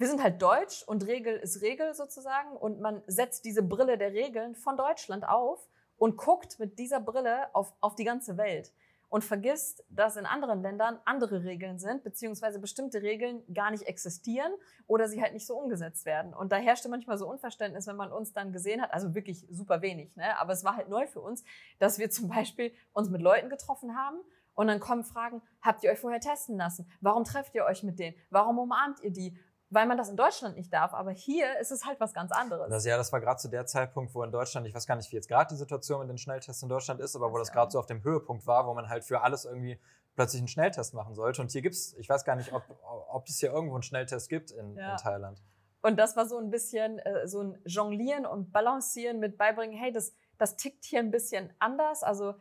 wir 0.00 0.08
sind 0.08 0.22
halt 0.22 0.40
deutsch 0.40 0.82
und 0.84 1.06
Regel 1.06 1.36
ist 1.36 1.60
Regel 1.60 1.92
sozusagen 1.92 2.56
und 2.56 2.80
man 2.80 3.02
setzt 3.06 3.44
diese 3.44 3.62
Brille 3.62 3.98
der 3.98 4.14
Regeln 4.14 4.54
von 4.54 4.78
Deutschland 4.78 5.28
auf 5.28 5.68
und 5.98 6.16
guckt 6.16 6.58
mit 6.58 6.78
dieser 6.78 7.00
Brille 7.00 7.54
auf, 7.54 7.74
auf 7.82 7.96
die 7.96 8.04
ganze 8.04 8.38
Welt 8.38 8.72
und 9.10 9.24
vergisst, 9.24 9.84
dass 9.90 10.16
in 10.16 10.24
anderen 10.24 10.62
Ländern 10.62 10.98
andere 11.04 11.44
Regeln 11.44 11.78
sind, 11.78 12.02
beziehungsweise 12.02 12.60
bestimmte 12.60 13.02
Regeln 13.02 13.42
gar 13.52 13.70
nicht 13.70 13.82
existieren 13.82 14.50
oder 14.86 15.06
sie 15.06 15.20
halt 15.20 15.34
nicht 15.34 15.46
so 15.46 15.54
umgesetzt 15.54 16.06
werden. 16.06 16.32
Und 16.32 16.50
da 16.50 16.56
herrschte 16.56 16.88
manchmal 16.88 17.18
so 17.18 17.28
Unverständnis, 17.28 17.86
wenn 17.86 17.96
man 17.96 18.10
uns 18.10 18.32
dann 18.32 18.52
gesehen 18.52 18.80
hat, 18.80 18.94
also 18.94 19.14
wirklich 19.14 19.46
super 19.50 19.82
wenig, 19.82 20.16
ne? 20.16 20.38
aber 20.38 20.54
es 20.54 20.64
war 20.64 20.76
halt 20.76 20.88
neu 20.88 21.08
für 21.08 21.20
uns, 21.20 21.44
dass 21.78 21.98
wir 21.98 22.08
zum 22.08 22.28
Beispiel 22.28 22.72
uns 22.94 23.10
mit 23.10 23.20
Leuten 23.20 23.50
getroffen 23.50 23.98
haben 23.98 24.16
und 24.54 24.66
dann 24.66 24.80
kommen 24.80 25.04
Fragen, 25.04 25.42
habt 25.62 25.84
ihr 25.84 25.90
euch 25.90 25.98
vorher 25.98 26.20
testen 26.20 26.56
lassen? 26.56 26.90
Warum 27.00 27.24
trefft 27.24 27.54
ihr 27.54 27.64
euch 27.64 27.82
mit 27.82 27.98
denen? 27.98 28.16
Warum 28.30 28.58
umarmt 28.58 29.00
ihr 29.02 29.10
die? 29.10 29.36
Weil 29.70 29.86
man 29.86 29.96
das 29.96 30.08
in 30.08 30.16
Deutschland 30.16 30.56
nicht 30.56 30.72
darf. 30.72 30.92
Aber 30.92 31.12
hier 31.12 31.58
ist 31.60 31.70
es 31.70 31.86
halt 31.86 31.98
was 32.00 32.12
ganz 32.12 32.32
anderes. 32.32 32.68
Das, 32.68 32.84
ja, 32.84 32.96
das 32.96 33.12
war 33.12 33.20
gerade 33.20 33.38
zu 33.38 33.48
der 33.48 33.66
Zeitpunkt, 33.66 34.14
wo 34.14 34.22
in 34.22 34.32
Deutschland, 34.32 34.66
ich 34.66 34.74
weiß 34.74 34.86
gar 34.86 34.96
nicht, 34.96 35.10
wie 35.12 35.16
jetzt 35.16 35.28
gerade 35.28 35.48
die 35.48 35.58
Situation 35.58 36.00
mit 36.00 36.10
den 36.10 36.18
Schnelltests 36.18 36.62
in 36.62 36.68
Deutschland 36.68 37.00
ist, 37.00 37.16
aber 37.16 37.32
wo 37.32 37.38
das, 37.38 37.48
das 37.48 37.54
gerade 37.54 37.70
so 37.70 37.78
auf 37.78 37.86
dem 37.86 38.02
Höhepunkt 38.02 38.46
war, 38.46 38.66
wo 38.66 38.74
man 38.74 38.88
halt 38.88 39.04
für 39.04 39.22
alles 39.22 39.44
irgendwie 39.44 39.80
plötzlich 40.16 40.40
einen 40.40 40.48
Schnelltest 40.48 40.92
machen 40.92 41.14
sollte. 41.14 41.40
Und 41.40 41.52
hier 41.52 41.62
gibt 41.62 41.76
es, 41.76 41.94
ich 41.94 42.08
weiß 42.08 42.24
gar 42.24 42.36
nicht, 42.36 42.52
ob, 42.52 42.62
ob 43.08 43.28
es 43.28 43.38
hier 43.38 43.52
irgendwo 43.52 43.76
einen 43.76 43.82
Schnelltest 43.82 44.28
gibt 44.28 44.50
in, 44.50 44.76
ja. 44.76 44.92
in 44.92 44.96
Thailand. 44.96 45.40
Und 45.82 45.98
das 45.98 46.16
war 46.16 46.26
so 46.26 46.36
ein 46.36 46.50
bisschen 46.50 46.98
äh, 46.98 47.26
so 47.26 47.40
ein 47.40 47.58
Jonglieren 47.64 48.26
und 48.26 48.52
Balancieren 48.52 49.18
mit 49.18 49.38
beibringen, 49.38 49.76
hey, 49.78 49.92
das, 49.92 50.12
das 50.36 50.56
tickt 50.56 50.84
hier 50.84 50.98
ein 50.98 51.10
bisschen 51.10 51.52
anders. 51.58 52.02
Also 52.02 52.34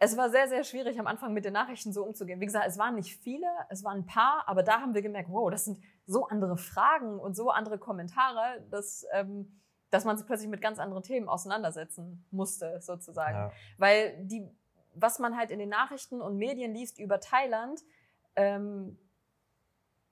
es 0.00 0.16
war 0.16 0.30
sehr, 0.30 0.48
sehr 0.48 0.62
schwierig 0.62 0.98
am 1.00 1.06
Anfang 1.06 1.32
mit 1.32 1.44
den 1.44 1.52
Nachrichten 1.52 1.92
so 1.92 2.04
umzugehen. 2.04 2.40
Wie 2.40 2.46
gesagt, 2.46 2.66
es 2.66 2.78
waren 2.78 2.94
nicht 2.94 3.20
viele, 3.20 3.48
es 3.68 3.82
waren 3.82 3.98
ein 3.98 4.06
paar, 4.06 4.44
aber 4.46 4.62
da 4.62 4.80
haben 4.80 4.94
wir 4.94 5.02
gemerkt, 5.02 5.28
wow, 5.30 5.50
das 5.50 5.64
sind 5.64 5.80
so 6.06 6.26
andere 6.26 6.56
Fragen 6.56 7.18
und 7.18 7.34
so 7.34 7.50
andere 7.50 7.78
Kommentare, 7.78 8.64
dass, 8.70 9.04
ähm, 9.12 9.60
dass 9.90 10.04
man 10.04 10.16
sich 10.16 10.26
plötzlich 10.26 10.48
mit 10.48 10.60
ganz 10.60 10.78
anderen 10.78 11.02
Themen 11.02 11.28
auseinandersetzen 11.28 12.24
musste, 12.30 12.80
sozusagen. 12.80 13.36
Ja. 13.36 13.52
Weil 13.76 14.24
die, 14.24 14.48
was 14.94 15.18
man 15.18 15.36
halt 15.36 15.50
in 15.50 15.58
den 15.58 15.68
Nachrichten 15.68 16.20
und 16.20 16.36
Medien 16.36 16.74
liest 16.74 17.00
über 17.00 17.18
Thailand, 17.18 17.80
ähm, 18.36 18.98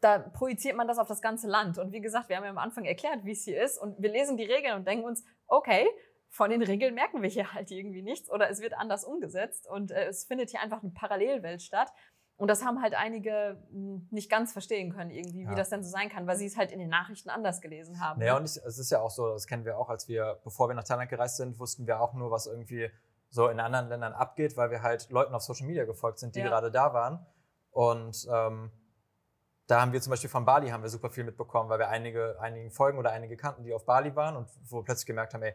da 0.01 0.19
projiziert 0.19 0.77
man 0.77 0.89
das 0.89 0.99
auf 0.99 1.09
das 1.09 1.23
ganze 1.23 1.47
Land. 1.47 1.79
Und 1.79 1.93
wie 1.93 2.01
gesagt, 2.01 2.29
wir 2.29 2.37
haben 2.37 2.45
ja 2.45 2.51
am 2.51 2.59
Anfang 2.59 2.85
erklärt, 2.85 3.25
wie 3.25 3.33
es 3.33 3.45
hier 3.45 3.63
ist. 3.63 3.79
Und 3.79 4.01
wir 4.03 4.11
lesen 4.11 4.37
die 4.37 4.45
Regeln 4.45 4.75
und 4.75 4.87
denken 4.87 5.05
uns, 5.05 5.25
okay, 5.47 5.87
von 6.37 6.51
den 6.51 6.63
Regeln 6.63 6.95
merken 6.95 7.23
wir 7.23 7.31
hier 7.31 7.55
halt 7.55 7.71
irgendwie 7.71 8.03
nichts 8.03 8.31
oder 8.31 8.51
es 8.51 8.61
wird 8.61 8.75
anders 8.75 9.05
umgesetzt. 9.05 9.67
Und 9.67 9.91
äh, 9.91 10.05
es 10.09 10.25
findet 10.25 10.51
hier 10.51 10.61
einfach 10.61 10.83
eine 10.83 10.93
Parallelwelt 10.93 11.63
statt. 11.63 11.91
Und 12.37 12.49
das 12.49 12.63
haben 12.63 12.83
halt 12.83 12.95
einige 12.95 13.59
hm, 13.71 14.07
nicht 14.11 14.31
ganz 14.31 14.53
verstehen 14.53 14.93
können, 14.93 15.11
irgendwie, 15.11 15.45
ja. 15.45 15.51
wie 15.51 15.55
das 15.55 15.71
denn 15.71 15.83
so 15.83 15.89
sein 15.89 16.11
kann, 16.11 16.27
weil 16.27 16.37
sie 16.37 16.45
es 16.45 16.59
halt 16.59 16.71
in 16.71 16.79
den 16.79 16.91
Nachrichten 16.91 17.31
anders 17.31 17.63
gelesen 17.63 18.01
haben. 18.01 18.21
Naja, 18.21 18.35
ne? 18.35 18.41
und 18.41 18.45
es 18.45 18.57
ist 18.57 18.91
ja 18.91 19.01
auch 19.01 19.11
so, 19.11 19.33
das 19.33 19.47
kennen 19.47 19.65
wir 19.65 19.79
auch, 19.79 19.89
als 19.89 20.09
wir, 20.09 20.39
bevor 20.45 20.69
wir 20.69 20.75
nach 20.75 20.85
Thailand 20.85 21.09
gereist 21.09 21.39
sind, 21.39 21.59
wussten 21.59 21.87
wir 21.87 22.01
auch 22.01 22.13
nur, 22.13 22.31
was 22.31 22.47
irgendwie 22.47 22.91
so 23.31 23.49
in 23.49 23.59
anderen 23.59 23.89
Ländern 23.89 24.13
abgeht, 24.13 24.59
weil 24.59 24.71
wir 24.71 24.83
halt 24.83 25.09
Leuten 25.09 25.35
auf 25.35 25.43
Social 25.43 25.67
Media 25.67 25.87
gefolgt 25.87 26.19
sind, 26.19 26.35
die 26.37 26.41
ja. 26.41 26.49
gerade 26.49 26.71
da 26.71 26.93
waren. 26.93 27.25
Und 27.71 28.29
ähm, 28.31 28.71
da 29.67 29.81
haben 29.81 29.95
wir 29.95 30.03
zum 30.03 30.11
Beispiel 30.11 30.31
von 30.31 30.45
Bali 30.45 30.69
haben 30.69 30.83
wir 30.83 30.91
super 30.91 31.09
viel 31.09 31.25
mitbekommen, 31.25 31.71
weil 31.71 31.79
wir 31.79 31.89
einige, 31.89 32.39
einigen 32.41 32.71
Folgen 32.71 32.99
oder 32.99 33.13
einige 33.13 33.39
kannten, 33.39 33.65
die 33.65 33.73
auf 33.73 33.87
Bali 33.87 34.15
waren 34.15 34.37
und 34.37 34.49
wo 34.65 34.81
wir 34.81 34.85
plötzlich 34.85 35.07
gemerkt 35.07 35.33
haben, 35.33 35.43
ey, 35.43 35.55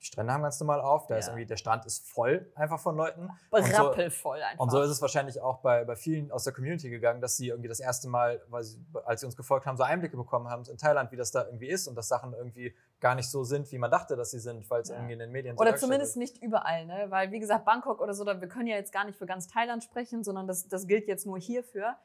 die 0.00 0.06
Strände 0.06 0.32
haben 0.32 0.42
ganz 0.42 0.58
normal 0.60 0.80
auf. 0.80 1.06
Da 1.06 1.14
ja. 1.14 1.18
ist 1.18 1.28
irgendwie, 1.28 1.44
der 1.44 1.58
Strand 1.58 1.84
ist 1.84 2.08
voll 2.08 2.50
einfach 2.54 2.80
von 2.80 2.96
Leuten. 2.96 3.28
Rappelvoll 3.52 4.38
so, 4.38 4.44
einfach. 4.44 4.62
Und 4.62 4.70
so 4.70 4.80
ist 4.80 4.90
es 4.90 5.02
wahrscheinlich 5.02 5.40
auch 5.40 5.58
bei, 5.58 5.84
bei 5.84 5.94
vielen 5.94 6.30
aus 6.32 6.44
der 6.44 6.54
Community 6.54 6.88
gegangen, 6.88 7.20
dass 7.20 7.36
sie 7.36 7.48
irgendwie 7.48 7.68
das 7.68 7.80
erste 7.80 8.08
Mal, 8.08 8.40
weil 8.48 8.62
sie, 8.62 8.78
als 9.04 9.20
sie 9.20 9.26
uns 9.26 9.36
gefolgt 9.36 9.66
haben, 9.66 9.76
so 9.76 9.82
Einblicke 9.82 10.16
bekommen 10.16 10.48
haben 10.48 10.64
in 10.70 10.78
Thailand, 10.78 11.12
wie 11.12 11.16
das 11.16 11.30
da 11.32 11.44
irgendwie 11.44 11.68
ist 11.68 11.86
und 11.86 11.96
dass 11.96 12.08
Sachen 12.08 12.32
irgendwie 12.32 12.74
gar 13.00 13.14
nicht 13.14 13.30
so 13.30 13.44
sind, 13.44 13.70
wie 13.72 13.78
man 13.78 13.90
dachte, 13.90 14.16
dass 14.16 14.30
sie 14.30 14.40
sind, 14.40 14.68
weil 14.70 14.82
es 14.82 14.88
ja. 14.88 14.96
irgendwie 14.96 15.14
in 15.14 15.18
den 15.18 15.32
Medien 15.32 15.56
so 15.56 15.62
Oder 15.62 15.76
zumindest 15.76 16.16
nicht 16.16 16.42
überall, 16.42 16.86
ne? 16.86 17.06
Weil, 17.08 17.30
wie 17.30 17.40
gesagt, 17.40 17.64
Bangkok 17.64 18.00
oder 18.00 18.14
so, 18.14 18.24
da, 18.24 18.40
wir 18.40 18.48
können 18.48 18.68
ja 18.68 18.76
jetzt 18.76 18.92
gar 18.92 19.04
nicht 19.04 19.18
für 19.18 19.26
ganz 19.26 19.48
Thailand 19.48 19.84
sprechen, 19.84 20.24
sondern 20.24 20.46
das, 20.46 20.68
das 20.68 20.86
gilt 20.86 21.08
jetzt 21.08 21.26
nur 21.26 21.38
hierfür. 21.38 21.96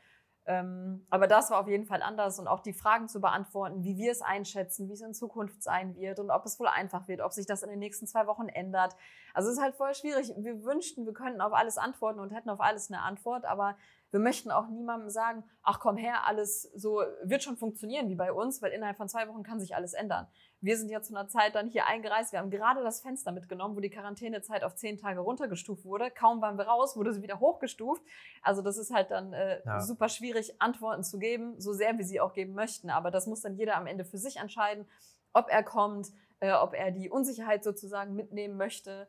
Ähm, 0.47 1.05
aber 1.09 1.25
das 1.25 1.49
war 1.49 1.59
auf 1.59 1.67
jeden 1.67 1.85
Fall 1.85 2.03
anders 2.03 2.39
und 2.39 2.47
auch 2.47 2.59
die 2.59 2.73
Fragen 2.73 3.07
zu 3.07 3.19
beantworten, 3.19 3.83
wie 3.83 3.97
wir 3.97 4.11
es 4.11 4.21
einschätzen, 4.21 4.87
wie 4.87 4.93
es 4.93 5.01
in 5.01 5.15
Zukunft 5.15 5.63
sein 5.63 5.95
wird 5.95 6.19
und 6.19 6.29
ob 6.29 6.45
es 6.45 6.59
wohl 6.59 6.67
einfach 6.67 7.07
wird, 7.07 7.21
ob 7.21 7.33
sich 7.33 7.47
das 7.47 7.63
in 7.63 7.69
den 7.69 7.79
nächsten 7.79 8.05
zwei 8.05 8.27
Wochen 8.27 8.47
ändert. 8.47 8.95
Also 9.33 9.49
es 9.49 9.57
ist 9.57 9.63
halt 9.63 9.75
voll 9.75 9.95
schwierig. 9.95 10.31
Wir 10.37 10.63
wünschten, 10.63 11.05
wir 11.05 11.13
könnten 11.13 11.41
auf 11.41 11.53
alles 11.53 11.77
antworten 11.79 12.19
und 12.19 12.31
hätten 12.31 12.51
auf 12.51 12.61
alles 12.61 12.91
eine 12.91 13.01
Antwort, 13.01 13.43
aber 13.45 13.75
wir 14.11 14.19
möchten 14.19 14.51
auch 14.51 14.67
niemandem 14.67 15.09
sagen, 15.09 15.43
ach 15.61 15.79
komm 15.79 15.97
her, 15.97 16.25
alles 16.25 16.63
so 16.73 17.01
wird 17.23 17.43
schon 17.43 17.57
funktionieren 17.57 18.07
wie 18.09 18.15
bei 18.15 18.31
uns, 18.31 18.61
weil 18.61 18.71
innerhalb 18.71 18.97
von 18.97 19.09
zwei 19.09 19.27
Wochen 19.27 19.43
kann 19.43 19.59
sich 19.59 19.75
alles 19.75 19.93
ändern. 19.93 20.27
Wir 20.61 20.77
sind 20.77 20.89
ja 20.89 21.01
zu 21.01 21.15
einer 21.15 21.27
Zeit 21.27 21.53
dann 21.55 21.67
hier 21.67 21.85
eingereist. 21.85 22.31
Wir 22.31 22.39
haben 22.39 22.49
gerade 22.49 22.81
das 22.81 23.01
Fenster 23.01 23.31
mitgenommen, 23.31 23.75
wo 23.75 23.81
die 23.81 23.89
Quarantänezeit 23.89 24.63
auf 24.63 24.75
zehn 24.75 24.97
Tage 24.97 25.19
runtergestuft 25.19 25.85
wurde. 25.85 26.09
Kaum 26.11 26.41
waren 26.41 26.57
wir 26.57 26.65
raus, 26.65 26.95
wurde 26.95 27.13
sie 27.13 27.21
wieder 27.21 27.39
hochgestuft. 27.39 28.01
Also 28.41 28.61
das 28.61 28.77
ist 28.77 28.91
halt 28.91 29.11
dann 29.11 29.33
äh, 29.33 29.61
ja. 29.65 29.79
super 29.79 30.09
schwierig, 30.09 30.59
Antworten 30.61 31.03
zu 31.03 31.19
geben, 31.19 31.59
so 31.59 31.73
sehr 31.73 31.97
wir 31.97 32.05
sie 32.05 32.19
auch 32.19 32.33
geben 32.33 32.53
möchten. 32.53 32.89
Aber 32.89 33.11
das 33.11 33.27
muss 33.27 33.41
dann 33.41 33.55
jeder 33.55 33.75
am 33.75 33.85
Ende 33.85 34.05
für 34.05 34.17
sich 34.17 34.37
entscheiden, 34.37 34.87
ob 35.33 35.49
er 35.49 35.61
kommt, 35.61 36.07
äh, 36.39 36.53
ob 36.53 36.73
er 36.73 36.91
die 36.91 37.09
Unsicherheit 37.09 37.63
sozusagen 37.63 38.15
mitnehmen 38.15 38.57
möchte 38.57 39.07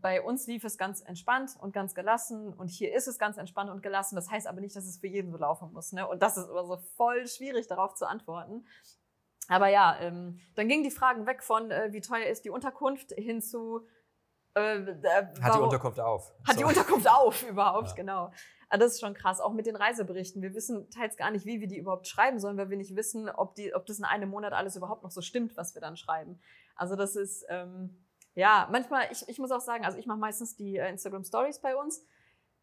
bei 0.00 0.20
uns 0.20 0.48
lief 0.48 0.64
es 0.64 0.78
ganz 0.78 1.00
entspannt 1.00 1.52
und 1.60 1.72
ganz 1.72 1.94
gelassen 1.94 2.52
und 2.52 2.68
hier 2.68 2.92
ist 2.92 3.06
es 3.06 3.18
ganz 3.18 3.36
entspannt 3.36 3.70
und 3.70 3.82
gelassen. 3.82 4.16
Das 4.16 4.28
heißt 4.28 4.48
aber 4.48 4.60
nicht, 4.60 4.74
dass 4.74 4.84
es 4.84 4.98
für 4.98 5.06
jeden 5.06 5.30
so 5.30 5.38
laufen 5.38 5.72
muss. 5.72 5.92
Ne? 5.92 6.08
Und 6.08 6.22
das 6.22 6.36
ist 6.36 6.48
aber 6.48 6.64
so 6.64 6.78
voll 6.96 7.28
schwierig, 7.28 7.68
darauf 7.68 7.94
zu 7.94 8.08
antworten. 8.08 8.66
Aber 9.48 9.68
ja, 9.68 9.96
ähm, 10.00 10.40
dann 10.56 10.68
gingen 10.68 10.82
die 10.82 10.90
Fragen 10.90 11.26
weg 11.26 11.42
von, 11.42 11.70
äh, 11.70 11.92
wie 11.92 12.00
teuer 12.00 12.26
ist 12.26 12.44
die 12.44 12.50
Unterkunft, 12.50 13.12
hin 13.12 13.42
zu. 13.42 13.86
Äh, 14.54 14.78
äh, 14.78 15.26
hat 15.40 15.54
die 15.54 15.60
Unterkunft 15.60 16.00
auf? 16.00 16.32
Hat 16.46 16.54
so. 16.54 16.58
die 16.58 16.64
Unterkunft 16.64 17.08
auf 17.08 17.42
überhaupt, 17.48 17.88
ja. 17.90 17.94
genau. 17.94 18.24
Aber 18.24 18.34
ah, 18.70 18.78
das 18.78 18.94
ist 18.94 19.00
schon 19.00 19.14
krass, 19.14 19.40
auch 19.40 19.52
mit 19.52 19.66
den 19.66 19.74
Reiseberichten. 19.74 20.42
Wir 20.42 20.54
wissen 20.54 20.88
teils 20.90 21.16
gar 21.16 21.32
nicht, 21.32 21.44
wie 21.44 21.60
wir 21.60 21.66
die 21.66 21.78
überhaupt 21.78 22.06
schreiben 22.06 22.38
sollen, 22.38 22.56
weil 22.56 22.70
wir 22.70 22.76
nicht 22.76 22.94
wissen, 22.94 23.28
ob, 23.28 23.56
die, 23.56 23.74
ob 23.74 23.86
das 23.86 23.98
in 23.98 24.04
einem 24.04 24.30
Monat 24.30 24.52
alles 24.52 24.76
überhaupt 24.76 25.02
noch 25.02 25.10
so 25.10 25.22
stimmt, 25.22 25.56
was 25.56 25.74
wir 25.74 25.80
dann 25.80 25.96
schreiben. 25.96 26.40
Also 26.74 26.96
das 26.96 27.14
ist. 27.14 27.44
Ähm, 27.48 27.96
ja, 28.34 28.68
manchmal, 28.70 29.08
ich, 29.10 29.28
ich 29.28 29.38
muss 29.38 29.50
auch 29.50 29.60
sagen, 29.60 29.84
also 29.84 29.98
ich 29.98 30.06
mache 30.06 30.18
meistens 30.18 30.56
die 30.56 30.76
äh, 30.76 30.88
Instagram 30.88 31.24
Stories 31.24 31.58
bei 31.60 31.76
uns. 31.76 32.04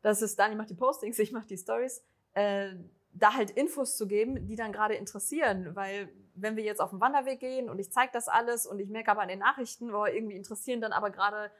Das 0.02 0.22
ist, 0.22 0.38
Dani 0.40 0.56
macht 0.56 0.70
die 0.70 0.76
Postings, 0.76 1.20
ich 1.20 1.32
mache 1.32 1.48
die 1.48 1.58
Stories. 1.58 2.04
Äh, 2.34 2.76
da 3.14 3.34
halt 3.34 3.52
Infos 3.52 3.98
zu 3.98 4.08
geben, 4.08 4.48
die 4.48 4.56
dann 4.56 4.72
gerade 4.72 4.94
interessieren. 4.94 5.76
Weil 5.76 6.10
wenn 6.36 6.56
wir 6.56 6.64
jetzt 6.64 6.80
auf 6.80 6.92
den 6.92 7.00
Wanderweg 7.00 7.40
gehen 7.40 7.70
und 7.70 7.80
ich 7.80 7.92
zeige 7.92 8.12
das 8.14 8.28
alles 8.28 8.68
und 8.68 8.80
ich 8.80 8.90
merke 8.90 9.12
aber 9.12 9.22
an 9.22 9.28
den 9.28 9.40
Nachrichten, 9.40 9.92
wo 9.92 10.06
irgendwie 10.06 10.36
interessieren 10.36 10.82
dann 10.82 10.94
aber 10.94 11.10
gerade 11.10 11.52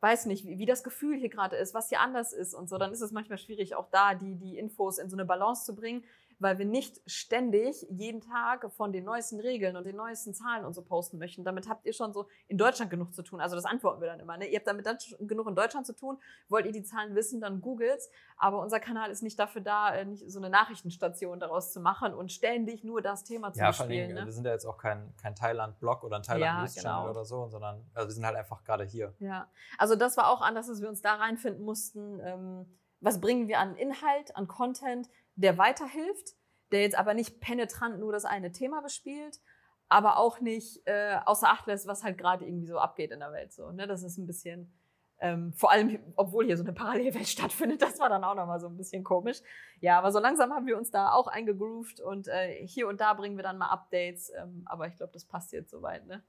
weiß 0.00 0.26
nicht, 0.26 0.46
wie, 0.46 0.58
wie 0.58 0.66
das 0.66 0.82
Gefühl 0.82 1.16
hier 1.16 1.28
gerade 1.28 1.56
ist, 1.56 1.74
was 1.74 1.88
hier 1.88 2.00
anders 2.00 2.32
ist 2.32 2.54
und 2.54 2.68
so, 2.68 2.78
dann 2.78 2.92
ist 2.92 3.02
es 3.02 3.12
manchmal 3.12 3.38
schwierig, 3.38 3.74
auch 3.74 3.90
da 3.90 4.14
die, 4.14 4.36
die 4.36 4.56
Infos 4.56 4.98
in 4.98 5.10
so 5.10 5.16
eine 5.16 5.26
Balance 5.26 5.64
zu 5.64 5.74
bringen 5.74 6.04
weil 6.40 6.58
wir 6.58 6.64
nicht 6.64 7.00
ständig 7.06 7.86
jeden 7.90 8.22
Tag 8.22 8.72
von 8.72 8.92
den 8.92 9.04
neuesten 9.04 9.38
Regeln 9.38 9.76
und 9.76 9.84
den 9.84 9.96
neuesten 9.96 10.34
Zahlen 10.34 10.64
und 10.64 10.72
so 10.72 10.82
posten 10.82 11.18
möchten. 11.18 11.44
Damit 11.44 11.68
habt 11.68 11.84
ihr 11.84 11.92
schon 11.92 12.12
so 12.12 12.26
in 12.48 12.56
Deutschland 12.56 12.90
genug 12.90 13.14
zu 13.14 13.22
tun. 13.22 13.40
Also 13.40 13.56
das 13.56 13.66
antworten 13.66 14.00
wir 14.00 14.08
dann 14.08 14.20
immer. 14.20 14.38
Ne? 14.38 14.46
Ihr 14.46 14.58
habt 14.58 14.66
damit 14.66 14.86
dann 14.86 14.96
genug 15.20 15.46
in 15.48 15.54
Deutschland 15.54 15.86
zu 15.86 15.94
tun. 15.94 16.18
Wollt 16.48 16.64
ihr 16.64 16.72
die 16.72 16.82
Zahlen 16.82 17.14
wissen, 17.14 17.40
dann 17.42 17.60
googelt's. 17.60 18.10
Aber 18.38 18.60
unser 18.60 18.80
Kanal 18.80 19.10
ist 19.10 19.22
nicht 19.22 19.38
dafür 19.38 19.60
da, 19.60 19.94
äh, 19.94 20.06
nicht 20.06 20.30
so 20.30 20.38
eine 20.38 20.48
Nachrichtenstation 20.48 21.38
daraus 21.38 21.72
zu 21.72 21.80
machen 21.80 22.14
und 22.14 22.32
ständig 22.32 22.84
nur 22.84 23.02
das 23.02 23.24
Thema 23.24 23.52
zu 23.52 23.60
ja, 23.60 23.68
bespielen. 23.68 24.10
Ja, 24.10 24.20
ne? 24.20 24.24
wir 24.24 24.32
sind 24.32 24.46
ja 24.46 24.52
jetzt 24.52 24.64
auch 24.64 24.78
kein, 24.78 25.14
kein 25.20 25.34
Thailand-Blog 25.34 26.04
oder 26.04 26.16
ein 26.16 26.22
Thailand-News-Channel 26.22 26.90
ja, 26.90 27.00
genau. 27.00 27.10
oder 27.10 27.24
so, 27.26 27.48
sondern 27.48 27.84
also 27.92 28.08
wir 28.08 28.14
sind 28.14 28.24
halt 28.24 28.36
einfach 28.36 28.64
gerade 28.64 28.84
hier. 28.84 29.14
Ja, 29.18 29.50
also 29.76 29.94
das 29.94 30.16
war 30.16 30.30
auch 30.30 30.40
anders, 30.40 30.68
dass 30.68 30.80
wir 30.80 30.88
uns 30.88 31.02
da 31.02 31.16
reinfinden 31.16 31.64
mussten. 31.64 32.18
Ähm, 32.20 32.66
was 33.00 33.20
bringen 33.20 33.48
wir 33.48 33.58
an 33.58 33.76
Inhalt, 33.76 34.36
an 34.36 34.46
Content, 34.46 35.08
der 35.40 35.58
weiterhilft, 35.58 36.34
der 36.70 36.82
jetzt 36.82 36.96
aber 36.96 37.14
nicht 37.14 37.40
penetrant 37.40 37.98
nur 37.98 38.12
das 38.12 38.24
eine 38.24 38.52
Thema 38.52 38.80
bespielt, 38.82 39.40
aber 39.88 40.18
auch 40.18 40.40
nicht 40.40 40.86
äh, 40.86 41.18
außer 41.24 41.48
Acht 41.48 41.66
lässt, 41.66 41.86
was 41.86 42.04
halt 42.04 42.18
gerade 42.18 42.44
irgendwie 42.44 42.66
so 42.66 42.78
abgeht 42.78 43.10
in 43.10 43.20
der 43.20 43.32
Welt. 43.32 43.52
So, 43.52 43.72
ne? 43.72 43.86
Das 43.86 44.02
ist 44.02 44.18
ein 44.18 44.26
bisschen, 44.26 44.72
ähm, 45.18 45.52
vor 45.54 45.72
allem, 45.72 45.98
obwohl 46.14 46.44
hier 46.44 46.56
so 46.56 46.62
eine 46.62 46.72
Parallelwelt 46.72 47.26
stattfindet, 47.28 47.82
das 47.82 47.98
war 47.98 48.08
dann 48.08 48.22
auch 48.22 48.36
nochmal 48.36 48.60
so 48.60 48.68
ein 48.68 48.76
bisschen 48.76 49.02
komisch. 49.02 49.40
Ja, 49.80 49.98
aber 49.98 50.12
so 50.12 50.20
langsam 50.20 50.52
haben 50.52 50.66
wir 50.66 50.78
uns 50.78 50.90
da 50.90 51.12
auch 51.12 51.26
eingegroovt 51.26 52.00
und 52.00 52.28
äh, 52.28 52.66
hier 52.66 52.86
und 52.86 53.00
da 53.00 53.14
bringen 53.14 53.36
wir 53.36 53.42
dann 53.42 53.58
mal 53.58 53.70
Updates, 53.70 54.30
ähm, 54.38 54.62
aber 54.66 54.86
ich 54.86 54.96
glaube, 54.96 55.12
das 55.12 55.24
passt 55.24 55.52
jetzt 55.52 55.70
soweit, 55.70 56.06
ne? 56.06 56.22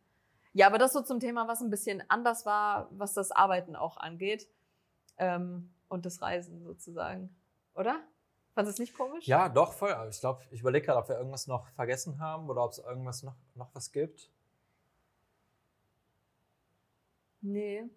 Ja, 0.53 0.67
aber 0.67 0.77
das 0.77 0.91
so 0.91 1.01
zum 1.01 1.21
Thema, 1.21 1.47
was 1.47 1.61
ein 1.61 1.69
bisschen 1.69 2.03
anders 2.09 2.45
war, 2.45 2.89
was 2.91 3.13
das 3.13 3.31
Arbeiten 3.31 3.75
auch 3.75 3.95
angeht 3.95 4.49
ähm, 5.17 5.73
und 5.87 6.05
das 6.05 6.21
Reisen 6.21 6.61
sozusagen, 6.63 7.33
oder? 7.73 8.01
Fandest 8.53 8.79
du 8.79 8.83
es 8.83 8.89
nicht 8.89 8.97
komisch? 8.97 9.25
Ja, 9.27 9.47
doch, 9.47 9.73
voll. 9.73 9.95
Ich 10.09 10.19
glaube, 10.19 10.41
ich 10.51 10.59
überlege 10.59 10.85
gerade, 10.85 10.99
ob 10.99 11.07
wir 11.07 11.17
irgendwas 11.17 11.47
noch 11.47 11.67
vergessen 11.69 12.19
haben 12.19 12.49
oder 12.49 12.63
ob 12.63 12.71
es 12.71 12.79
irgendwas 12.79 13.23
noch, 13.23 13.35
noch 13.55 13.73
was 13.73 13.91
gibt. 13.91 14.29
Nee. 17.41 17.89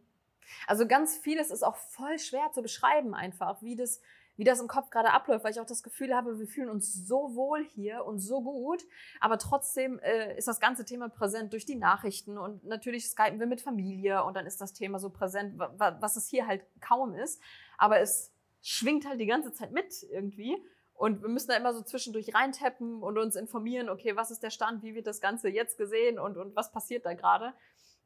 Also 0.67 0.87
ganz 0.87 1.17
vieles 1.17 1.51
ist 1.51 1.63
auch 1.63 1.77
voll 1.77 2.19
schwer 2.19 2.51
zu 2.53 2.63
beschreiben 2.63 3.15
einfach, 3.15 3.63
wie 3.63 3.77
das, 3.77 4.01
wie 4.37 4.45
das 4.45 4.61
im 4.61 4.69
Kopf 4.69 4.91
gerade 4.91 5.11
abläuft, 5.11 5.45
weil 5.45 5.53
ich 5.53 5.61
auch 5.61 5.67
das 5.67 5.83
Gefühl 5.83 6.15
habe, 6.15 6.39
wir 6.39 6.47
fühlen 6.47 6.69
uns 6.69 6.93
so 6.93 7.35
wohl 7.35 7.65
hier 7.65 8.05
und 8.05 8.19
so 8.19 8.43
gut, 8.43 8.85
aber 9.21 9.39
trotzdem 9.39 9.99
äh, 10.01 10.37
ist 10.37 10.49
das 10.49 10.61
ganze 10.61 10.85
Thema 10.85 11.09
präsent 11.09 11.53
durch 11.53 11.67
die 11.67 11.77
Nachrichten 11.77 12.39
und 12.39 12.65
natürlich 12.65 13.09
skypen 13.09 13.41
wir 13.41 13.47
mit 13.47 13.63
Familie 13.63 14.25
und 14.25 14.35
dann 14.35 14.47
ist 14.47 14.61
das 14.61 14.73
Thema 14.73 14.99
so 14.99 15.11
präsent, 15.11 15.59
was 15.59 16.17
es 16.17 16.29
hier 16.29 16.47
halt 16.47 16.63
kaum 16.81 17.15
ist, 17.15 17.41
aber 17.79 18.01
es 18.01 18.34
schwingt 18.65 19.07
halt 19.07 19.21
die 19.21 19.27
ganze 19.27 19.53
Zeit 19.53 19.73
mit 19.73 20.03
irgendwie. 20.11 20.57
Und 20.95 21.23
wir 21.23 21.29
müssen 21.29 21.49
da 21.49 21.57
immer 21.57 21.75
so 21.75 21.83
zwischendurch 21.83 22.35
reintappen 22.35 23.03
und 23.03 23.19
uns 23.19 23.37
informieren, 23.37 23.91
okay, 23.91 24.17
was 24.17 24.31
ist 24.31 24.43
der 24.43 24.51
Stand, 24.51 24.83
wie 24.83 24.95
wird 24.95 25.07
das 25.07 25.21
Ganze 25.21 25.49
jetzt 25.49 25.77
gesehen 25.77 26.19
und, 26.19 26.39
und 26.39 26.57
was 26.57 26.73
passiert 26.73 27.05
da 27.05 27.15
gerade. 27.15 27.53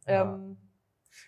Ja. 0.07 0.23
Ähm, 0.23 0.57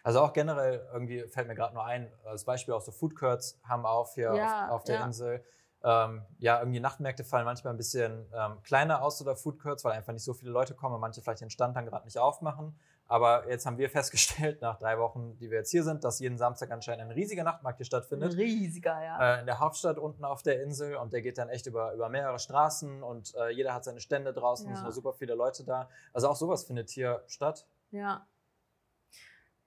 also 0.02 0.20
auch 0.20 0.32
generell 0.32 0.86
irgendwie 0.92 1.22
fällt 1.28 1.46
mir 1.46 1.54
gerade 1.54 1.74
nur 1.74 1.84
ein, 1.84 2.10
als 2.24 2.44
Beispiel 2.44 2.74
auch 2.74 2.80
so 2.80 2.90
Food 2.92 3.14
Courts 3.14 3.60
haben 3.62 3.86
auf 3.86 4.14
hier 4.14 4.34
ja, 4.34 4.66
auf, 4.66 4.72
auf, 4.72 4.84
der 4.84 4.96
ja. 4.96 5.04
Insel. 5.04 5.44
Ähm, 5.82 6.22
ja, 6.38 6.58
irgendwie 6.58 6.80
Nachtmärkte 6.80 7.24
fallen 7.24 7.44
manchmal 7.44 7.72
ein 7.72 7.78
bisschen 7.78 8.26
ähm, 8.34 8.62
kleiner 8.64 9.02
aus 9.02 9.20
oder 9.20 9.36
Food 9.36 9.60
Courts, 9.60 9.84
weil 9.84 9.92
einfach 9.92 10.12
nicht 10.12 10.24
so 10.24 10.34
viele 10.34 10.50
Leute 10.50 10.74
kommen 10.74 10.94
und 10.94 11.00
manche 11.00 11.22
vielleicht 11.22 11.40
den 11.42 11.50
Stand 11.50 11.76
dann 11.76 11.86
gerade 11.86 12.04
nicht 12.04 12.18
aufmachen. 12.18 12.76
Aber 13.10 13.50
jetzt 13.50 13.66
haben 13.66 13.76
wir 13.76 13.90
festgestellt, 13.90 14.62
nach 14.62 14.78
drei 14.78 14.96
Wochen, 14.96 15.36
die 15.38 15.50
wir 15.50 15.58
jetzt 15.58 15.72
hier 15.72 15.82
sind, 15.82 16.04
dass 16.04 16.20
jeden 16.20 16.38
Samstag 16.38 16.70
anscheinend 16.70 17.06
ein 17.06 17.10
riesiger 17.10 17.42
Nachtmarkt 17.42 17.78
hier 17.78 17.84
stattfindet. 17.84 18.36
riesiger, 18.36 19.02
ja. 19.02 19.34
Äh, 19.34 19.40
in 19.40 19.46
der 19.46 19.58
Hauptstadt 19.58 19.98
unten 19.98 20.24
auf 20.24 20.44
der 20.44 20.62
Insel 20.62 20.94
und 20.94 21.12
der 21.12 21.20
geht 21.20 21.36
dann 21.36 21.48
echt 21.48 21.66
über, 21.66 21.92
über 21.92 22.08
mehrere 22.08 22.38
Straßen 22.38 23.02
und 23.02 23.34
äh, 23.34 23.50
jeder 23.50 23.74
hat 23.74 23.82
seine 23.82 23.98
Stände 23.98 24.32
draußen, 24.32 24.68
ja. 24.68 24.74
es 24.74 24.78
sind 24.78 24.92
super 24.92 25.12
viele 25.12 25.34
Leute 25.34 25.64
da. 25.64 25.88
Also 26.12 26.28
auch 26.28 26.36
sowas 26.36 26.62
findet 26.62 26.88
hier 26.88 27.24
statt. 27.26 27.66
Ja. 27.90 28.28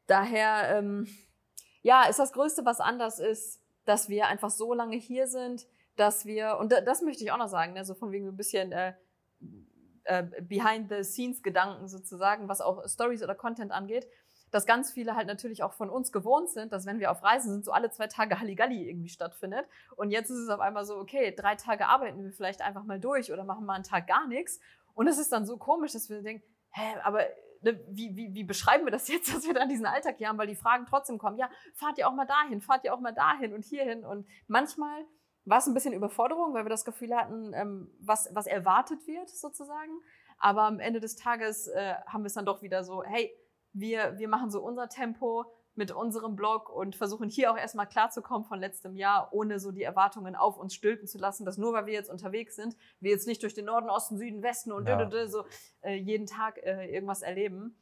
Daher, 0.07 0.77
ähm, 0.77 1.09
ja, 1.81 2.03
ist 2.05 2.19
das 2.19 2.31
Größte, 2.31 2.63
was 2.63 2.79
anders 2.79 3.19
ist, 3.19 3.59
dass 3.83 4.07
wir 4.07 4.27
einfach 4.27 4.51
so 4.51 4.73
lange 4.73 4.95
hier 4.95 5.27
sind, 5.27 5.67
dass 5.97 6.25
wir, 6.25 6.59
und 6.59 6.71
das 6.71 7.01
möchte 7.01 7.25
ich 7.25 7.31
auch 7.33 7.37
noch 7.37 7.49
sagen, 7.49 7.73
ne, 7.73 7.83
so 7.83 7.93
von 7.93 8.13
wegen 8.13 8.25
ein 8.29 8.37
bisschen 8.37 8.71
äh, 8.71 8.93
äh, 10.05 10.23
Behind-the-Scenes-Gedanken 10.41 11.87
sozusagen, 11.87 12.47
was 12.47 12.61
auch 12.61 12.87
Stories 12.87 13.23
oder 13.23 13.35
Content 13.35 13.71
angeht, 13.71 14.07
dass 14.53 14.67
ganz 14.67 14.91
viele 14.91 15.15
halt 15.15 15.27
natürlich 15.27 15.63
auch 15.63 15.73
von 15.73 15.89
uns 15.89 16.11
gewohnt 16.11 16.49
sind, 16.49 16.71
dass 16.71 16.85
wenn 16.85 16.99
wir 16.99 17.09
auf 17.09 17.23
Reisen 17.23 17.51
sind, 17.51 17.65
so 17.65 17.71
alle 17.71 17.89
zwei 17.89 18.05
Tage 18.05 18.39
Halligalli 18.39 18.87
irgendwie 18.87 19.09
stattfindet. 19.09 19.65
Und 19.95 20.11
jetzt 20.11 20.29
ist 20.29 20.37
es 20.37 20.49
auf 20.49 20.59
einmal 20.59 20.85
so, 20.85 20.97
okay, 20.97 21.33
drei 21.35 21.55
Tage 21.55 21.87
arbeiten 21.87 22.23
wir 22.23 22.31
vielleicht 22.31 22.61
einfach 22.61 22.83
mal 22.83 22.99
durch 22.99 23.33
oder 23.33 23.45
machen 23.45 23.65
mal 23.65 23.73
einen 23.73 23.83
Tag 23.83 24.05
gar 24.05 24.27
nichts. 24.27 24.59
Und 24.93 25.07
es 25.07 25.17
ist 25.17 25.31
dann 25.31 25.47
so 25.47 25.57
komisch, 25.57 25.93
dass 25.93 26.07
wir 26.09 26.21
denken, 26.21 26.45
hä, 26.69 26.99
aber 27.03 27.25
ne, 27.61 27.79
wie, 27.89 28.15
wie, 28.15 28.33
wie 28.35 28.43
beschreiben 28.43 28.85
wir 28.85 28.91
das 28.91 29.07
jetzt, 29.07 29.33
dass 29.35 29.47
wir 29.47 29.55
dann 29.55 29.69
diesen 29.69 29.87
Alltag 29.87 30.17
hier 30.19 30.29
haben, 30.29 30.37
weil 30.37 30.47
die 30.47 30.55
Fragen 30.55 30.85
trotzdem 30.85 31.17
kommen, 31.17 31.37
ja, 31.37 31.49
fahrt 31.73 31.97
ihr 31.97 32.07
auch 32.07 32.13
mal 32.13 32.27
dahin, 32.27 32.61
fahrt 32.61 32.83
ihr 32.83 32.93
auch 32.93 32.99
mal 32.99 33.13
dahin 33.13 33.53
und 33.53 33.65
hierhin. 33.65 34.05
Und 34.05 34.27
manchmal 34.47 35.03
war 35.45 35.57
es 35.57 35.67
ein 35.67 35.73
bisschen 35.73 35.93
Überforderung, 35.93 36.53
weil 36.53 36.65
wir 36.65 36.69
das 36.69 36.85
Gefühl 36.85 37.15
hatten, 37.15 37.53
ähm, 37.53 37.91
was, 37.99 38.29
was 38.33 38.47
erwartet 38.47 39.05
wird 39.07 39.29
sozusagen. 39.29 39.91
Aber 40.37 40.63
am 40.63 40.79
Ende 40.79 40.99
des 40.99 41.15
Tages 41.15 41.67
äh, 41.67 41.95
haben 42.05 42.23
wir 42.23 42.27
es 42.27 42.33
dann 42.33 42.45
doch 42.45 42.61
wieder 42.61 42.83
so, 42.83 43.03
hey, 43.03 43.31
wir, 43.73 44.17
wir 44.17 44.27
machen 44.27 44.51
so 44.51 44.61
unser 44.61 44.87
Tempo 44.89 45.45
mit 45.75 45.91
unserem 45.91 46.35
Blog 46.35 46.69
und 46.69 46.95
versuchen 46.95 47.29
hier 47.29 47.51
auch 47.51 47.57
erstmal 47.57 47.87
klarzukommen 47.87 48.47
von 48.47 48.59
letztem 48.59 48.95
Jahr, 48.95 49.29
ohne 49.31 49.59
so 49.59 49.71
die 49.71 49.81
Erwartungen 49.81 50.35
auf 50.35 50.57
uns 50.57 50.75
stülpen 50.75 51.07
zu 51.07 51.17
lassen, 51.17 51.45
dass 51.45 51.57
nur 51.57 51.73
weil 51.73 51.87
wir 51.87 51.93
jetzt 51.93 52.11
unterwegs 52.11 52.55
sind, 52.55 52.77
wir 52.99 53.11
jetzt 53.11 53.27
nicht 53.27 53.41
durch 53.41 53.55
den 53.55 53.65
Norden, 53.65 53.89
Osten, 53.89 54.17
Süden, 54.17 54.43
Westen 54.43 54.71
und 54.71 54.87
ja. 54.87 55.27
so 55.27 55.45
äh, 55.81 55.95
jeden 55.95 56.27
Tag 56.27 56.57
äh, 56.57 56.93
irgendwas 56.93 57.23
erleben. 57.23 57.75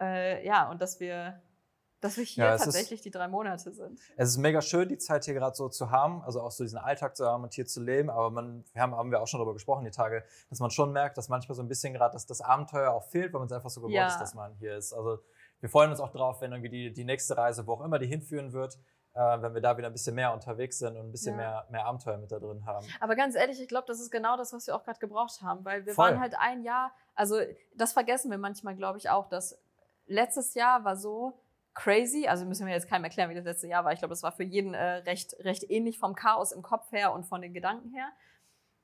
Äh, 0.00 0.44
ja, 0.44 0.70
und 0.70 0.82
dass 0.82 0.98
wir 0.98 1.40
dass 2.00 2.16
wir 2.16 2.24
hier 2.24 2.44
ja, 2.44 2.56
tatsächlich 2.56 3.00
ist, 3.00 3.04
die 3.04 3.10
drei 3.10 3.28
Monate 3.28 3.72
sind. 3.72 4.00
Es 4.16 4.30
ist 4.30 4.38
mega 4.38 4.62
schön, 4.62 4.88
die 4.88 4.98
Zeit 4.98 5.24
hier 5.24 5.34
gerade 5.34 5.54
so 5.54 5.68
zu 5.68 5.90
haben, 5.90 6.22
also 6.22 6.40
auch 6.40 6.50
so 6.50 6.64
diesen 6.64 6.78
Alltag 6.78 7.16
zu 7.16 7.26
haben 7.26 7.42
und 7.42 7.52
hier 7.52 7.66
zu 7.66 7.82
leben. 7.82 8.08
Aber 8.08 8.30
man, 8.30 8.64
wir 8.72 8.82
haben, 8.82 8.94
haben 8.94 9.10
wir 9.10 9.20
auch 9.20 9.26
schon 9.26 9.38
darüber 9.38 9.52
gesprochen, 9.52 9.84
die 9.84 9.90
Tage, 9.90 10.24
dass 10.48 10.60
man 10.60 10.70
schon 10.70 10.92
merkt, 10.92 11.18
dass 11.18 11.28
manchmal 11.28 11.56
so 11.56 11.62
ein 11.62 11.68
bisschen 11.68 11.92
gerade 11.92 12.14
dass 12.14 12.26
das 12.26 12.40
Abenteuer 12.40 12.92
auch 12.92 13.04
fehlt, 13.04 13.32
weil 13.32 13.40
man 13.40 13.46
es 13.46 13.52
einfach 13.52 13.70
so 13.70 13.80
gewohnt 13.80 13.94
ja. 13.94 14.08
ist, 14.08 14.18
dass 14.18 14.34
man 14.34 14.54
hier 14.54 14.76
ist. 14.76 14.92
Also 14.92 15.18
wir 15.60 15.68
freuen 15.68 15.90
uns 15.90 16.00
auch 16.00 16.10
drauf, 16.10 16.40
wenn 16.40 16.52
irgendwie 16.52 16.70
die, 16.70 16.92
die 16.92 17.04
nächste 17.04 17.36
Reise, 17.36 17.66
wo 17.66 17.74
auch 17.74 17.82
immer 17.82 17.98
die 17.98 18.06
hinführen 18.06 18.52
wird, 18.52 18.78
äh, 19.14 19.42
wenn 19.42 19.52
wir 19.54 19.60
da 19.60 19.76
wieder 19.76 19.88
ein 19.88 19.92
bisschen 19.92 20.14
mehr 20.14 20.32
unterwegs 20.32 20.78
sind 20.78 20.96
und 20.96 21.08
ein 21.08 21.12
bisschen 21.12 21.32
ja. 21.32 21.36
mehr, 21.36 21.66
mehr 21.70 21.84
Abenteuer 21.84 22.16
mit 22.16 22.32
da 22.32 22.38
drin 22.38 22.64
haben. 22.64 22.86
Aber 23.00 23.14
ganz 23.14 23.34
ehrlich, 23.34 23.60
ich 23.60 23.68
glaube, 23.68 23.86
das 23.86 24.00
ist 24.00 24.10
genau 24.10 24.36
das, 24.36 24.52
was 24.52 24.66
wir 24.66 24.74
auch 24.74 24.84
gerade 24.84 24.98
gebraucht 24.98 25.42
haben, 25.42 25.64
weil 25.64 25.84
wir 25.84 25.92
Voll. 25.92 26.10
waren 26.10 26.20
halt 26.20 26.34
ein 26.38 26.62
Jahr, 26.62 26.92
also 27.14 27.36
das 27.74 27.92
vergessen 27.92 28.30
wir 28.30 28.38
manchmal, 28.38 28.74
glaube 28.74 28.98
ich, 28.98 29.10
auch, 29.10 29.28
dass 29.28 29.60
letztes 30.06 30.54
Jahr 30.54 30.84
war 30.84 30.96
so, 30.96 31.38
crazy. 31.74 32.26
Also 32.26 32.44
müssen 32.44 32.66
wir 32.66 32.72
jetzt 32.72 32.88
keinem 32.88 33.04
erklären, 33.04 33.30
wie 33.30 33.34
das 33.34 33.44
letzte 33.44 33.68
Jahr 33.68 33.84
war. 33.84 33.92
Ich 33.92 33.98
glaube, 33.98 34.14
es 34.14 34.22
war 34.22 34.32
für 34.32 34.42
jeden 34.42 34.74
äh, 34.74 34.96
recht, 34.98 35.34
recht 35.40 35.70
ähnlich 35.70 35.98
vom 35.98 36.14
Chaos 36.14 36.52
im 36.52 36.62
Kopf 36.62 36.90
her 36.92 37.12
und 37.12 37.24
von 37.24 37.40
den 37.40 37.54
Gedanken 37.54 37.92
her. 37.92 38.08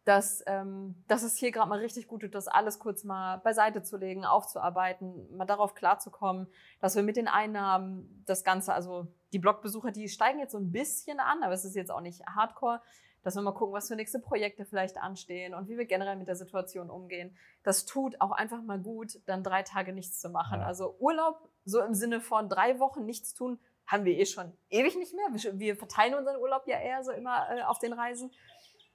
Dass, 0.05 0.44
ähm, 0.46 1.03
dass 1.09 1.25
es 1.25 1.37
hier 1.37 1.51
gerade 1.51 1.68
mal 1.68 1.81
richtig 1.81 2.07
gut 2.07 2.20
tut, 2.20 2.33
das 2.33 2.46
alles 2.46 2.79
kurz 2.79 3.03
mal 3.03 3.38
beiseite 3.38 3.83
zu 3.83 3.96
legen, 3.96 4.25
aufzuarbeiten, 4.25 5.37
mal 5.37 5.46
darauf 5.46 5.75
klarzukommen, 5.75 6.46
dass 6.79 6.94
wir 6.94 7.03
mit 7.03 7.16
den 7.16 7.27
Einnahmen 7.27 8.22
das 8.25 8.44
Ganze, 8.44 8.72
also 8.72 9.09
die 9.33 9.40
Blogbesucher, 9.40 9.90
die 9.90 10.09
steigen 10.09 10.38
jetzt 10.38 10.53
so 10.53 10.59
ein 10.59 10.70
bisschen 10.70 11.18
an, 11.18 11.42
aber 11.42 11.55
es 11.55 11.64
ist 11.64 11.75
jetzt 11.75 11.90
auch 11.90 12.01
nicht 12.01 12.25
hardcore, 12.25 12.81
dass 13.25 13.35
wir 13.35 13.42
mal 13.42 13.55
gucken, 13.55 13.75
was 13.75 13.88
für 13.88 13.96
nächste 13.96 14.20
Projekte 14.20 14.64
vielleicht 14.64 14.96
anstehen 14.99 15.53
und 15.53 15.68
wie 15.68 15.77
wir 15.77 15.87
generell 15.87 16.14
mit 16.14 16.29
der 16.29 16.37
Situation 16.37 16.89
umgehen. 16.89 17.37
Das 17.64 17.84
tut 17.84 18.20
auch 18.20 18.30
einfach 18.30 18.62
mal 18.62 18.78
gut, 18.78 19.18
dann 19.26 19.43
drei 19.43 19.64
Tage 19.64 19.93
nichts 19.93 20.20
zu 20.20 20.30
machen. 20.30 20.61
Ja. 20.61 20.66
Also 20.66 20.95
Urlaub 21.01 21.51
so 21.67 21.83
im 21.83 21.93
Sinne 21.93 22.21
von 22.21 22.49
drei 22.49 22.79
Wochen 22.79 23.05
nichts 23.05 23.35
tun, 23.35 23.59
haben 23.87 24.05
wir 24.05 24.19
eh 24.19 24.25
schon 24.25 24.53
ewig 24.71 24.97
nicht 24.97 25.14
mehr. 25.14 25.59
Wir 25.59 25.77
verteilen 25.77 26.14
unseren 26.14 26.39
Urlaub 26.39 26.67
ja 26.67 26.81
eher 26.81 27.05
so 27.05 27.12
immer 27.12 27.47
äh, 27.51 27.62
auf 27.62 27.79
den 27.79 27.93
Reisen. 27.93 28.31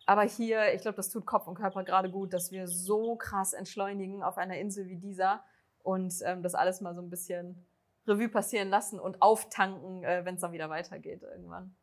Aber 0.05 0.23
hier, 0.23 0.73
ich 0.73 0.81
glaube, 0.81 0.95
das 0.95 1.09
tut 1.09 1.25
Kopf 1.25 1.47
und 1.47 1.55
Körper 1.55 1.83
gerade 1.83 2.09
gut, 2.09 2.33
dass 2.33 2.51
wir 2.51 2.67
so 2.67 3.15
krass 3.15 3.53
entschleunigen 3.53 4.23
auf 4.23 4.37
einer 4.37 4.57
Insel 4.57 4.87
wie 4.87 4.97
dieser 4.97 5.43
und 5.83 6.13
ähm, 6.25 6.41
das 6.41 6.55
alles 6.55 6.81
mal 6.81 6.95
so 6.95 7.01
ein 7.01 7.09
bisschen 7.09 7.65
Revue 8.07 8.29
passieren 8.29 8.69
lassen 8.69 8.99
und 8.99 9.21
auftanken, 9.21 10.03
äh, 10.03 10.25
wenn 10.25 10.35
es 10.35 10.41
dann 10.41 10.51
wieder 10.51 10.69
weitergeht 10.69 11.21
irgendwann. 11.21 11.75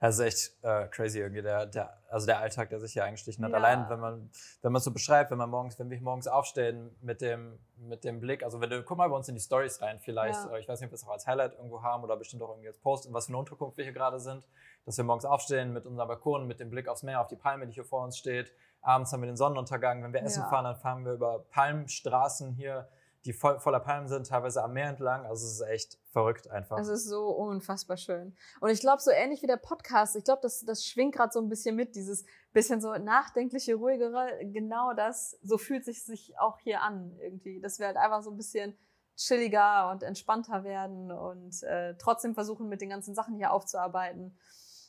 Das 0.00 0.18
ist 0.18 0.20
echt 0.20 0.64
äh, 0.64 0.88
crazy 0.88 1.20
irgendwie, 1.20 1.42
der, 1.42 1.66
der, 1.66 1.98
also 2.10 2.26
der 2.26 2.38
Alltag, 2.38 2.68
der 2.70 2.80
sich 2.80 2.92
hier 2.92 3.04
eingestichen 3.04 3.44
hat. 3.44 3.50
Ja. 3.50 3.56
Allein, 3.56 3.88
wenn 3.88 3.98
man, 3.98 4.30
wenn 4.62 4.72
man 4.72 4.82
so 4.82 4.90
beschreibt, 4.90 5.30
wenn 5.30 5.38
man 5.38 5.50
morgens, 5.50 5.78
wenn 5.78 5.90
wir 5.90 6.00
morgens 6.00 6.28
aufstehen 6.28 6.94
mit 7.00 7.20
dem, 7.20 7.58
mit 7.76 8.04
dem 8.04 8.20
Blick, 8.20 8.42
also 8.42 8.60
wenn 8.60 8.70
du, 8.70 8.82
guck 8.82 8.98
mal 8.98 9.08
bei 9.08 9.16
uns 9.16 9.28
in 9.28 9.34
die 9.34 9.40
Stories 9.40 9.80
rein, 9.80 9.98
vielleicht, 10.00 10.38
ja. 10.44 10.56
ich 10.58 10.68
weiß 10.68 10.80
nicht, 10.80 10.88
ob 10.88 10.92
wir 10.92 10.96
es 10.96 11.04
auch 11.04 11.12
als 11.12 11.26
Highlight 11.26 11.54
irgendwo 11.54 11.82
haben 11.82 12.04
oder 12.04 12.16
bestimmt 12.16 12.42
auch 12.42 12.50
irgendwie 12.50 12.68
als 12.68 12.78
Post, 12.78 13.06
in 13.06 13.14
was 13.14 13.26
für 13.26 13.30
eine 13.30 13.38
Unterkunft 13.38 13.76
wir 13.76 13.84
hier 13.84 13.94
gerade 13.94 14.20
sind, 14.20 14.46
dass 14.84 14.96
wir 14.96 15.04
morgens 15.04 15.24
aufstehen 15.24 15.72
mit 15.72 15.86
unserem 15.86 16.08
Balkon, 16.08 16.46
mit 16.46 16.60
dem 16.60 16.70
Blick 16.70 16.88
aufs 16.88 17.02
Meer, 17.02 17.20
auf 17.20 17.28
die 17.28 17.36
Palme, 17.36 17.66
die 17.66 17.72
hier 17.72 17.84
vor 17.84 18.04
uns 18.04 18.18
steht. 18.18 18.52
Abends 18.82 19.12
haben 19.12 19.20
wir 19.22 19.26
den 19.26 19.36
Sonnenuntergang. 19.36 20.02
Wenn 20.04 20.12
wir 20.12 20.22
essen 20.22 20.42
ja. 20.42 20.48
fahren, 20.48 20.64
dann 20.64 20.76
fahren 20.76 21.04
wir 21.04 21.14
über 21.14 21.44
Palmstraßen 21.50 22.52
hier 22.52 22.88
die 23.26 23.32
voll, 23.32 23.58
voller 23.58 23.80
Palmen 23.80 24.08
sind, 24.08 24.26
teilweise 24.26 24.62
am 24.62 24.72
Meer 24.72 24.88
entlang. 24.88 25.26
Also 25.26 25.46
es 25.46 25.54
ist 25.54 25.60
echt 25.62 25.98
verrückt 26.12 26.48
einfach. 26.50 26.78
Es 26.78 26.88
ist 26.88 27.06
so 27.06 27.28
unfassbar 27.28 27.96
schön. 27.96 28.36
Und 28.60 28.70
ich 28.70 28.80
glaube, 28.80 29.02
so 29.02 29.10
ähnlich 29.10 29.42
wie 29.42 29.46
der 29.46 29.56
Podcast, 29.56 30.16
ich 30.16 30.24
glaube, 30.24 30.40
das, 30.42 30.64
das 30.64 30.84
schwingt 30.84 31.14
gerade 31.14 31.32
so 31.32 31.40
ein 31.40 31.48
bisschen 31.48 31.76
mit, 31.76 31.96
dieses 31.96 32.24
bisschen 32.52 32.80
so 32.80 32.92
nachdenkliche, 32.94 33.74
ruhigere, 33.74 34.38
genau 34.44 34.94
das, 34.94 35.38
so 35.42 35.58
fühlt 35.58 35.84
sich 35.84 36.04
sich 36.04 36.38
auch 36.38 36.58
hier 36.60 36.80
an 36.82 37.16
irgendwie. 37.20 37.60
Dass 37.60 37.78
wir 37.78 37.86
halt 37.86 37.96
einfach 37.96 38.22
so 38.22 38.30
ein 38.30 38.36
bisschen 38.36 38.78
chilliger 39.16 39.90
und 39.90 40.02
entspannter 40.02 40.62
werden 40.64 41.10
und 41.10 41.62
äh, 41.64 41.94
trotzdem 41.98 42.34
versuchen, 42.34 42.68
mit 42.68 42.80
den 42.80 42.90
ganzen 42.90 43.14
Sachen 43.14 43.34
hier 43.34 43.52
aufzuarbeiten. 43.52 44.36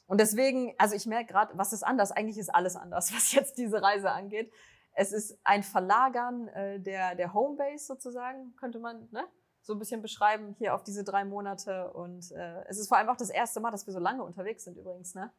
Und 0.06 0.22
deswegen, 0.22 0.74
also 0.78 0.96
ich 0.96 1.06
merke 1.06 1.34
gerade, 1.34 1.58
was 1.58 1.74
ist 1.74 1.84
anders? 1.84 2.12
Eigentlich 2.12 2.38
ist 2.38 2.54
alles 2.54 2.76
anders, 2.76 3.14
was 3.16 3.34
jetzt 3.34 3.58
diese 3.58 3.82
Reise 3.82 4.12
angeht. 4.12 4.52
Es 5.00 5.12
ist 5.12 5.40
ein 5.44 5.62
Verlagern 5.62 6.48
äh, 6.48 6.80
der, 6.80 7.14
der 7.14 7.34
Homebase 7.34 7.86
sozusagen, 7.86 8.56
könnte 8.56 8.80
man 8.80 9.08
ne? 9.12 9.24
so 9.62 9.74
ein 9.74 9.80
bisschen 9.80 10.02
beschreiben, 10.02 10.56
hier 10.58 10.74
auf 10.74 10.84
diese 10.84 11.04
drei 11.04 11.24
Monate. 11.24 11.92
Und 11.94 12.32
äh, 12.32 12.64
es 12.68 12.80
ist 12.80 12.88
vor 12.88 12.98
allem 12.98 13.10
auch 13.10 13.18
das 13.18 13.30
erste 13.30 13.60
Mal, 13.60 13.70
dass 13.70 13.86
wir 13.86 13.94
so 13.94 14.00
lange 14.00 14.24
unterwegs 14.24 14.64
sind 14.64 14.76
übrigens. 14.76 15.14
Ne? 15.14 15.32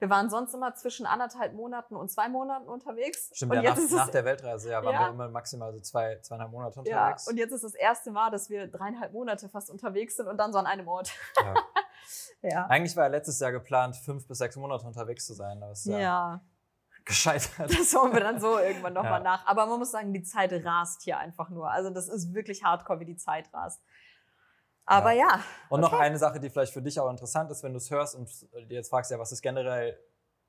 Wir 0.00 0.10
waren 0.10 0.28
sonst 0.28 0.54
immer 0.54 0.74
zwischen 0.74 1.06
anderthalb 1.06 1.52
Monaten 1.52 1.94
und 1.94 2.10
zwei 2.10 2.28
Monaten 2.28 2.66
unterwegs. 2.68 3.30
Stimmt, 3.32 3.52
und 3.52 3.62
ja, 3.62 3.70
jetzt 3.70 3.92
nach, 3.92 4.06
nach 4.06 4.08
der 4.08 4.24
Weltreise 4.24 4.70
ja, 4.70 4.82
waren 4.82 4.94
Ja. 4.94 5.00
wir 5.02 5.10
immer 5.10 5.28
maximal 5.28 5.72
so 5.72 5.80
zwei, 5.80 6.18
zweieinhalb 6.20 6.50
Monate 6.50 6.82
ja, 6.86 7.02
unterwegs. 7.02 7.28
und 7.28 7.36
jetzt 7.36 7.52
ist 7.52 7.62
das 7.62 7.74
erste 7.74 8.10
Mal, 8.10 8.30
dass 8.30 8.50
wir 8.50 8.66
dreieinhalb 8.66 9.12
Monate 9.12 9.48
fast 9.48 9.70
unterwegs 9.70 10.16
sind 10.16 10.26
und 10.26 10.38
dann 10.38 10.52
so 10.52 10.58
an 10.58 10.66
einem 10.66 10.88
Ort. 10.88 11.12
Ja. 11.36 11.54
Ja. 12.42 12.66
Eigentlich 12.66 12.96
war 12.96 13.04
ja 13.04 13.10
letztes 13.10 13.38
Jahr 13.38 13.52
geplant, 13.52 13.94
fünf 13.96 14.26
bis 14.26 14.38
sechs 14.38 14.56
Monate 14.56 14.86
unterwegs 14.86 15.26
zu 15.26 15.34
sein, 15.34 15.62
ja, 15.84 15.98
ja. 15.98 16.40
Gescheitert. 17.04 17.70
Das 17.78 17.94
holen 17.94 18.12
wir 18.12 18.20
dann 18.20 18.40
so 18.40 18.58
irgendwann 18.58 18.92
nochmal 18.92 19.12
Ja. 19.12 19.18
mal 19.18 19.24
nach. 19.24 19.46
Aber 19.46 19.66
man 19.66 19.78
muss 19.78 19.90
sagen, 19.90 20.12
die 20.12 20.22
Zeit 20.22 20.52
rast 20.64 21.02
hier 21.02 21.18
einfach 21.18 21.48
nur. 21.50 21.70
Also 21.70 21.90
das 21.90 22.08
ist 22.08 22.32
wirklich 22.34 22.64
hardcore, 22.64 23.00
wie 23.00 23.04
die 23.06 23.16
Zeit 23.16 23.52
rast. 23.52 23.82
Aber 24.86 25.12
ja, 25.12 25.40
Und 25.68 25.80
noch 25.80 25.92
eine 25.92 26.18
Sache, 26.18 26.40
die 26.40 26.50
vielleicht 26.50 26.72
für 26.72 26.82
dich 26.82 26.98
auch 26.98 27.08
interessant 27.10 27.50
ist, 27.50 27.62
wenn 27.62 27.72
du 27.72 27.78
es 27.78 27.90
hörst 27.90 28.16
und 28.16 28.28
dir 28.52 28.74
jetzt 28.76 28.90
fragst, 28.90 29.10
ja, 29.10 29.18
was 29.20 29.30
ist 29.30 29.40
generell 29.42 29.96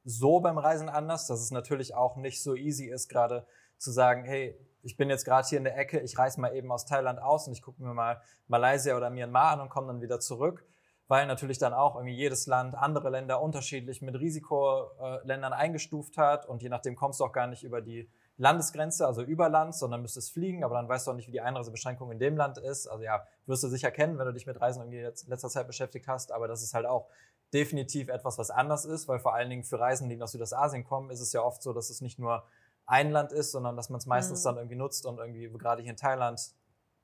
so 0.03 0.39
beim 0.39 0.57
Reisen 0.57 0.89
anders, 0.89 1.27
dass 1.27 1.41
es 1.41 1.51
natürlich 1.51 1.93
auch 1.93 2.15
nicht 2.15 2.41
so 2.41 2.55
easy 2.55 2.87
ist, 2.87 3.07
gerade 3.07 3.45
zu 3.77 3.91
sagen, 3.91 4.23
hey, 4.23 4.57
ich 4.81 4.97
bin 4.97 5.11
jetzt 5.11 5.25
gerade 5.25 5.47
hier 5.47 5.59
in 5.59 5.63
der 5.63 5.77
Ecke, 5.77 5.99
ich 5.99 6.17
reise 6.17 6.41
mal 6.41 6.55
eben 6.55 6.71
aus 6.71 6.85
Thailand 6.87 7.19
aus 7.21 7.45
und 7.45 7.53
ich 7.53 7.61
gucke 7.61 7.83
mir 7.83 7.93
mal 7.93 8.19
Malaysia 8.47 8.97
oder 8.97 9.11
Myanmar 9.11 9.51
an 9.51 9.61
und 9.61 9.69
komme 9.69 9.87
dann 9.87 10.01
wieder 10.01 10.19
zurück, 10.19 10.65
weil 11.11 11.27
natürlich 11.27 11.57
dann 11.57 11.73
auch 11.73 11.95
irgendwie 11.95 12.15
jedes 12.15 12.47
Land 12.47 12.73
andere 12.73 13.09
Länder 13.09 13.41
unterschiedlich 13.41 14.01
mit 14.01 14.15
Risikoländern 14.17 15.51
eingestuft 15.51 16.15
hat 16.17 16.45
und 16.45 16.63
je 16.63 16.69
nachdem 16.69 16.95
kommst 16.95 17.19
du 17.19 17.25
auch 17.25 17.33
gar 17.33 17.47
nicht 17.47 17.65
über 17.65 17.81
die 17.81 18.09
Landesgrenze, 18.37 19.05
also 19.05 19.21
über 19.21 19.49
Land, 19.49 19.75
sondern 19.75 20.01
müsstest 20.01 20.31
fliegen, 20.31 20.63
aber 20.63 20.75
dann 20.75 20.87
weißt 20.87 21.05
du 21.05 21.11
auch 21.11 21.15
nicht, 21.15 21.27
wie 21.27 21.33
die 21.33 21.41
Einreisebeschränkung 21.41 22.13
in 22.13 22.19
dem 22.19 22.37
Land 22.37 22.57
ist. 22.59 22.87
Also 22.87 23.03
ja, 23.03 23.27
wirst 23.45 23.61
du 23.61 23.67
sicher 23.67 23.91
kennen, 23.91 24.17
wenn 24.19 24.25
du 24.25 24.31
dich 24.31 24.45
mit 24.45 24.61
Reisen 24.61 24.81
irgendwie 24.83 24.99
in 24.99 25.29
letzter 25.29 25.49
Zeit 25.49 25.67
beschäftigt 25.67 26.07
hast, 26.07 26.31
aber 26.31 26.47
das 26.47 26.63
ist 26.63 26.73
halt 26.73 26.85
auch 26.85 27.09
definitiv 27.53 28.07
etwas, 28.07 28.37
was 28.37 28.49
anders 28.49 28.85
ist, 28.85 29.09
weil 29.09 29.19
vor 29.19 29.33
allen 29.35 29.49
Dingen 29.49 29.65
für 29.65 29.81
Reisen, 29.81 30.07
die 30.07 30.15
nach 30.15 30.29
Südostasien 30.29 30.85
kommen, 30.85 31.09
ist 31.09 31.19
es 31.19 31.33
ja 31.33 31.41
oft 31.41 31.61
so, 31.61 31.73
dass 31.73 31.89
es 31.89 31.99
nicht 31.99 32.19
nur 32.19 32.45
ein 32.85 33.11
Land 33.11 33.33
ist, 33.33 33.51
sondern 33.51 33.75
dass 33.75 33.89
man 33.89 33.97
es 33.97 34.05
meistens 34.05 34.45
Mhm. 34.45 34.47
dann 34.47 34.55
irgendwie 34.59 34.77
nutzt 34.77 35.05
und 35.05 35.17
irgendwie, 35.17 35.49
gerade 35.57 35.81
hier 35.81 35.91
in 35.91 35.97
Thailand, 35.97 36.39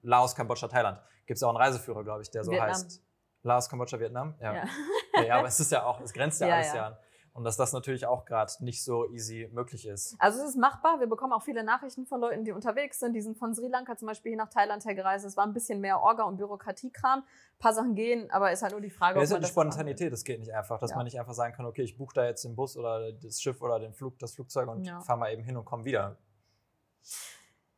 Laos, 0.02 0.34
Kambodscha, 0.34 0.70
Thailand, 0.70 1.02
gibt 1.26 1.36
es 1.36 1.44
auch 1.44 1.50
einen 1.50 1.58
Reiseführer, 1.58 2.06
glaube 2.06 2.22
ich, 2.22 2.32
der 2.32 2.46
so 2.46 2.52
Vietnam. 2.54 2.70
heißt. 2.70 3.04
Laos, 3.48 3.70
Kambodscha, 3.70 4.00
Vietnam? 4.00 4.36
ja. 4.40 4.54
Ja, 4.54 5.24
ja, 5.24 5.36
aber 5.40 5.48
es 5.48 5.60
ist 5.60 5.72
ja 5.72 5.84
auch, 5.86 6.00
es 6.02 6.14
grenzt 6.14 6.40
ja, 6.42 6.48
Ja, 6.48 6.56
alles 6.56 6.68
ja. 6.70 6.76
ja 6.76 6.88
an. 6.88 6.98
Und 7.34 7.44
dass 7.44 7.56
das 7.56 7.72
natürlich 7.72 8.08
auch 8.08 8.26
gerade 8.26 8.52
nicht 8.62 8.84
so 8.84 9.08
easy 9.12 9.48
möglich 9.54 9.88
ist. 9.88 10.16
Also 10.18 10.42
es 10.42 10.50
ist 10.50 10.58
machbar. 10.58 11.00
Wir 11.00 11.06
bekommen 11.06 11.34
auch 11.34 11.44
viele 11.44 11.64
Nachrichten 11.64 12.08
von 12.08 12.20
Leuten, 12.20 12.44
die 12.46 12.52
unterwegs 12.52 13.00
sind. 13.00 13.14
Die 13.14 13.22
sind 13.22 13.38
von 13.38 13.54
Sri 13.54 13.68
Lanka 13.68 13.96
zum 13.96 14.08
Beispiel 14.08 14.32
hier 14.32 14.38
nach 14.40 14.50
Thailand 14.50 14.84
hergereist. 14.86 15.24
Es 15.24 15.38
war 15.38 15.46
ein 15.46 15.54
bisschen 15.54 15.80
mehr 15.80 16.02
Orga- 16.02 16.24
und 16.24 16.38
Bürokratiekram. 16.38 17.20
Ein 17.20 17.60
paar 17.60 17.74
Sachen 17.74 17.94
gehen, 17.94 18.30
aber 18.32 18.52
ist 18.52 18.64
halt 18.64 18.72
nur 18.72 18.82
die 18.82 18.90
Frage, 18.90 19.20
Ja, 19.20 19.24
ist 19.24 19.30
ob 19.32 19.36
halt 19.36 19.42
man 19.42 19.42
die 19.42 19.48
das 19.50 19.56
macht. 19.56 19.74
Spontanität, 19.74 20.12
das 20.14 20.24
geht 20.24 20.40
nicht 20.40 20.52
einfach, 20.52 20.80
dass 20.80 20.90
Ja. 20.92 20.96
man 20.98 21.06
nicht 21.06 21.20
einfach 21.20 21.34
sagen 21.36 21.54
kann, 21.54 21.68
okay, 21.68 21.84
ich 21.84 21.96
buche 21.96 22.16
da 22.16 22.26
jetzt 22.26 22.44
den 22.44 22.56
Bus 22.56 22.76
oder 22.76 23.12
das 23.14 23.40
Schiff 23.40 23.62
oder 23.62 23.80
den 23.80 23.94
Flug, 23.94 24.18
das 24.18 24.34
Flugzeug 24.34 24.68
und 24.70 24.84
Ja. 24.86 25.00
fahre 25.02 25.20
mal 25.20 25.32
eben 25.32 25.44
hin 25.44 25.58
und 25.58 25.66
komme 25.66 25.86
wieder. 25.86 26.18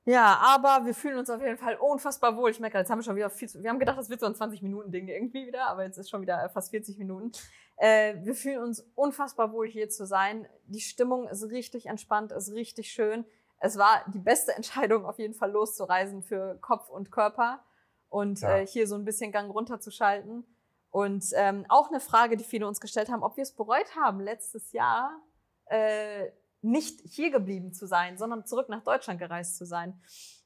Ja, 0.06 0.40
aber 0.44 0.86
wir 0.86 0.96
fühlen 0.96 1.18
uns 1.18 1.30
auf 1.30 1.42
jeden 1.42 1.58
Fall 1.58 1.76
unfassbar 1.76 2.36
wohl. 2.36 2.50
Ich 2.50 2.60
merke, 2.60 2.78
jetzt 2.78 2.90
haben 2.90 3.00
wir 3.00 3.04
schon 3.04 3.16
wieder 3.16 3.30
viel 3.30 3.48
zu, 3.48 3.62
Wir 3.62 3.70
haben 3.70 3.80
gedacht, 3.80 3.98
das 3.98 4.10
wird 4.10 4.22
so 4.22 4.26
ein 4.26 4.34
20-Minuten-Ding 4.34 5.08
irgendwie 5.08 5.46
wieder, 5.46 5.68
aber 5.68 5.84
jetzt 5.84 5.98
ist 5.98 6.10
schon 6.10 6.22
wieder 6.22 6.44
äh, 6.44 6.50
fast 6.50 6.72
40 6.72 6.98
Minuten. 6.98 7.32
Äh, 7.78 8.16
wir 8.24 8.34
fühlen 8.34 8.64
uns 8.64 8.80
unfassbar 8.96 9.52
wohl, 9.52 9.68
hier 9.68 9.90
zu 9.90 10.06
sein. 10.06 10.48
Die 10.66 10.80
Stimmung 10.80 11.28
ist 11.28 11.44
richtig 11.52 11.86
entspannt, 11.88 12.32
ist 12.32 12.52
richtig 12.54 12.92
schön. 12.92 13.26
Es 13.60 13.78
war 13.78 14.04
die 14.08 14.20
beste 14.20 14.54
Entscheidung, 14.56 15.06
auf 15.06 15.20
jeden 15.20 15.34
Fall 15.36 15.52
loszureisen 15.52 16.24
für 16.24 16.58
Kopf 16.62 16.90
und 16.90 17.12
Körper 17.12 17.64
und 18.10 18.42
Ja. 18.42 18.58
äh, 18.58 18.66
hier 18.68 18.88
so 18.88 18.96
ein 18.96 19.06
bisschen 19.06 19.32
Gang 19.32 19.52
runterzuschalten. 19.54 20.46
Und 20.92 21.26
ähm, 21.36 21.66
auch 21.70 21.90
eine 21.90 22.00
Frage, 22.00 22.36
die 22.36 22.44
viele 22.44 22.68
uns 22.68 22.82
gestellt 22.82 23.10
haben, 23.10 23.22
ob 23.22 23.38
wir 23.38 23.44
es 23.44 23.52
bereut 23.56 23.96
haben, 23.96 24.22
letztes 24.22 24.72
Jahr 24.72 25.22
äh, 25.66 26.32
nicht 26.62 27.02
hier 27.06 27.32
geblieben 27.32 27.74
zu 27.74 27.88
sein, 27.88 28.18
sondern 28.18 28.46
zurück 28.46 28.70
nach 28.70 28.84
Deutschland 28.84 29.20
gereist 29.20 29.58
zu 29.58 29.66
sein. 29.66 30.02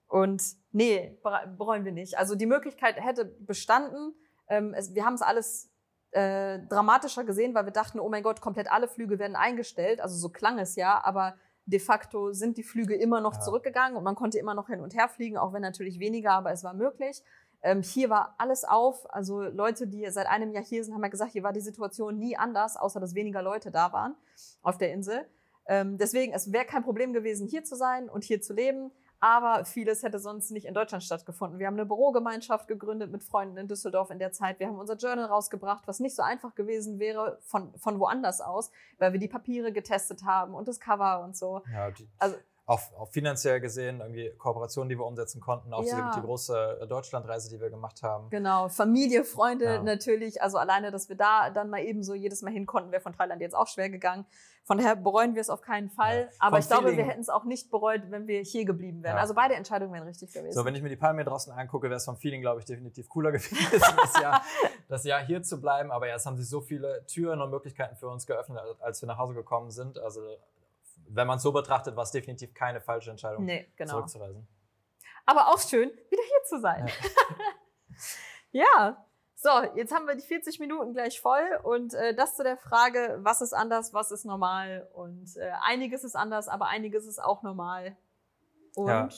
Und 0.08 0.44
nee, 0.72 1.18
bere- 1.24 1.48
bereuen 1.58 1.86
wir 1.86 1.92
nicht. 1.92 2.18
Also 2.18 2.36
die 2.36 2.46
Möglichkeit 2.46 2.98
hätte 3.04 3.26
bestanden. 3.26 4.14
Ähm, 4.48 4.74
es, 4.76 4.94
wir 4.94 5.06
haben 5.06 5.16
es 5.16 5.22
alles 5.22 5.72
äh, 6.12 6.60
dramatischer 6.70 7.24
gesehen, 7.24 7.56
weil 7.56 7.66
wir 7.66 7.72
dachten, 7.72 8.00
oh 8.00 8.10
mein 8.10 8.22
Gott, 8.22 8.42
komplett 8.42 8.72
alle 8.72 8.88
Flüge 8.88 9.18
werden 9.18 9.36
eingestellt. 9.36 10.02
Also 10.02 10.16
so 10.16 10.30
klang 10.30 10.60
es 10.60 10.76
ja, 10.76 11.04
aber 11.04 11.36
de 11.66 11.80
facto 11.80 12.34
sind 12.34 12.58
die 12.58 12.64
Flüge 12.64 12.94
immer 12.94 13.22
noch 13.22 13.36
Ja. 13.36 13.40
zurückgegangen 13.40 13.98
und 13.98 14.04
man 14.04 14.16
konnte 14.16 14.38
immer 14.38 14.54
noch 14.54 14.68
hin 14.68 14.82
und 14.82 14.94
her 14.94 15.08
fliegen, 15.10 15.38
auch 15.38 15.54
wenn 15.54 15.62
natürlich 15.62 15.98
weniger, 16.00 16.34
aber 16.34 16.52
es 16.52 16.64
war 16.64 16.74
möglich. 16.74 17.24
Ähm, 17.64 17.82
hier 17.82 18.10
war 18.10 18.36
alles 18.38 18.66
auf. 18.66 19.12
Also 19.12 19.42
Leute, 19.42 19.88
die 19.88 20.08
seit 20.12 20.28
einem 20.28 20.52
Jahr 20.52 20.64
hier 20.64 20.84
sind, 20.84 20.94
haben 20.94 21.02
ja 21.04 21.08
gesagt, 21.10 21.32
hier 21.32 21.44
war 21.44 21.54
die 21.54 21.62
Situation 21.62 22.20
nie 22.20 22.36
anders, 22.36 22.76
außer 22.76 23.00
dass 23.00 23.16
weniger 23.16 23.42
Leute 23.42 23.72
da 23.72 23.94
waren 23.94 24.16
auf 24.62 24.78
der 24.78 24.92
Insel. 24.92 25.26
Ähm, 25.68 25.98
deswegen, 25.98 26.34
es 26.34 26.52
wäre 26.52 26.66
kein 26.66 26.84
Problem 26.84 27.14
gewesen, 27.14 27.48
hier 27.48 27.64
zu 27.64 27.76
sein 27.76 28.10
und 28.10 28.24
hier 28.24 28.42
zu 28.42 28.54
leben. 28.54 28.92
Aber 29.20 29.64
vieles 29.64 30.04
hätte 30.04 30.20
sonst 30.20 30.52
nicht 30.52 30.66
in 30.66 30.74
Deutschland 30.74 31.02
stattgefunden. 31.02 31.58
Wir 31.58 31.68
haben 31.68 31.76
eine 31.76 31.86
Bürogemeinschaft 31.86 32.68
gegründet 32.68 33.10
mit 33.10 33.24
Freunden 33.24 33.56
in 33.56 33.70
Düsseldorf 33.70 34.10
in 34.10 34.20
der 34.20 34.34
Zeit. 34.34 34.60
Wir 34.60 34.68
haben 34.68 34.78
unser 34.78 34.98
Journal 34.98 35.28
rausgebracht, 35.28 35.88
was 35.88 36.02
nicht 36.02 36.14
so 36.14 36.22
einfach 36.24 36.56
gewesen 36.56 37.00
wäre 37.00 37.38
von, 37.44 37.74
von 37.78 38.02
woanders 38.02 38.42
aus, 38.42 38.70
weil 38.98 39.14
wir 39.14 39.22
die 39.22 39.30
Papiere 39.30 39.72
getestet 39.72 40.26
haben 40.26 40.54
und 40.54 40.68
das 40.68 40.82
Cover 40.82 41.24
und 41.24 41.38
so. 41.38 41.62
Ja, 41.72 41.90
die, 41.92 42.06
Also- 42.20 42.36
auch, 42.66 42.80
auch 42.98 43.10
finanziell 43.12 43.60
gesehen, 43.60 44.00
irgendwie 44.00 44.32
Kooperationen, 44.38 44.88
die 44.90 44.98
wir 44.98 45.06
umsetzen 45.06 45.42
konnten, 45.42 45.74
auch 45.74 45.84
Ja. 45.84 46.12
die, 46.14 46.20
die 46.22 46.26
große 46.26 46.80
äh, 46.82 46.88
Deutschlandreise, 46.88 47.50
die 47.50 47.60
wir 47.60 47.70
gemacht 47.70 48.02
haben. 48.04 48.30
Genau, 48.30 48.70
Familie, 48.70 49.26
Freunde 49.26 49.66
Ja. 49.66 49.84
natürlich. 49.84 50.42
Also 50.42 50.58
alleine, 50.58 50.90
dass 50.92 51.10
wir 51.10 51.18
da 51.18 51.50
dann 51.50 51.70
mal 51.70 51.82
eben 51.84 52.04
so 52.04 52.14
jedes 52.14 52.42
Mal 52.42 52.52
hin 52.54 52.66
konnten, 52.66 52.92
wäre 52.92 53.02
von 53.02 53.14
Thailand 53.14 53.42
jetzt 53.42 53.54
auch 53.56 53.68
schwer 53.68 53.90
gegangen. 53.90 54.26
Von 54.66 54.78
daher 54.78 54.96
bereuen 54.96 55.36
wir 55.36 55.42
es 55.42 55.50
auf 55.50 55.60
keinen 55.62 55.90
Fall. 55.90 56.22
Ja. 56.22 56.28
Aber 56.40 56.52
Vom 56.52 56.60
ich 56.62 56.68
glaube, 56.68 56.84
wir 56.86 56.90
Feeling- 56.92 57.10
hätten 57.10 57.20
es 57.20 57.28
auch 57.28 57.44
nicht 57.44 57.70
bereut, 57.70 58.04
wenn 58.12 58.28
wir 58.28 58.40
hier 58.44 58.64
geblieben 58.64 59.04
wären. 59.04 59.18
Also 59.18 59.34
beide 59.34 59.56
Entscheidungen 59.56 59.92
wären 59.92 60.08
richtig 60.08 60.32
gewesen. 60.32 60.54
So, 60.54 60.64
wenn 60.64 60.74
ich 60.74 60.82
mir 60.82 60.88
die 60.88 60.96
Palme 60.96 61.26
draußen 61.26 61.52
angucke, 61.52 61.88
wäre 61.90 61.98
es 61.98 62.06
vom 62.06 62.16
Feeling, 62.16 62.40
glaube 62.40 62.62
ich, 62.62 62.66
definitiv 62.66 63.10
cooler 63.10 63.32
gewesen, 63.34 63.58
das 64.02 64.22
Jahr, 64.22 64.42
das 64.88 65.04
Jahr 65.04 65.20
hier 65.26 65.44
zu 65.44 65.60
bleiben. 65.60 65.92
Aber 65.92 66.08
ja, 66.08 66.16
es 66.16 66.26
haben 66.26 66.38
sich 66.38 66.48
so 66.48 66.62
viele 66.62 67.06
Türen 67.08 67.42
und 67.42 67.50
Möglichkeiten 67.52 67.98
für 67.98 68.08
uns 68.08 68.26
geöffnet, 68.26 68.58
als 68.80 69.02
wir 69.02 69.08
nach 69.08 69.18
Hause 69.18 69.34
gekommen 69.34 69.70
sind. 69.70 70.00
Also, 70.00 70.22
wenn 71.08 71.28
man 71.28 71.38
es 71.38 71.44
so 71.44 71.52
betrachtet, 71.52 71.96
war 71.96 72.04
es 72.04 72.12
definitiv 72.12 72.54
keine 72.54 72.82
falsche 72.82 73.12
Entscheidung, 73.12 73.46
nee, 73.46 73.72
genau. 73.76 73.94
zurückzureisen. 73.94 74.48
Aber 75.26 75.48
auch 75.48 75.60
schön, 75.60 75.90
wieder 75.90 76.24
hier 76.24 76.44
zu 76.48 76.60
sein. 76.60 76.90
Ja. 78.52 79.06
So, 79.36 79.50
jetzt 79.76 79.94
haben 79.94 80.08
wir 80.08 80.16
die 80.16 80.26
40 80.26 80.62
Minuten 80.62 80.94
gleich 80.94 81.20
voll 81.20 81.60
und 81.64 81.94
äh, 81.94 82.16
das 82.16 82.38
zu 82.38 82.44
der 82.44 82.56
Frage, 82.56 83.20
was 83.24 83.42
ist 83.42 83.52
anders, 83.52 83.94
was 83.94 84.10
ist 84.10 84.24
normal 84.24 84.88
und 84.94 85.36
äh, 85.36 85.52
einiges 85.62 86.06
ist 86.06 86.16
anders, 86.16 86.48
aber 86.48 86.68
einiges 86.68 87.06
ist 87.06 87.22
auch 87.22 87.44
normal. 87.44 87.98
Und 88.74 88.88
Ja. 88.88 89.10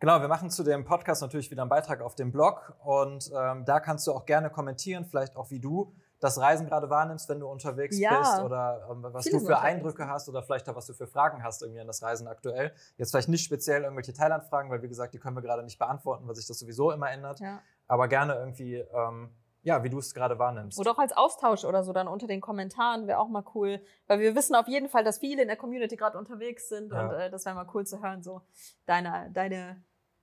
Genau, 0.00 0.20
wir 0.20 0.28
machen 0.28 0.50
zu 0.50 0.64
dem 0.64 0.84
Podcast 0.84 1.20
natürlich 1.20 1.50
wieder 1.50 1.62
einen 1.62 1.68
Beitrag 1.68 2.00
auf 2.00 2.14
dem 2.14 2.32
Blog 2.32 2.74
und 2.82 3.30
ähm, 3.34 3.64
da 3.66 3.80
kannst 3.80 4.06
du 4.06 4.12
auch 4.12 4.24
gerne 4.24 4.48
kommentieren, 4.48 5.04
vielleicht 5.04 5.36
auch 5.36 5.50
wie 5.50 5.60
du 5.60 5.94
das 6.24 6.40
Reisen 6.40 6.66
gerade 6.66 6.88
wahrnimmst, 6.88 7.28
wenn 7.28 7.38
du 7.38 7.46
unterwegs 7.46 7.98
Ja. 7.98 8.18
bist 8.18 8.40
oder 8.40 8.88
ähm, 8.90 9.02
was 9.10 9.26
du 9.26 9.38
für 9.40 9.58
Eindrücke 9.58 10.08
hast 10.08 10.28
oder 10.28 10.42
vielleicht 10.42 10.68
auch 10.68 10.74
was 10.74 10.86
du 10.86 10.94
für 10.94 11.06
Fragen 11.06 11.44
hast 11.44 11.62
irgendwie 11.62 11.80
an 11.80 11.86
das 11.86 12.02
Reisen 12.02 12.26
aktuell. 12.26 12.72
Jetzt 12.96 13.10
vielleicht 13.10 13.28
nicht 13.28 13.44
speziell 13.44 13.82
irgendwelche 13.82 14.14
Thailand-Fragen, 14.14 14.70
weil 14.70 14.82
wie 14.82 14.88
gesagt, 14.88 15.12
die 15.12 15.18
können 15.18 15.36
wir 15.36 15.42
gerade 15.42 15.62
nicht 15.62 15.78
beantworten, 15.78 16.26
weil 16.26 16.34
sich 16.34 16.46
das 16.46 16.58
sowieso 16.58 16.90
immer 16.92 17.10
ändert, 17.10 17.40
ja. 17.40 17.60
aber 17.88 18.08
gerne 18.08 18.34
irgendwie, 18.36 18.76
ähm, 18.76 19.34
ja, 19.62 19.82
wie 19.82 19.90
du 19.90 19.98
es 19.98 20.14
gerade 20.14 20.38
wahrnimmst. 20.38 20.78
Oder 20.78 20.92
auch 20.92 20.98
als 20.98 21.12
Austausch 21.14 21.64
oder 21.64 21.84
so 21.84 21.92
dann 21.92 22.08
unter 22.08 22.26
den 22.26 22.40
Kommentaren 22.40 23.06
wäre 23.06 23.18
auch 23.18 23.28
mal 23.28 23.44
cool. 23.54 23.80
Weil 24.06 24.18
wir 24.20 24.34
wissen 24.34 24.54
auf 24.54 24.66
jeden 24.66 24.88
Fall, 24.88 25.04
dass 25.04 25.18
viele 25.18 25.42
in 25.42 25.48
der 25.48 25.56
Community 25.58 25.96
gerade 25.96 26.16
unterwegs 26.18 26.68
sind 26.70 26.90
Ja. 26.92 27.02
und 27.06 27.12
äh, 27.14 27.30
das 27.30 27.44
wäre 27.44 27.54
mal 27.54 27.66
cool 27.74 27.84
zu 27.86 28.02
hören, 28.02 28.22
so 28.22 28.40
deine, 28.86 29.30
deine 29.32 29.82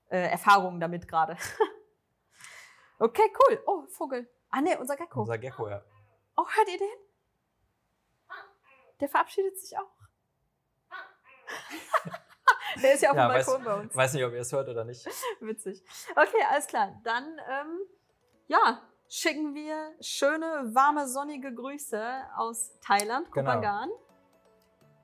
äh, 0.09 0.29
Erfahrungen 0.31 0.79
damit 0.79 1.07
gerade. 1.07 1.37
okay, 2.99 3.31
cool. 3.47 3.59
Oh, 3.67 3.83
Vogel. 3.89 4.27
Ah 4.49 4.61
ne, 4.61 4.77
unser 4.79 4.95
Gecko. 4.97 5.21
Unser 5.21 5.37
Gecko, 5.37 5.69
ja. 5.69 5.81
Oh, 6.37 6.45
hört 6.47 6.67
ihr 6.69 6.77
den? 6.77 6.87
Der 8.99 9.09
verabschiedet 9.09 9.57
sich 9.59 9.77
auch. 9.77 9.91
Der 12.81 12.93
ist 12.93 13.01
ja 13.01 13.09
auf 13.11 13.17
Ja, 13.17 13.27
dem 13.27 13.35
weiß- 13.41 13.45
Balkon 13.45 13.63
bei 13.65 13.73
uns. 13.81 13.95
Weiß 13.95 14.13
nicht, 14.13 14.23
ob 14.23 14.31
ihr 14.33 14.39
es 14.39 14.51
hört 14.53 14.69
oder 14.69 14.83
nicht. 14.85 15.05
Witzig. 15.41 15.83
Okay, 16.11 16.43
alles 16.49 16.67
klar. 16.67 16.99
Dann, 17.03 17.37
ähm, 17.49 17.79
ja, 18.47 18.81
schicken 19.09 19.53
wir 19.53 19.93
schöne, 19.99 20.69
warme, 20.73 21.07
sonnige 21.07 21.53
Grüße 21.53 22.23
aus 22.37 22.79
Thailand, 22.79 23.29
Genau. 23.31 23.49
Kopangan. 23.51 23.89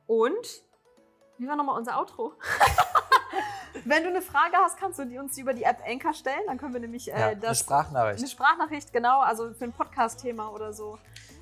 Und, 0.05 0.63
wie 1.37 1.47
war 1.47 1.55
nochmal 1.55 1.77
unser 1.77 1.97
Outro? 1.99 2.33
Wenn 3.85 4.03
du 4.03 4.09
eine 4.09 4.21
Frage 4.21 4.57
hast, 4.57 4.77
kannst 4.79 4.97
du 4.99 5.05
die 5.05 5.17
uns 5.19 5.37
über 5.37 5.53
die 5.53 5.63
App 5.63 5.77
Anchor 5.87 6.13
stellen. 6.13 6.41
Dann 6.47 6.57
können 6.57 6.73
wir 6.73 6.81
nämlich 6.81 7.11
äh, 7.13 7.19
Ja, 7.19 7.27
eine 7.27 7.37
das. 7.37 7.59
Sprachnachricht. 7.59 8.19
Eine 8.19 8.27
Sprachnachricht, 8.27 8.91
genau, 8.91 9.19
also 9.21 9.53
für 9.53 9.65
ein 9.65 9.71
Podcast-Thema 9.73 10.49
oder 10.51 10.73
so. 10.73 10.97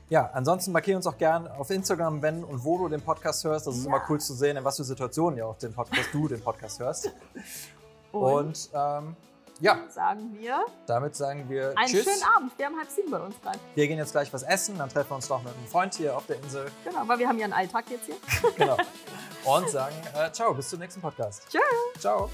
Ja, 0.10 0.30
ansonsten 0.34 0.72
markier 0.72 0.96
uns 0.98 1.08
auch 1.08 1.18
gern 1.18 1.48
auf 1.48 1.70
Instagram, 1.72 2.22
wenn 2.22 2.44
und 2.44 2.64
wo 2.64 2.78
du 2.78 2.90
den 2.90 3.02
Podcast 3.02 3.44
hörst. 3.44 3.66
Das 3.68 3.76
ist 3.76 3.86
Ja. 3.86 3.90
immer 3.90 4.04
cool 4.10 4.20
zu 4.20 4.34
sehen, 4.34 4.58
in 4.58 4.64
was 4.64 4.78
für 4.78 4.84
Situationen 4.84 5.40
ja 5.40 5.46
auch 5.46 5.58
den 5.58 5.74
Podcast, 5.74 6.10
du 6.14 6.28
den 6.28 6.42
Podcast 6.42 6.80
hörst. 6.80 7.12
Und 8.12 8.70
ähm, 8.74 9.16
ja, 9.60 9.80
sagen 9.90 10.36
wir 10.38 10.66
damit 10.86 11.16
sagen 11.16 11.50
wir 11.50 11.74
einen 11.76 11.88
Tschüss. 11.88 12.04
schönen 12.04 12.24
Abend. 12.36 12.58
Wir 12.58 12.66
haben 12.66 12.78
halb 12.78 12.90
sieben 12.90 13.12
bei 13.12 13.20
uns 13.20 13.36
gerade. 13.42 13.60
Wir 13.74 13.88
gehen 13.88 13.98
jetzt 13.98 14.12
gleich 14.12 14.32
was 14.34 14.44
essen, 14.44 14.78
dann 14.78 14.90
treffen 14.90 15.12
wir 15.12 15.16
uns 15.16 15.30
noch 15.30 15.44
mit 15.44 15.54
einem 15.54 15.68
Freund 15.68 15.94
hier 15.96 16.16
auf 16.16 16.26
der 16.26 16.38
Insel. 16.38 16.72
Genau, 16.84 17.08
weil 17.08 17.20
wir 17.20 17.28
haben 17.28 17.40
ja 17.40 17.46
einen 17.46 17.54
Alltag 17.54 17.86
jetzt 17.90 18.06
hier. 18.06 18.16
Genau. 18.56 18.78
Und 19.46 19.70
sagen 19.70 19.96
äh, 20.16 20.32
ciao, 20.32 20.54
bis 20.54 20.70
zum 20.70 20.80
nächsten 20.80 21.02
Podcast. 21.02 21.44
Tschüss. 21.50 21.62
Ciao. 22.02 22.30